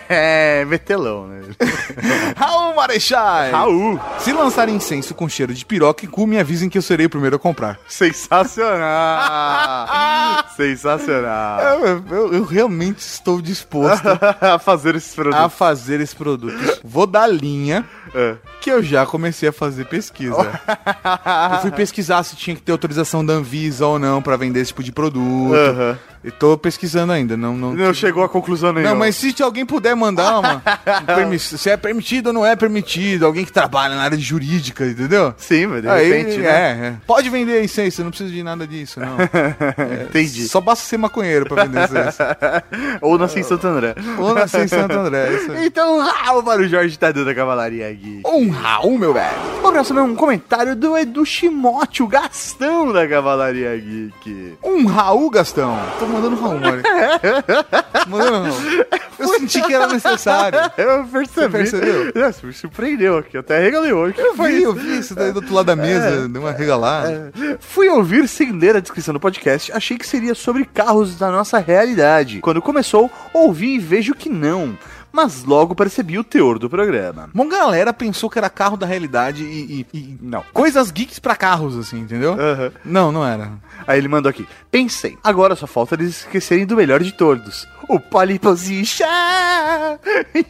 [0.08, 1.42] É, metelão, né?
[2.38, 3.50] Raul Marechal.
[3.66, 4.00] Raul.
[4.20, 7.10] Se lançar incenso com cheiro de piroca e cu, me avisem que eu serei o
[7.10, 7.78] primeiro a comprar.
[7.88, 10.46] Sensacional!
[10.56, 11.60] Sensacional!
[11.62, 14.08] Eu, eu- eu realmente estou disposto
[14.42, 15.54] a fazer esses a produtos.
[15.54, 16.80] fazer esse produto.
[16.84, 18.36] Vou dar linha É.
[18.62, 20.36] que eu já comecei a fazer pesquisa.
[21.54, 24.70] eu fui pesquisar se tinha que ter autorização da Anvisa ou não pra vender esse
[24.70, 25.54] tipo de produto.
[25.54, 25.98] Aham.
[26.26, 28.94] E tô pesquisando ainda, não não, Não chegou a conclusão nenhuma.
[28.94, 30.64] Não, mas se alguém puder mandar uma,
[31.32, 34.88] um se é permitido ou não é permitido, alguém que trabalha na área de jurídica,
[34.88, 35.36] entendeu?
[35.38, 36.48] Sim, mas de Aí, repente, né?
[36.48, 36.94] é, é.
[37.06, 39.18] Pode vender incenso, não precisa de nada disso, não.
[40.10, 40.48] Entendi.
[40.48, 42.18] Só basta ser maconheiro pra vender incenso.
[43.02, 43.94] Ou nasci em Santo André.
[44.18, 45.68] Ou nascer em Santo André, isso aí.
[45.68, 48.24] Então, Raul para o Jorge Tadeu da Cavalaria Geek.
[48.26, 49.36] Um Raul, meu velho.
[49.62, 54.58] Próximo é um comentário do Edu Shimote, o Gastão da Cavalaria Geek.
[54.64, 55.78] Um Raul, Gastão.
[56.00, 56.84] Tô mandando Raul, Mário.
[58.08, 58.86] Mandando Raul.
[59.18, 60.60] Eu senti que era necessário.
[60.78, 61.26] Eu percebi.
[61.28, 62.12] Você percebeu?
[62.16, 63.38] Nossa, me surpreendeu aqui.
[63.38, 63.92] Até regalei.
[64.14, 64.64] Que Eu vi, isso?
[64.66, 67.32] eu vi isso daí do outro lado da mesa, deu uma regalada.
[67.60, 71.60] Fui ouvir sem ler a descrição do podcast, achei que seria sobre carros da nossa
[71.60, 72.40] realidade.
[72.42, 74.78] Quando começou, ouvi e vejo que não.
[75.12, 77.30] Mas logo percebi o teor do programa.
[77.34, 80.44] Uma galera pensou que era carro da realidade e, e- e- não.
[80.52, 82.34] Coisas geeks pra carros, assim, entendeu?
[82.34, 82.72] Aham.
[82.84, 83.50] Não, não era.
[83.88, 84.48] Aí ele mandou aqui.
[84.72, 87.68] Pensei, agora só falta eles esquecerem do melhor de todos.
[87.88, 89.06] O Paliposition!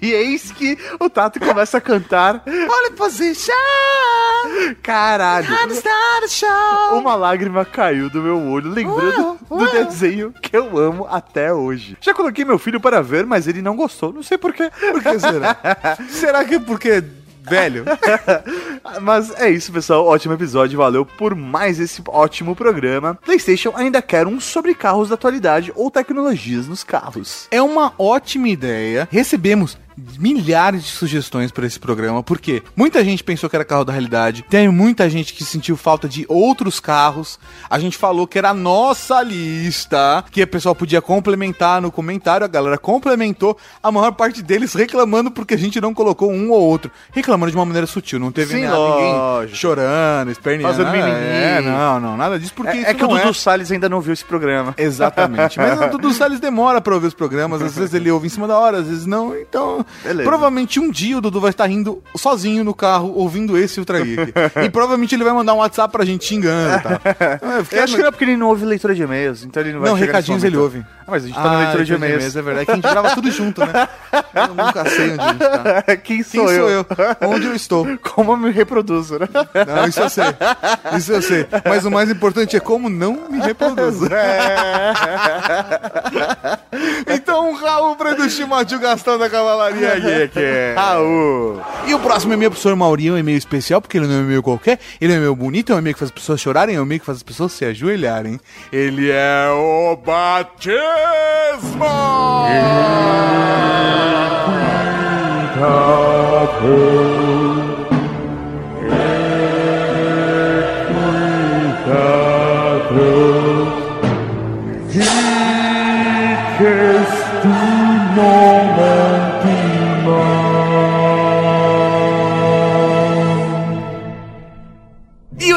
[0.02, 2.44] E eis que o Tato começa a cantar.
[2.44, 3.54] Paliposition!
[4.82, 5.48] Caralho!
[6.94, 11.98] Uma lágrima caiu do meu olho, lembrando do desenho que eu amo até hoje.
[12.02, 14.14] Já coloquei meu filho para ver, mas ele não gostou.
[14.14, 14.70] Não sei porquê.
[14.70, 15.58] Por que será?
[16.10, 17.04] será que é porque
[17.44, 17.86] velho?
[19.02, 20.06] Mas é isso, pessoal.
[20.06, 20.78] Ótimo episódio.
[20.78, 23.18] Valeu por mais esse ótimo programa.
[23.24, 27.48] PlayStation ainda quer um sobre carros da atualidade ou tecnologias nos carros.
[27.52, 29.08] É uma ótima ideia.
[29.12, 29.78] Recebemos
[30.18, 34.44] milhares de sugestões para esse programa, porque muita gente pensou que era carro da realidade,
[34.50, 37.40] tem muita gente que sentiu falta de outros carros.
[37.70, 42.46] A gente falou que era a nossa lista, que o pessoal podia complementar no comentário,
[42.46, 46.62] a galera complementou, a maior parte deles reclamando porque a gente não colocou um ou
[46.62, 50.76] outro, reclamando de uma maneira sutil, não teve Sim, nada, ninguém chorando, esperneando.
[50.76, 51.12] Fazendo mimimi.
[51.12, 54.14] É, não, não, nada disso, porque É, é que o Dudu Salles ainda não viu
[54.14, 54.74] esse programa.
[54.78, 55.58] Exatamente.
[55.58, 57.62] Mas o Dudu Salles demora pra ouvir os programas.
[57.62, 59.36] Às vezes ele ouve em cima da hora, às vezes não.
[59.38, 60.24] Então, Beleza.
[60.30, 64.34] provavelmente um dia o Dudu vai estar rindo sozinho no carro, ouvindo esse Ultra Geek.
[64.66, 66.96] e provavelmente ele vai mandar um WhatsApp pra gente xingando e tal.
[67.36, 69.74] Então, eu acho que não é porque ele não ouve leitura de e-mails, então ele
[69.74, 70.86] não vai Não, recadinhos ele ouve.
[71.02, 72.36] Ah, mas a gente tá na leitura de e-mails.
[72.36, 73.88] É verdade, que a gente grava tudo junto, né?
[74.34, 75.98] Eu nunca sei onde a gente tá.
[75.98, 76.70] Quem Quem sou, sou eu?
[76.70, 76.86] eu?
[77.30, 77.86] Onde eu estou?
[78.02, 79.28] Como eu me reproduzo, né?
[79.68, 80.26] Não, isso eu sei.
[80.98, 81.48] Isso eu sei.
[81.66, 84.08] Mas o mais importante é como não me reproduzo.
[87.08, 90.40] então, um Raul pra do Shimaju Gastão da Cavalaria Geek.
[90.76, 91.62] Raul.
[91.88, 94.18] E o próximo e-mail pro professor Maurinho é um e-mail especial, porque ele não é
[94.18, 96.40] um e-mail qualquer, ele é um e-mail bonito, é um e-mail que faz as pessoas
[96.40, 98.40] chorarem, é um e-mail que faz as pessoas se ajoelharem.
[98.72, 100.76] Ele é o batismo!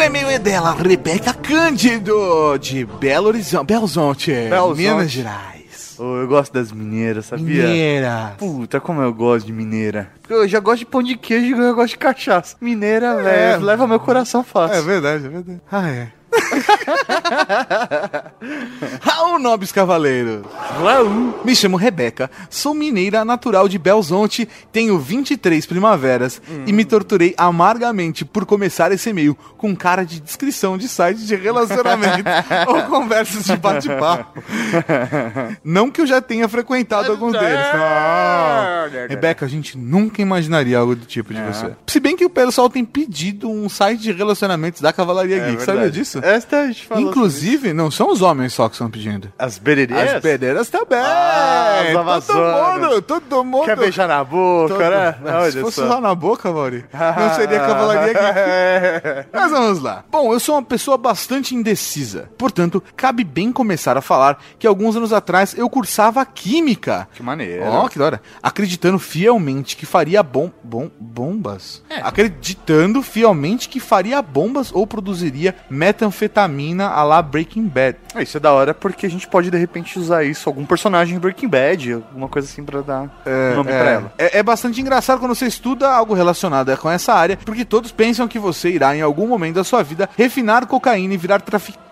[0.09, 4.79] E-mail é dela, Rebeca Cândido, de Belo Horizonte, Belzonte, Belzonte.
[4.81, 5.97] Minas Gerais.
[5.99, 7.65] Oh, eu gosto das mineiras, sabia?
[7.67, 8.35] Mineira.
[8.39, 10.09] Puta, como eu gosto de mineira.
[10.23, 12.57] Porque eu já gosto de pão de queijo e eu gosto de cachaça.
[12.61, 13.23] Mineira, É.
[13.53, 14.77] velho, leva meu coração fácil.
[14.79, 15.61] É verdade, é verdade.
[15.71, 16.09] Ah, é.
[19.01, 20.43] Raul Nobres Cavaleiro.
[20.83, 21.41] Raul.
[21.45, 28.25] Me chamo Rebeca, sou mineira natural de Belzonte, tenho 23 primaveras e me torturei amargamente
[28.25, 32.29] por começar esse e-mail com cara de descrição de site de relacionamento
[32.67, 34.43] ou conversas de bate-papo.
[35.65, 37.59] Não que eu já tenha frequentado alguns deles.
[37.73, 39.09] Não.
[39.09, 41.73] Rebeca, a gente nunca imaginaria algo do tipo de você.
[41.87, 45.91] Se bem que o pessoal tem pedido um site de relacionamentos da Cavalaria Geek, sabia
[45.91, 46.18] disso?
[46.23, 49.33] Esta a gente falou Inclusive, não são os homens só que estão pedindo.
[49.39, 50.15] As bererias?
[50.15, 50.99] As pedreiras também.
[50.99, 51.83] Ah,
[52.17, 52.39] as todo
[52.81, 53.65] mundo, todo mundo.
[53.65, 55.17] Quer beijar na boca, Todo- né?
[55.23, 55.87] Não, se fosse só.
[55.87, 59.29] lá na boca, Mauri, não seria cavalaria geek.
[59.33, 60.05] Mas vamos lá.
[60.11, 62.31] Bom, eu sou uma pessoa bastante indecisa.
[62.39, 67.09] Portanto, cabe bem começar a falar que alguns anos atrás eu cursava química.
[67.13, 67.65] Que maneiro.
[67.65, 68.23] Ó, que da hora.
[68.43, 71.83] Acreditando fielmente que faria bom, bom, bombas.
[71.89, 72.01] É.
[72.03, 75.55] Acreditando fielmente que faria bombas ou produziria
[76.09, 77.97] metanfetamina a lá Breaking Bad.
[78.15, 81.17] Ah, Isso é da hora porque a gente pode de repente usar isso, algum personagem
[81.17, 84.13] em Breaking Bad, alguma coisa assim pra dar um nome é, pra ela.
[84.19, 88.27] É, é bastante engraçado quando você estuda algo relacionado com essa área, porque todos pensam
[88.27, 91.88] que você irá, em algum momento da sua vida, refinar cocaína e virar traficante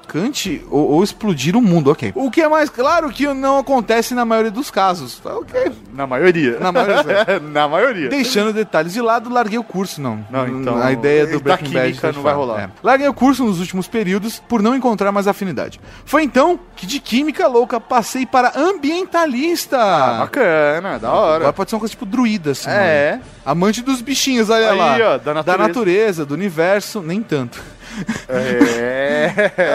[0.71, 2.13] ou, ou explodir o mundo, ok.
[2.15, 5.19] O que é mais claro que não acontece na maioria dos casos.
[5.19, 5.73] Tá, Ok.
[5.93, 6.59] Na maioria.
[6.61, 7.41] Na maioria.
[7.53, 8.09] Na maioria.
[8.09, 10.25] Deixando detalhes de lado, larguei o curso, não.
[10.31, 12.61] Não, então, A ideia do da Breaking Bad não vai rolar.
[12.61, 12.71] É.
[12.83, 15.81] Larguei o curso nos últimos períodos por não encontrar mais afinidade.
[16.05, 19.79] Foi então que de química louca passei para ambientalista.
[19.79, 21.37] Ah, bacana, da hora.
[21.37, 22.69] Agora pode ser uma coisa tipo druida, assim.
[22.71, 22.73] É.
[23.17, 23.23] né?
[23.45, 25.15] Amante dos bichinhos, olha Aí, lá.
[25.15, 26.27] ó, da natureza.
[26.27, 27.63] do universo, nem tanto.
[28.29, 29.31] É.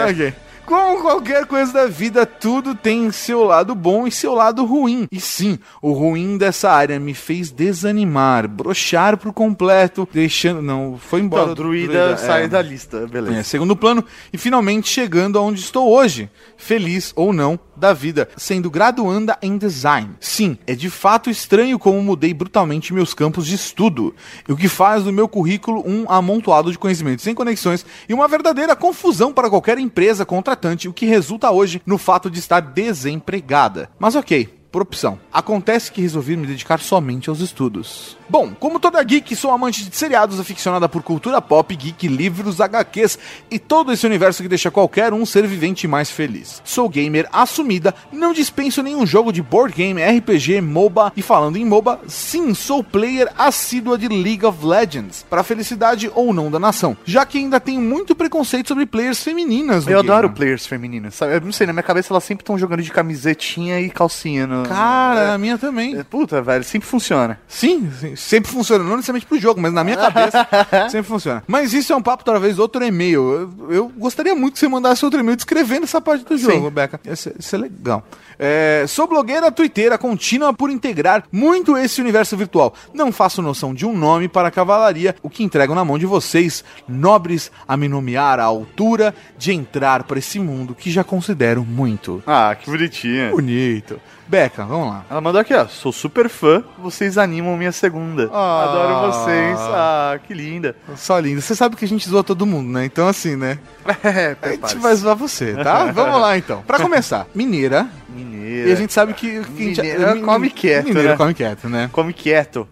[0.10, 0.34] ok.
[0.72, 5.06] Como qualquer coisa da vida, tudo tem seu lado bom e seu lado ruim.
[5.12, 10.62] E sim, o ruim dessa área me fez desanimar, brochar por completo, deixando.
[10.62, 11.42] Não, foi embora.
[11.42, 12.48] Então, o druida, sai é.
[12.48, 13.36] da lista, beleza.
[13.36, 18.70] É, segundo plano, e finalmente chegando aonde estou hoje, feliz ou não da vida, sendo
[18.70, 20.10] graduanda em design.
[20.20, 24.14] Sim, é de fato estranho como mudei brutalmente meus campos de estudo,
[24.48, 28.76] o que faz do meu currículo um amontoado de conhecimentos sem conexões e uma verdadeira
[28.76, 30.24] confusão para qualquer empresa
[30.62, 33.90] contratante, o que resulta hoje no fato de estar desempregada.
[33.98, 35.20] Mas ok, por opção.
[35.30, 38.16] Acontece que resolvi me dedicar somente aos estudos.
[38.28, 43.18] Bom, como toda geek, sou amante de seriados, aficionada por cultura pop, geek, livros, HQs
[43.50, 46.62] e todo esse universo que deixa qualquer um ser vivente mais feliz.
[46.64, 51.64] Sou gamer assumida, não dispenso nenhum jogo de board game, RPG, MOBA e falando em
[51.66, 56.96] MOBA, sim, sou player assídua de League of Legends, para felicidade ou não da nação,
[57.04, 59.84] já que ainda tenho muito preconceito sobre players femininas.
[59.84, 60.10] no Eu game.
[60.10, 61.34] adoro players femininas, sabe?
[61.34, 64.46] Eu não sei, na minha cabeça elas sempre estão jogando de camisetinha e calcinha.
[64.46, 64.61] No...
[64.68, 65.96] Cara, a minha também.
[65.98, 67.38] É, Puta, velho, sempre funciona.
[67.48, 70.46] Sim, sim, sempre funciona, não necessariamente pro jogo, mas na minha cabeça
[70.90, 71.42] sempre funciona.
[71.46, 73.22] Mas isso é um papo, talvez, outro e-mail.
[73.60, 77.00] Eu, eu gostaria muito que você mandasse outro e-mail descrevendo essa parte do jogo, Beca.
[77.04, 78.04] Isso, é- isso é legal.
[78.38, 82.74] É, sou blogueira twitteira contínua por integrar muito esse universo virtual.
[82.92, 86.06] Não faço noção de um nome para a cavalaria, o que entrego na mão de
[86.06, 91.64] vocês, nobres, a me nomear à altura de entrar para esse mundo que já considero
[91.64, 93.30] muito Ah, que bonitinha.
[93.30, 94.00] bonito.
[94.28, 95.04] Beca, vamos lá.
[95.10, 95.66] Ela mandou aqui, ó.
[95.66, 98.30] Sou super fã, vocês animam minha segunda.
[98.32, 98.64] Ah.
[98.64, 99.58] Adoro vocês.
[99.60, 100.74] Ah, que linda.
[100.96, 101.40] Só lindo.
[101.42, 102.84] Você sabe que a gente zoa todo mundo, né?
[102.84, 103.58] Então, assim, né?
[104.04, 105.86] É, A gente vai zoar você, tá?
[105.92, 106.62] Vamos lá, então.
[106.66, 107.86] Pra começar, mineira.
[108.08, 108.68] Mineira.
[108.68, 109.42] E a gente sabe que...
[109.44, 111.16] que gente- Mineira mi- come quieto, Mineira né?
[111.16, 111.90] come quieto, né?
[111.92, 112.68] Come quieto.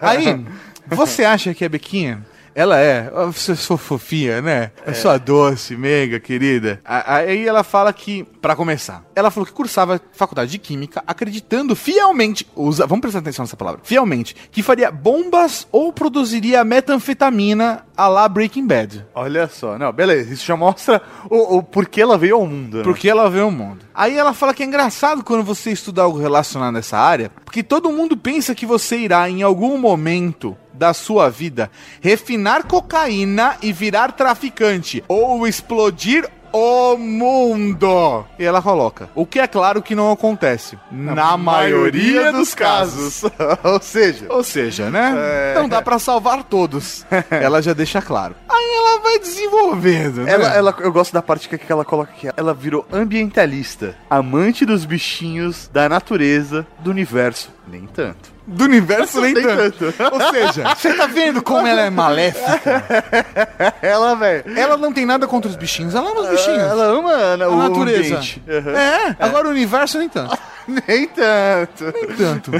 [0.00, 0.44] Aí,
[0.88, 2.24] você acha que a Bequinha...
[2.54, 4.70] Ela é, você sou fofinha, né?
[4.86, 6.80] Eu sou a doce, meiga, querida.
[6.84, 12.46] Aí ela fala que, pra começar, ela falou que cursava faculdade de química, acreditando fielmente,
[12.54, 18.28] usa, vamos prestar atenção nessa palavra, fielmente, que faria bombas ou produziria metanfetamina a lá
[18.28, 19.04] Breaking Bad.
[19.14, 19.78] Olha só.
[19.78, 20.32] Não, beleza.
[20.32, 21.00] Isso já mostra
[21.30, 22.78] o, o porquê ela veio ao mundo.
[22.78, 22.82] né?
[22.84, 23.84] Porque ela vê o mundo.
[23.94, 27.62] Aí ela fala que é engraçado quando você estuda algo relacionado a essa área, porque
[27.62, 31.70] todo mundo pensa que você irá, em algum momento da sua vida,
[32.00, 38.24] refinar cocaína e virar traficante, ou explodir o mundo.
[38.38, 39.10] E ela coloca.
[39.12, 40.78] O que é claro que não acontece.
[40.88, 43.24] Na, maioria dos casos.
[43.64, 45.14] Ou seja, Ou seja, né?
[45.16, 45.54] É.
[45.56, 47.04] Não dá pra salvar todos.
[47.28, 48.36] ela já deixa claro.
[48.48, 50.32] Aí ela vai desenvolvendo, né?
[50.32, 52.28] ela, ela, eu gosto da parte que, que ela coloca aqui.
[52.36, 57.50] Ela virou ambientalista, amante dos bichinhos, da natureza, do universo.
[57.66, 58.33] Nem tanto.
[58.46, 59.92] Do universo nem, tanto.
[59.92, 60.14] tanto.
[60.14, 62.84] Ou seja, você tá vendo como ela é maléfica?
[63.80, 64.44] Ela, velho.
[64.58, 66.58] Ela não tem nada contra os bichinhos, ela ama os bichinhos.
[66.58, 67.12] Ela ama
[67.44, 68.20] a o natureza.
[68.48, 68.70] Aham.
[68.76, 70.36] É, agora o universo nem tanto.
[70.66, 71.84] Nem tanto.
[71.92, 72.50] Nem tanto.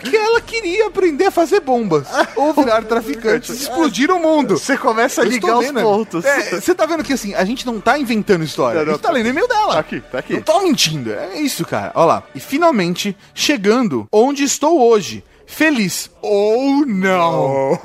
[0.00, 2.06] Porque ela queria aprender a fazer bombas.
[2.34, 3.52] Ou virar traficante.
[3.52, 4.56] Explodir o mundo.
[4.56, 5.82] Você começa a Eu ligar os lendo.
[5.82, 6.24] pontos.
[6.24, 8.78] É, você tá vendo que assim, a gente não tá inventando história.
[8.78, 9.74] Não, não, a gente tá lendo o e-mail dela.
[9.74, 10.32] Tá aqui, tá aqui.
[10.32, 11.12] Não tô mentindo.
[11.12, 11.92] É isso, cara.
[11.94, 12.22] Olha lá.
[12.34, 15.22] E finalmente, chegando onde estou hoje.
[15.50, 16.10] Feliz.
[16.22, 17.78] Ou não.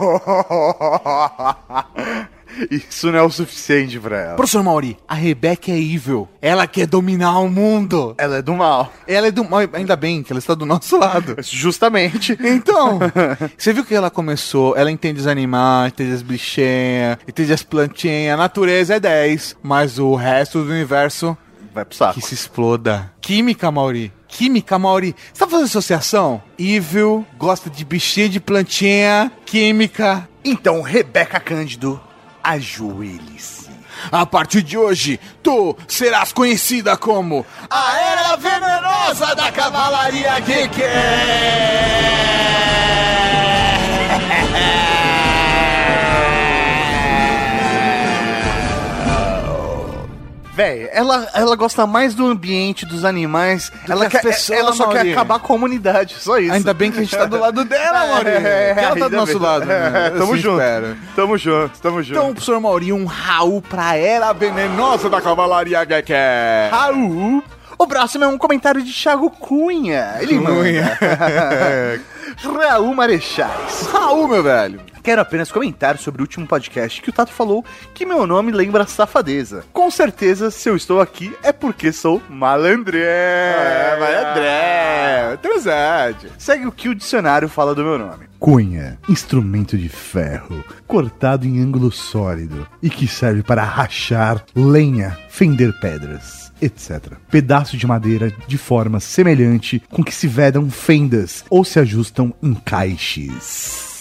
[2.71, 4.35] Isso não é o suficiente pra ela.
[4.35, 6.27] Professor Mauri, a Rebeca é evil.
[6.41, 8.15] Ela quer dominar o mundo.
[8.17, 8.93] Ela é do mal.
[9.05, 9.59] Ela é do mal.
[9.73, 11.35] Ainda bem que ela está do nosso lado.
[11.43, 12.37] Justamente.
[12.39, 12.99] Então,
[13.57, 18.35] você viu que ela começou, ela entende os animais, entende as bichinhas, entende as plantinhas,
[18.35, 21.37] a natureza é 10, mas o resto do universo
[21.73, 22.13] vai pro saco.
[22.13, 23.11] Que se exploda.
[23.19, 24.13] Química, Mauri.
[24.35, 25.15] Química, Mauri.
[25.31, 26.43] Você tá fazendo associação?
[26.59, 30.27] Evil, gosta de bichinho de plantinha, química.
[30.43, 32.01] Então, Rebeca Cândido,
[32.43, 33.69] ajoelhe-se.
[34.11, 40.81] A partir de hoje, tu serás conhecida como a Era Venenosa da Cavalaria Geek.
[50.55, 53.71] Véi, ela, ela gosta mais do ambiente, dos animais.
[53.89, 55.13] Ela, que quer, pessoas, ela só quer Maurinho.
[55.15, 56.53] acabar com a comunidade, só isso.
[56.53, 58.29] Ainda bem que a gente tá do lado dela, Mauri.
[58.29, 59.41] É, que ela tá do nosso bem.
[59.41, 59.65] lado.
[59.65, 60.07] né?
[60.07, 60.61] É, tamo Assim junto.
[60.61, 60.97] espero.
[61.15, 62.17] Tamo junto, tamo junto.
[62.17, 66.13] Então, professor Mauri, um Raul pra Era Venenosa da Cavalaria Geek.
[66.71, 67.43] Raul.
[67.77, 70.15] O próximo é um comentário de Thiago Cunha.
[70.21, 70.97] Ele Cunha.
[72.69, 73.87] Raul Marechais.
[73.91, 74.79] Raul, meu velho.
[75.05, 77.63] Quero apenas comentar sobre o último podcast que o Tato falou
[77.93, 79.63] que meu nome lembra safadeza.
[79.71, 83.03] Com certeza, se eu estou aqui é porque sou malandré.
[83.03, 85.37] É, malandré.
[85.43, 86.29] Transade.
[86.39, 88.25] Segue o que o dicionário fala do meu nome.
[88.39, 95.71] Cunha, instrumento de ferro, cortado em ângulo sólido e que serve para rachar lenha, fender
[95.79, 97.13] pedras, etc.
[97.29, 103.94] Pedaço de madeira de forma semelhante com que se vedam fendas ou se ajustam encaixes.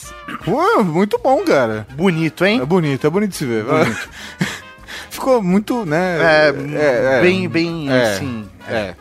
[0.44, 1.86] Pô, muito bom, cara.
[1.94, 2.60] Bonito, hein?
[2.60, 3.64] É bonito, é bonito de se ver.
[5.10, 6.48] Ficou muito, né?
[6.48, 8.48] É, bem, bem, é, assim.
[8.68, 8.94] É.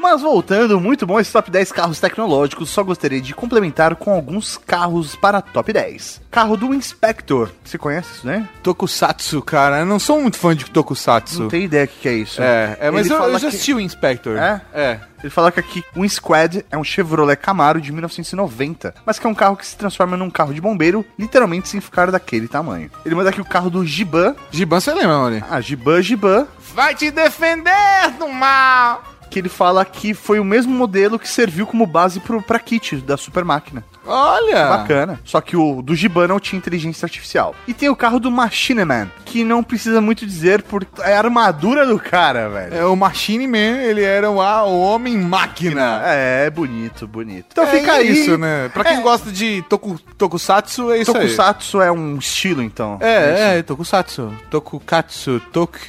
[0.00, 2.70] Mas voltando, muito bom esse top 10 carros tecnológicos.
[2.70, 6.22] Só gostaria de complementar com alguns carros para top 10.
[6.30, 7.50] Carro do Inspector.
[7.62, 8.48] Você conhece isso, né?
[8.62, 9.80] Tokusatsu, cara.
[9.80, 11.42] Eu não sou muito fã de Tokusatsu.
[11.42, 12.40] Não tem ideia o que, que é isso.
[12.42, 14.38] É, é mas eu, eu já que- assisti o Inspector.
[14.38, 14.62] É?
[14.72, 15.00] É.
[15.22, 19.28] Ele fala que aqui o Squad é um Chevrolet Camaro de 1990, mas que é
[19.30, 22.90] um carro que se transforma num carro de bombeiro, literalmente sem ficar daquele tamanho.
[23.04, 24.34] Ele manda aqui o carro do Giban.
[24.50, 25.44] Giban, você lembra, Mauri?
[25.50, 26.46] Ah, Giban, Giban.
[26.74, 29.02] Vai te defender do mal!
[29.30, 32.96] Que ele fala que foi o mesmo modelo que serviu como base pro, pra kit
[32.96, 33.84] da Super Máquina.
[34.10, 34.66] Olha!
[34.68, 35.20] Bacana.
[35.24, 37.54] Só que o do Giban não tinha inteligência artificial.
[37.66, 41.18] E tem o carro do Machine Man, que não precisa muito dizer, porque é a
[41.18, 42.74] armadura do cara, velho.
[42.74, 46.02] É, o Machine Man, ele era o, a- o homem máquina.
[46.04, 47.46] É, bonito, bonito.
[47.52, 48.10] Então É fica aí.
[48.10, 48.68] isso, né?
[48.72, 49.00] Pra quem É.
[49.00, 51.22] gosta de toku, Tokusatsu, é isso aí.
[51.22, 52.98] Tokusatsu é um estilo, então.
[53.00, 54.32] É, é, Tokusatsu.
[54.50, 55.80] Tokukatsu, Toku.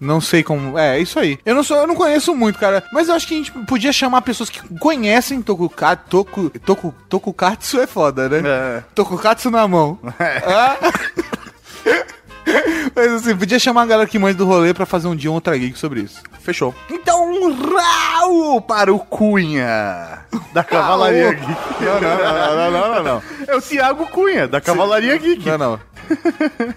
[0.00, 0.78] Não sei como.
[0.78, 1.38] É, é isso aí.
[1.44, 2.82] Eu não sou, eu não conheço muito, cara.
[2.92, 6.04] Mas eu acho que a gente podia chamar pessoas que conhecem Tokukatsu.
[6.08, 8.42] Toku, toku, tokukatsu é foda, né?
[8.44, 8.82] É.
[8.94, 9.98] Tokukatsu na mão.
[10.46, 10.76] Ah.
[12.94, 15.34] Mas assim, podia chamar a galera que manja do rolê pra fazer um dia um
[15.34, 16.22] Ultra Geek sobre isso.
[16.40, 16.74] Fechou.
[16.90, 20.20] Então, um Raul para o Cunha,
[20.52, 21.56] da Cavalaria Geek.
[21.80, 23.22] Não, não, não, não, não, não.
[23.46, 25.44] É o Thiago Cunha, da Cavalaria Geek.
[25.46, 25.80] Não, não.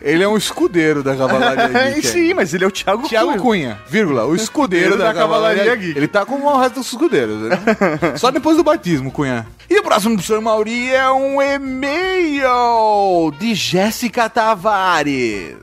[0.01, 2.07] Ele é um escudeiro da Cavalaria É, Geek.
[2.07, 5.97] sim, mas ele é o Thiago, Thiago Cunha, vírgula, o escudeiro da, Cavalaria Geek.
[5.97, 7.59] Ele tá como o resto dos escudeiros, né?
[8.17, 9.45] Só depois do batismo, Cunha.
[9.69, 15.57] E o próximo do senhor Mauri é um e-mail de Jéssica Tavares.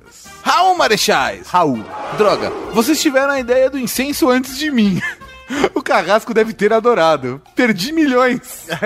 [0.47, 1.49] Raul Marechais.
[1.49, 1.85] Raul.
[2.17, 5.03] Droga, vocês tiveram a ideia do incenso antes de mim.
[5.77, 7.41] O carrasco deve ter adorado.
[7.55, 8.67] Perdi milhões.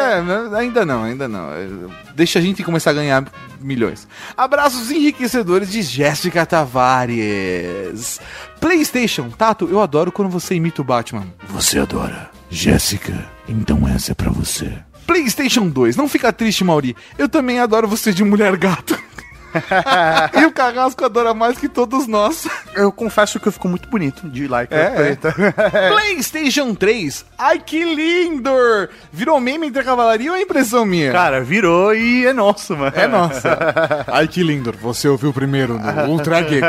[0.00, 0.22] É,
[0.56, 1.48] ainda não, ainda não.
[2.14, 3.24] Deixa a gente começar a ganhar
[3.60, 4.06] milhões.
[4.36, 8.20] Abraços enriquecedores de Jéssica Tavares.
[8.60, 11.26] PlayStation, Tato, eu adoro quando você imita o Batman.
[11.48, 12.30] Você adora.
[12.48, 14.72] Jéssica, então essa é pra você.
[15.06, 16.94] PlayStation 2, não fica triste, Mauri.
[17.18, 18.96] Eu também adoro você de mulher gato.
[20.40, 22.46] e o Carrasco adora mais que todos nós.
[22.74, 25.34] Eu confesso que eu fico muito bonito de like É, preta.
[25.90, 28.50] PlayStation 3, ai que lindo!
[29.12, 31.12] Virou meme entre a cavalaria ou é impressão minha?
[31.12, 32.92] Cara, virou e é nosso, mano.
[32.94, 33.58] É nossa.
[34.08, 36.66] Ai que lindo, você ouviu primeiro no Ultra Geek.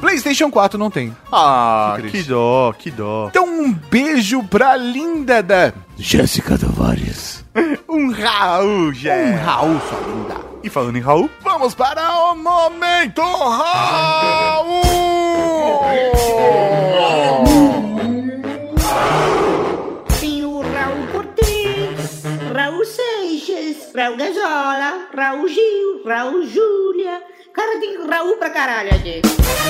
[0.00, 1.14] PlayStation 4 não tem.
[1.32, 3.28] Ah, Que que, dó, que dó.
[3.30, 5.72] Então um beijo pra linda da...
[5.96, 7.44] Jéssica Tavares.
[7.88, 9.26] Um Raul, Jé.
[9.26, 10.53] Um Raul, sua linda.
[10.64, 14.80] E falando em Raul, Vamos para o Momento Raul!
[20.18, 22.22] Tem o Raul Cortez,
[22.54, 27.22] Raul Seixas, Raul Gazola, Raul Gil, Raul Júlia.
[27.52, 29.20] Cara, tem Raul pra caralho aqui.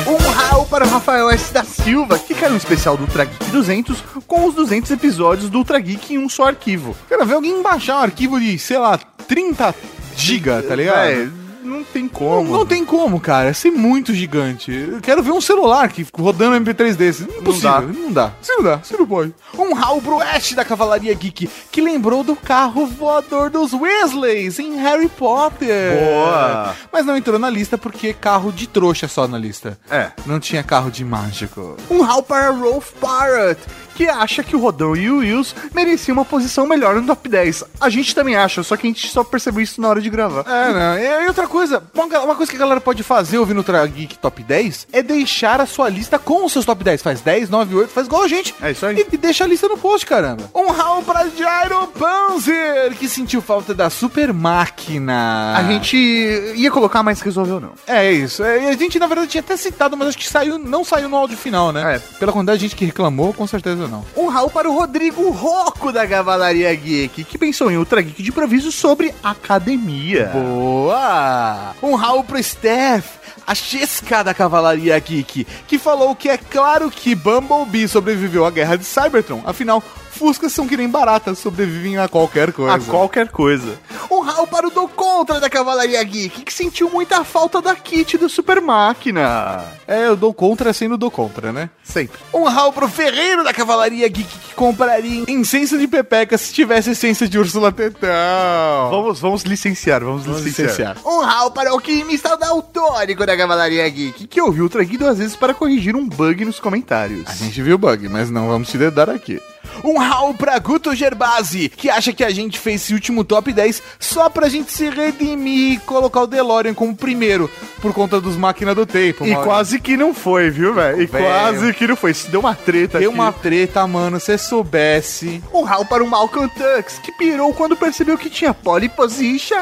[0.07, 1.53] um Raul para o Rafael S.
[1.53, 5.59] da Silva, que caiu um especial do Ultra Geek 200 com os 200 episódios do
[5.59, 6.97] Ultra Geek em um só arquivo.
[7.09, 8.97] Quero ver alguém baixar um arquivo de, sei lá,
[9.27, 9.75] 30
[10.17, 11.09] giga, tá ligado?
[11.09, 11.29] É,
[11.63, 12.53] não tem Não, como.
[12.53, 13.49] não tem como, cara.
[13.49, 14.71] É ser muito gigante.
[14.71, 17.23] Eu quero ver um celular que rodando MP3 desse.
[17.23, 17.71] Impossível.
[17.71, 17.81] dá.
[17.81, 18.33] Não dá.
[18.41, 18.77] Você não dá.
[18.79, 19.35] Você não pode.
[19.59, 25.09] Um pro Ash da Cavalaria Geek, que lembrou do carro voador dos Weasleys em Harry
[25.09, 25.99] Potter.
[25.99, 26.75] Boa.
[26.93, 29.79] Mas não entrou na lista porque carro de trouxa só na lista.
[29.91, 30.11] É.
[30.27, 31.77] Não tinha carro de mágico.
[31.91, 33.59] Um Hal para Rolf Parrot,
[33.95, 37.65] que acha que o Rodão e o Wills mereciam uma posição melhor no top 10.
[37.81, 40.45] A gente também acha, só que a gente só percebeu isso na hora de gravar.
[40.47, 40.99] É, não.
[40.99, 44.19] E, e outra coisa, uma, coisa que a galera pode fazer ouvindo o Tra Geek
[44.19, 47.03] Top 10 é deixar a sua lista com os seus top 10.
[47.03, 48.55] Faz 10, 9, 8, faz igual a gente.
[48.61, 48.97] É isso aí.
[48.97, 50.51] E, e deixa a lista no post, caramba.
[50.55, 55.55] Um round pra Gyro Panzer, que sentiu falta da super máquina.
[55.57, 57.73] A gente ia colocar, mas resolveu não.
[57.87, 58.43] É isso.
[58.43, 61.17] É, a gente, na verdade, tinha até citado, mas acho que saiu, não saiu no
[61.17, 61.97] áudio final, né?
[61.97, 61.99] É.
[62.19, 64.05] Pela quantidade de gente que reclamou, com certeza não.
[64.17, 68.31] Um Raul para o Rodrigo Rocco da Cavalaria Geek, que pensou em Ultra Geek de
[68.31, 70.31] improviso sobre academia.
[70.33, 71.75] Boa!
[71.83, 73.17] Um Raul pro Steph,
[73.47, 78.77] a Chesca da Cavalaria Geek, que falou que é claro que Bumblebee sobreviveu à guerra
[78.77, 79.43] de Cybertron.
[79.45, 79.83] Afinal,
[80.15, 82.75] Fuscas são que nem baratas, sobrevivem a qualquer coisa.
[82.75, 83.79] A qualquer coisa.
[84.11, 88.17] Um Raul para o Do Contra da Cavalaria Geek, que sentiu muita falta da kit
[88.17, 89.65] do Super Máquina.
[89.89, 91.69] É, eu dou contra sendo dou contra, né?
[91.83, 92.19] Sempre.
[92.33, 97.29] Um Raul pro Ferreiro da Cavalaria Geek, que compraria incenso de pepeca se tivesse essência
[97.29, 98.91] de Úrsula Tetão.
[98.91, 100.95] Vamos, vamos licenciar, vamos, Vamos licenciar.
[100.95, 100.97] licenciar.
[101.05, 105.35] Um Raul para o alquimista daltônico da Cavalaria Geek, que ouviu o Geek duas vezes
[105.37, 107.25] para corrigir um bug nos comentários.
[107.27, 109.41] A gente viu o bug, mas não vamos te dedar aqui.
[109.83, 113.83] Um Raul pra Guto Gerbasi, que acha que a gente fez esse último top 10
[113.99, 118.75] só pra gente se redimir e colocar o DeLorean como primeiro, por conta dos máquinas
[118.75, 119.27] do tempo.
[119.27, 121.03] E quase que não foi, viu, velho?
[121.03, 122.11] E quase que não foi.
[122.11, 123.19] Isso deu uma treta Deu aqui.
[123.19, 125.43] uma treta, mano, se soubesse.
[125.53, 129.57] Um Raul para o Malcolm Tux, que pirou quando percebeu que tinha pole position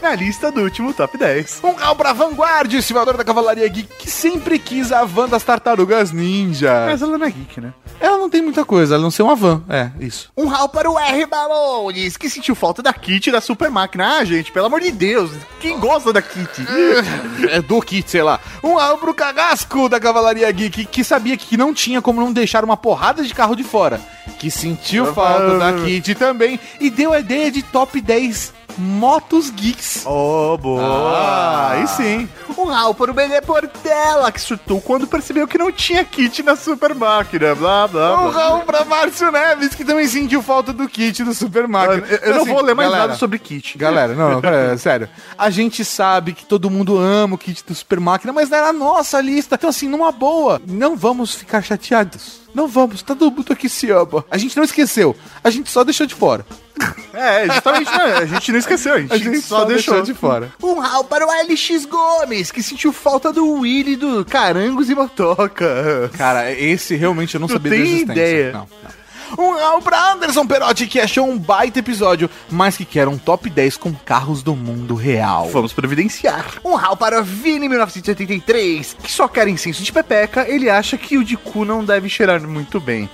[0.00, 1.60] na lista do último top 10.
[1.62, 5.42] Um Raul pra Vanguard, o estivador da Cavalaria Geek, que sempre quis a van das
[5.42, 6.86] tartarugas ninja.
[6.86, 7.72] Mas ela não é geek, né?
[8.00, 9.62] Ela não tem muita coisa, ela não ser uma van.
[9.68, 10.30] É, isso.
[10.36, 14.18] Um Raul para o R Balones, que sentiu falta da kit da Super Máquina.
[14.18, 16.48] Ah, gente, pelo amor de Deus, quem gosta da kit?
[17.50, 18.40] É do kit, sei lá.
[18.62, 22.64] Um Raul pro Cagasco da Cavalaria Geek, que sabia que não tinha como não deixar
[22.64, 24.00] uma porrada de carro de fora.
[24.38, 30.04] Que sentiu falta da kit também e deu a ideia de top 10 motos geeks.
[30.06, 30.82] Oh, boa.
[30.82, 32.28] Ah, aí sim.
[32.56, 36.56] Um Raul para o Benê Portela, que surtou quando percebeu que não tinha kit na
[36.56, 37.54] Super Máquina.
[37.54, 38.42] Blá, blá, Um blá.
[38.42, 42.06] Raul pra Márcio Neves, que também sentiu falta do kit do Super Máquina.
[42.08, 43.76] Eu, eu não Assim, vou ler mais galera, nada sobre kit.
[43.76, 45.08] Galera, não, não, pera, sério.
[45.36, 48.68] A gente sabe que todo mundo ama o kit do Super Máquina, mas não era
[48.68, 49.54] a nossa lista.
[49.56, 52.40] Então, assim, numa boa, não vamos ficar chateados.
[52.58, 54.24] Não vamos, todo mundo aqui se ama.
[54.28, 55.14] A gente não esqueceu,
[55.44, 56.44] a gente só deixou de fora.
[57.14, 58.14] É, justamente, né?
[58.18, 60.02] A gente não esqueceu, a gente, A gente só, deixou.
[60.02, 60.52] de fora.
[60.62, 66.10] Um Raul para o LX Gomes, que sentiu falta do Willy do Carangos e Motoca.
[66.16, 68.12] Cara, esse realmente eu não Tu sabia tem da existência.
[68.12, 68.52] ideia?
[68.52, 68.97] Não, não.
[69.36, 73.50] Um Raul pra Anderson Perotti, que achou um baita episódio, mas que quer um top
[73.50, 75.48] 10 com carros do mundo real.
[75.50, 76.54] Vamos providenciar.
[76.64, 81.24] Um Raul para Vini 1983, que só quer incenso de pepeca, ele acha que o
[81.24, 83.08] de cu não deve cheirar muito bem.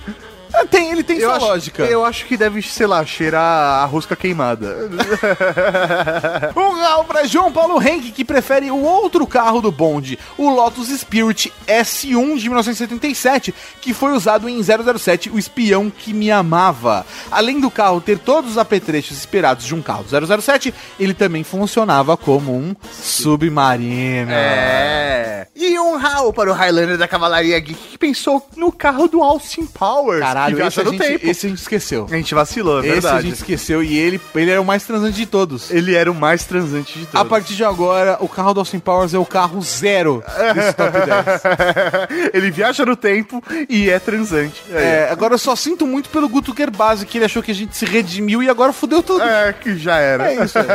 [0.57, 1.83] Ah, Tem, ele tem eu sua acho, lógica.
[1.83, 4.89] Eu acho que deve, sei lá, cheirar a rosca queimada.
[6.55, 10.89] Um Raul pra João Paulo Henke, que prefere o outro carro do bonde, o Lotus
[10.89, 17.05] Spirit S1 de 1977, que foi usado em 007, o espião que me amava.
[17.31, 21.43] Além do carro ter todos os apetrechos esperados de um carro do 007, ele também
[21.43, 24.31] funcionava como um submarino.
[24.31, 25.47] É.
[25.55, 29.65] E um Raul para o Highlander da Cavalaria Geek, que pensou no carro do Austin
[29.65, 30.19] Powers.
[30.19, 31.27] Caralho, que esse a, gente, tempo.
[31.27, 32.07] esse a gente esqueceu.
[32.09, 33.27] A gente vacilou, é Esse a verdade.
[33.27, 35.71] gente esqueceu e ele, ele era o mais transante de todos.
[35.71, 37.21] Ele era o mais transante de todos.
[37.21, 40.23] A partir de agora, o carro do Austin Powers é o carro zero
[40.53, 42.31] desse top 10.
[42.33, 44.61] ele viaja no tempo e é transante.
[44.71, 47.75] É, agora eu só sinto muito pelo Guto Gerbasi, que ele achou que a gente
[47.75, 49.23] se redimiu e agora fudeu tudo.
[49.23, 50.31] É, que já era.
[50.31, 50.65] É isso aí.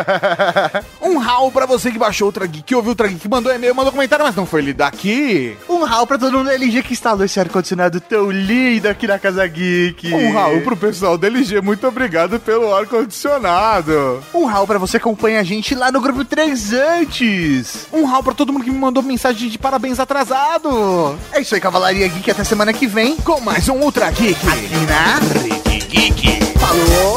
[1.02, 3.74] um rau pra você que baixou o Trageek, que ouviu o Trageek, que mandou e-mail,
[3.74, 5.56] mandou comentário, mas não foi lido aqui.
[5.80, 9.18] Um Raul pra todo mundo da LG que instalou esse ar-condicionado tão lindo aqui na
[9.18, 10.12] Casa Geek.
[10.12, 14.22] Um Raul pro pessoal da LG, muito obrigado pelo ar-condicionado.
[14.34, 17.86] Um Raul pra você que acompanha a gente lá no grupo Transantes.
[17.90, 21.18] Um rau pra todo mundo que me mandou mensagem de parabéns atrasado.
[21.32, 22.30] É isso aí, Cavalaria Geek.
[22.30, 23.16] Até semana que vem.
[23.16, 24.38] Com mais um Ultra Geek.
[24.46, 26.58] Aqui na Rede Geek.
[26.58, 27.16] Falou,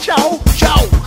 [0.00, 0.40] tchau.
[0.56, 1.01] Tchau.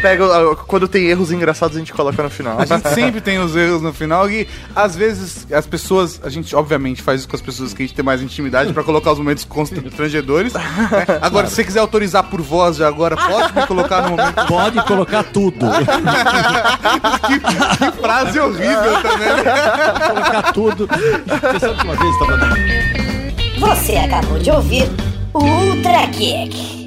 [0.00, 0.56] Pega.
[0.66, 2.58] Quando tem erros engraçados, a gente coloca no final.
[2.58, 6.54] A gente sempre tem os erros no final e às vezes as pessoas, a gente
[6.56, 9.18] obviamente faz isso com as pessoas que a gente tem mais intimidade pra colocar os
[9.18, 10.52] momentos constrangedores.
[10.52, 10.62] né?
[11.20, 14.46] Agora, se você quiser autorizar por voz já agora, pode me colocar no momento.
[14.46, 15.66] Pode colocar tudo.
[17.78, 19.28] Que frase horrível também.
[19.28, 19.44] né?
[20.08, 20.88] colocar tudo.
[20.88, 22.16] Você sabe que uma vez
[23.58, 24.88] Você acabou de ouvir
[25.32, 26.79] o Ultra Kick.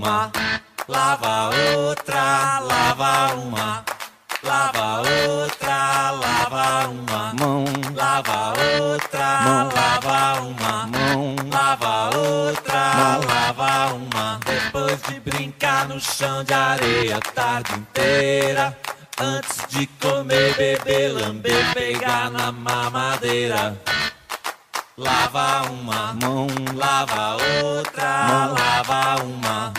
[0.00, 0.32] Uma
[0.88, 3.84] lava outra, lava uma.
[4.42, 7.34] Lava outra, lava uma.
[7.38, 7.64] mão,
[7.94, 9.68] Lava outra, Mão.
[9.68, 10.86] lava uma.
[10.86, 14.40] mão, Lava outra, lava uma.
[14.46, 18.74] Depois de brincar no chão de areia a tarde inteira.
[19.20, 23.78] Antes de comer, beber, lamber, pegar na mamadeira.
[25.00, 28.54] Lava uma, mão, lava outra, Mão.
[28.54, 29.72] lava uma.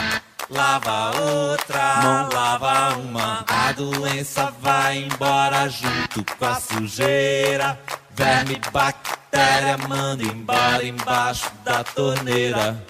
[0.50, 2.30] Lava outra, Mão.
[2.34, 3.46] lava uma.
[3.48, 7.80] A doença vai embora junto com a sujeira.
[8.16, 12.84] Verme, bactéria, manda embora embaixo da torneira.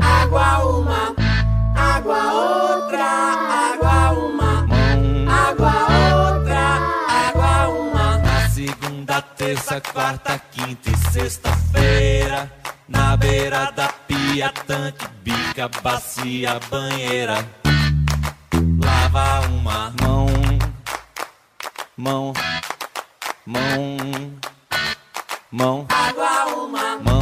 [0.00, 1.14] Água uma,
[1.76, 2.63] água outra,
[9.54, 12.50] terça, quarta, quinta e sexta-feira.
[12.88, 17.46] Na beira da pia, tanque, bica, bacia, banheira.
[18.82, 20.26] Lava uma, mão,
[21.96, 22.32] mão,
[23.46, 23.96] mão,
[25.50, 27.13] mão, água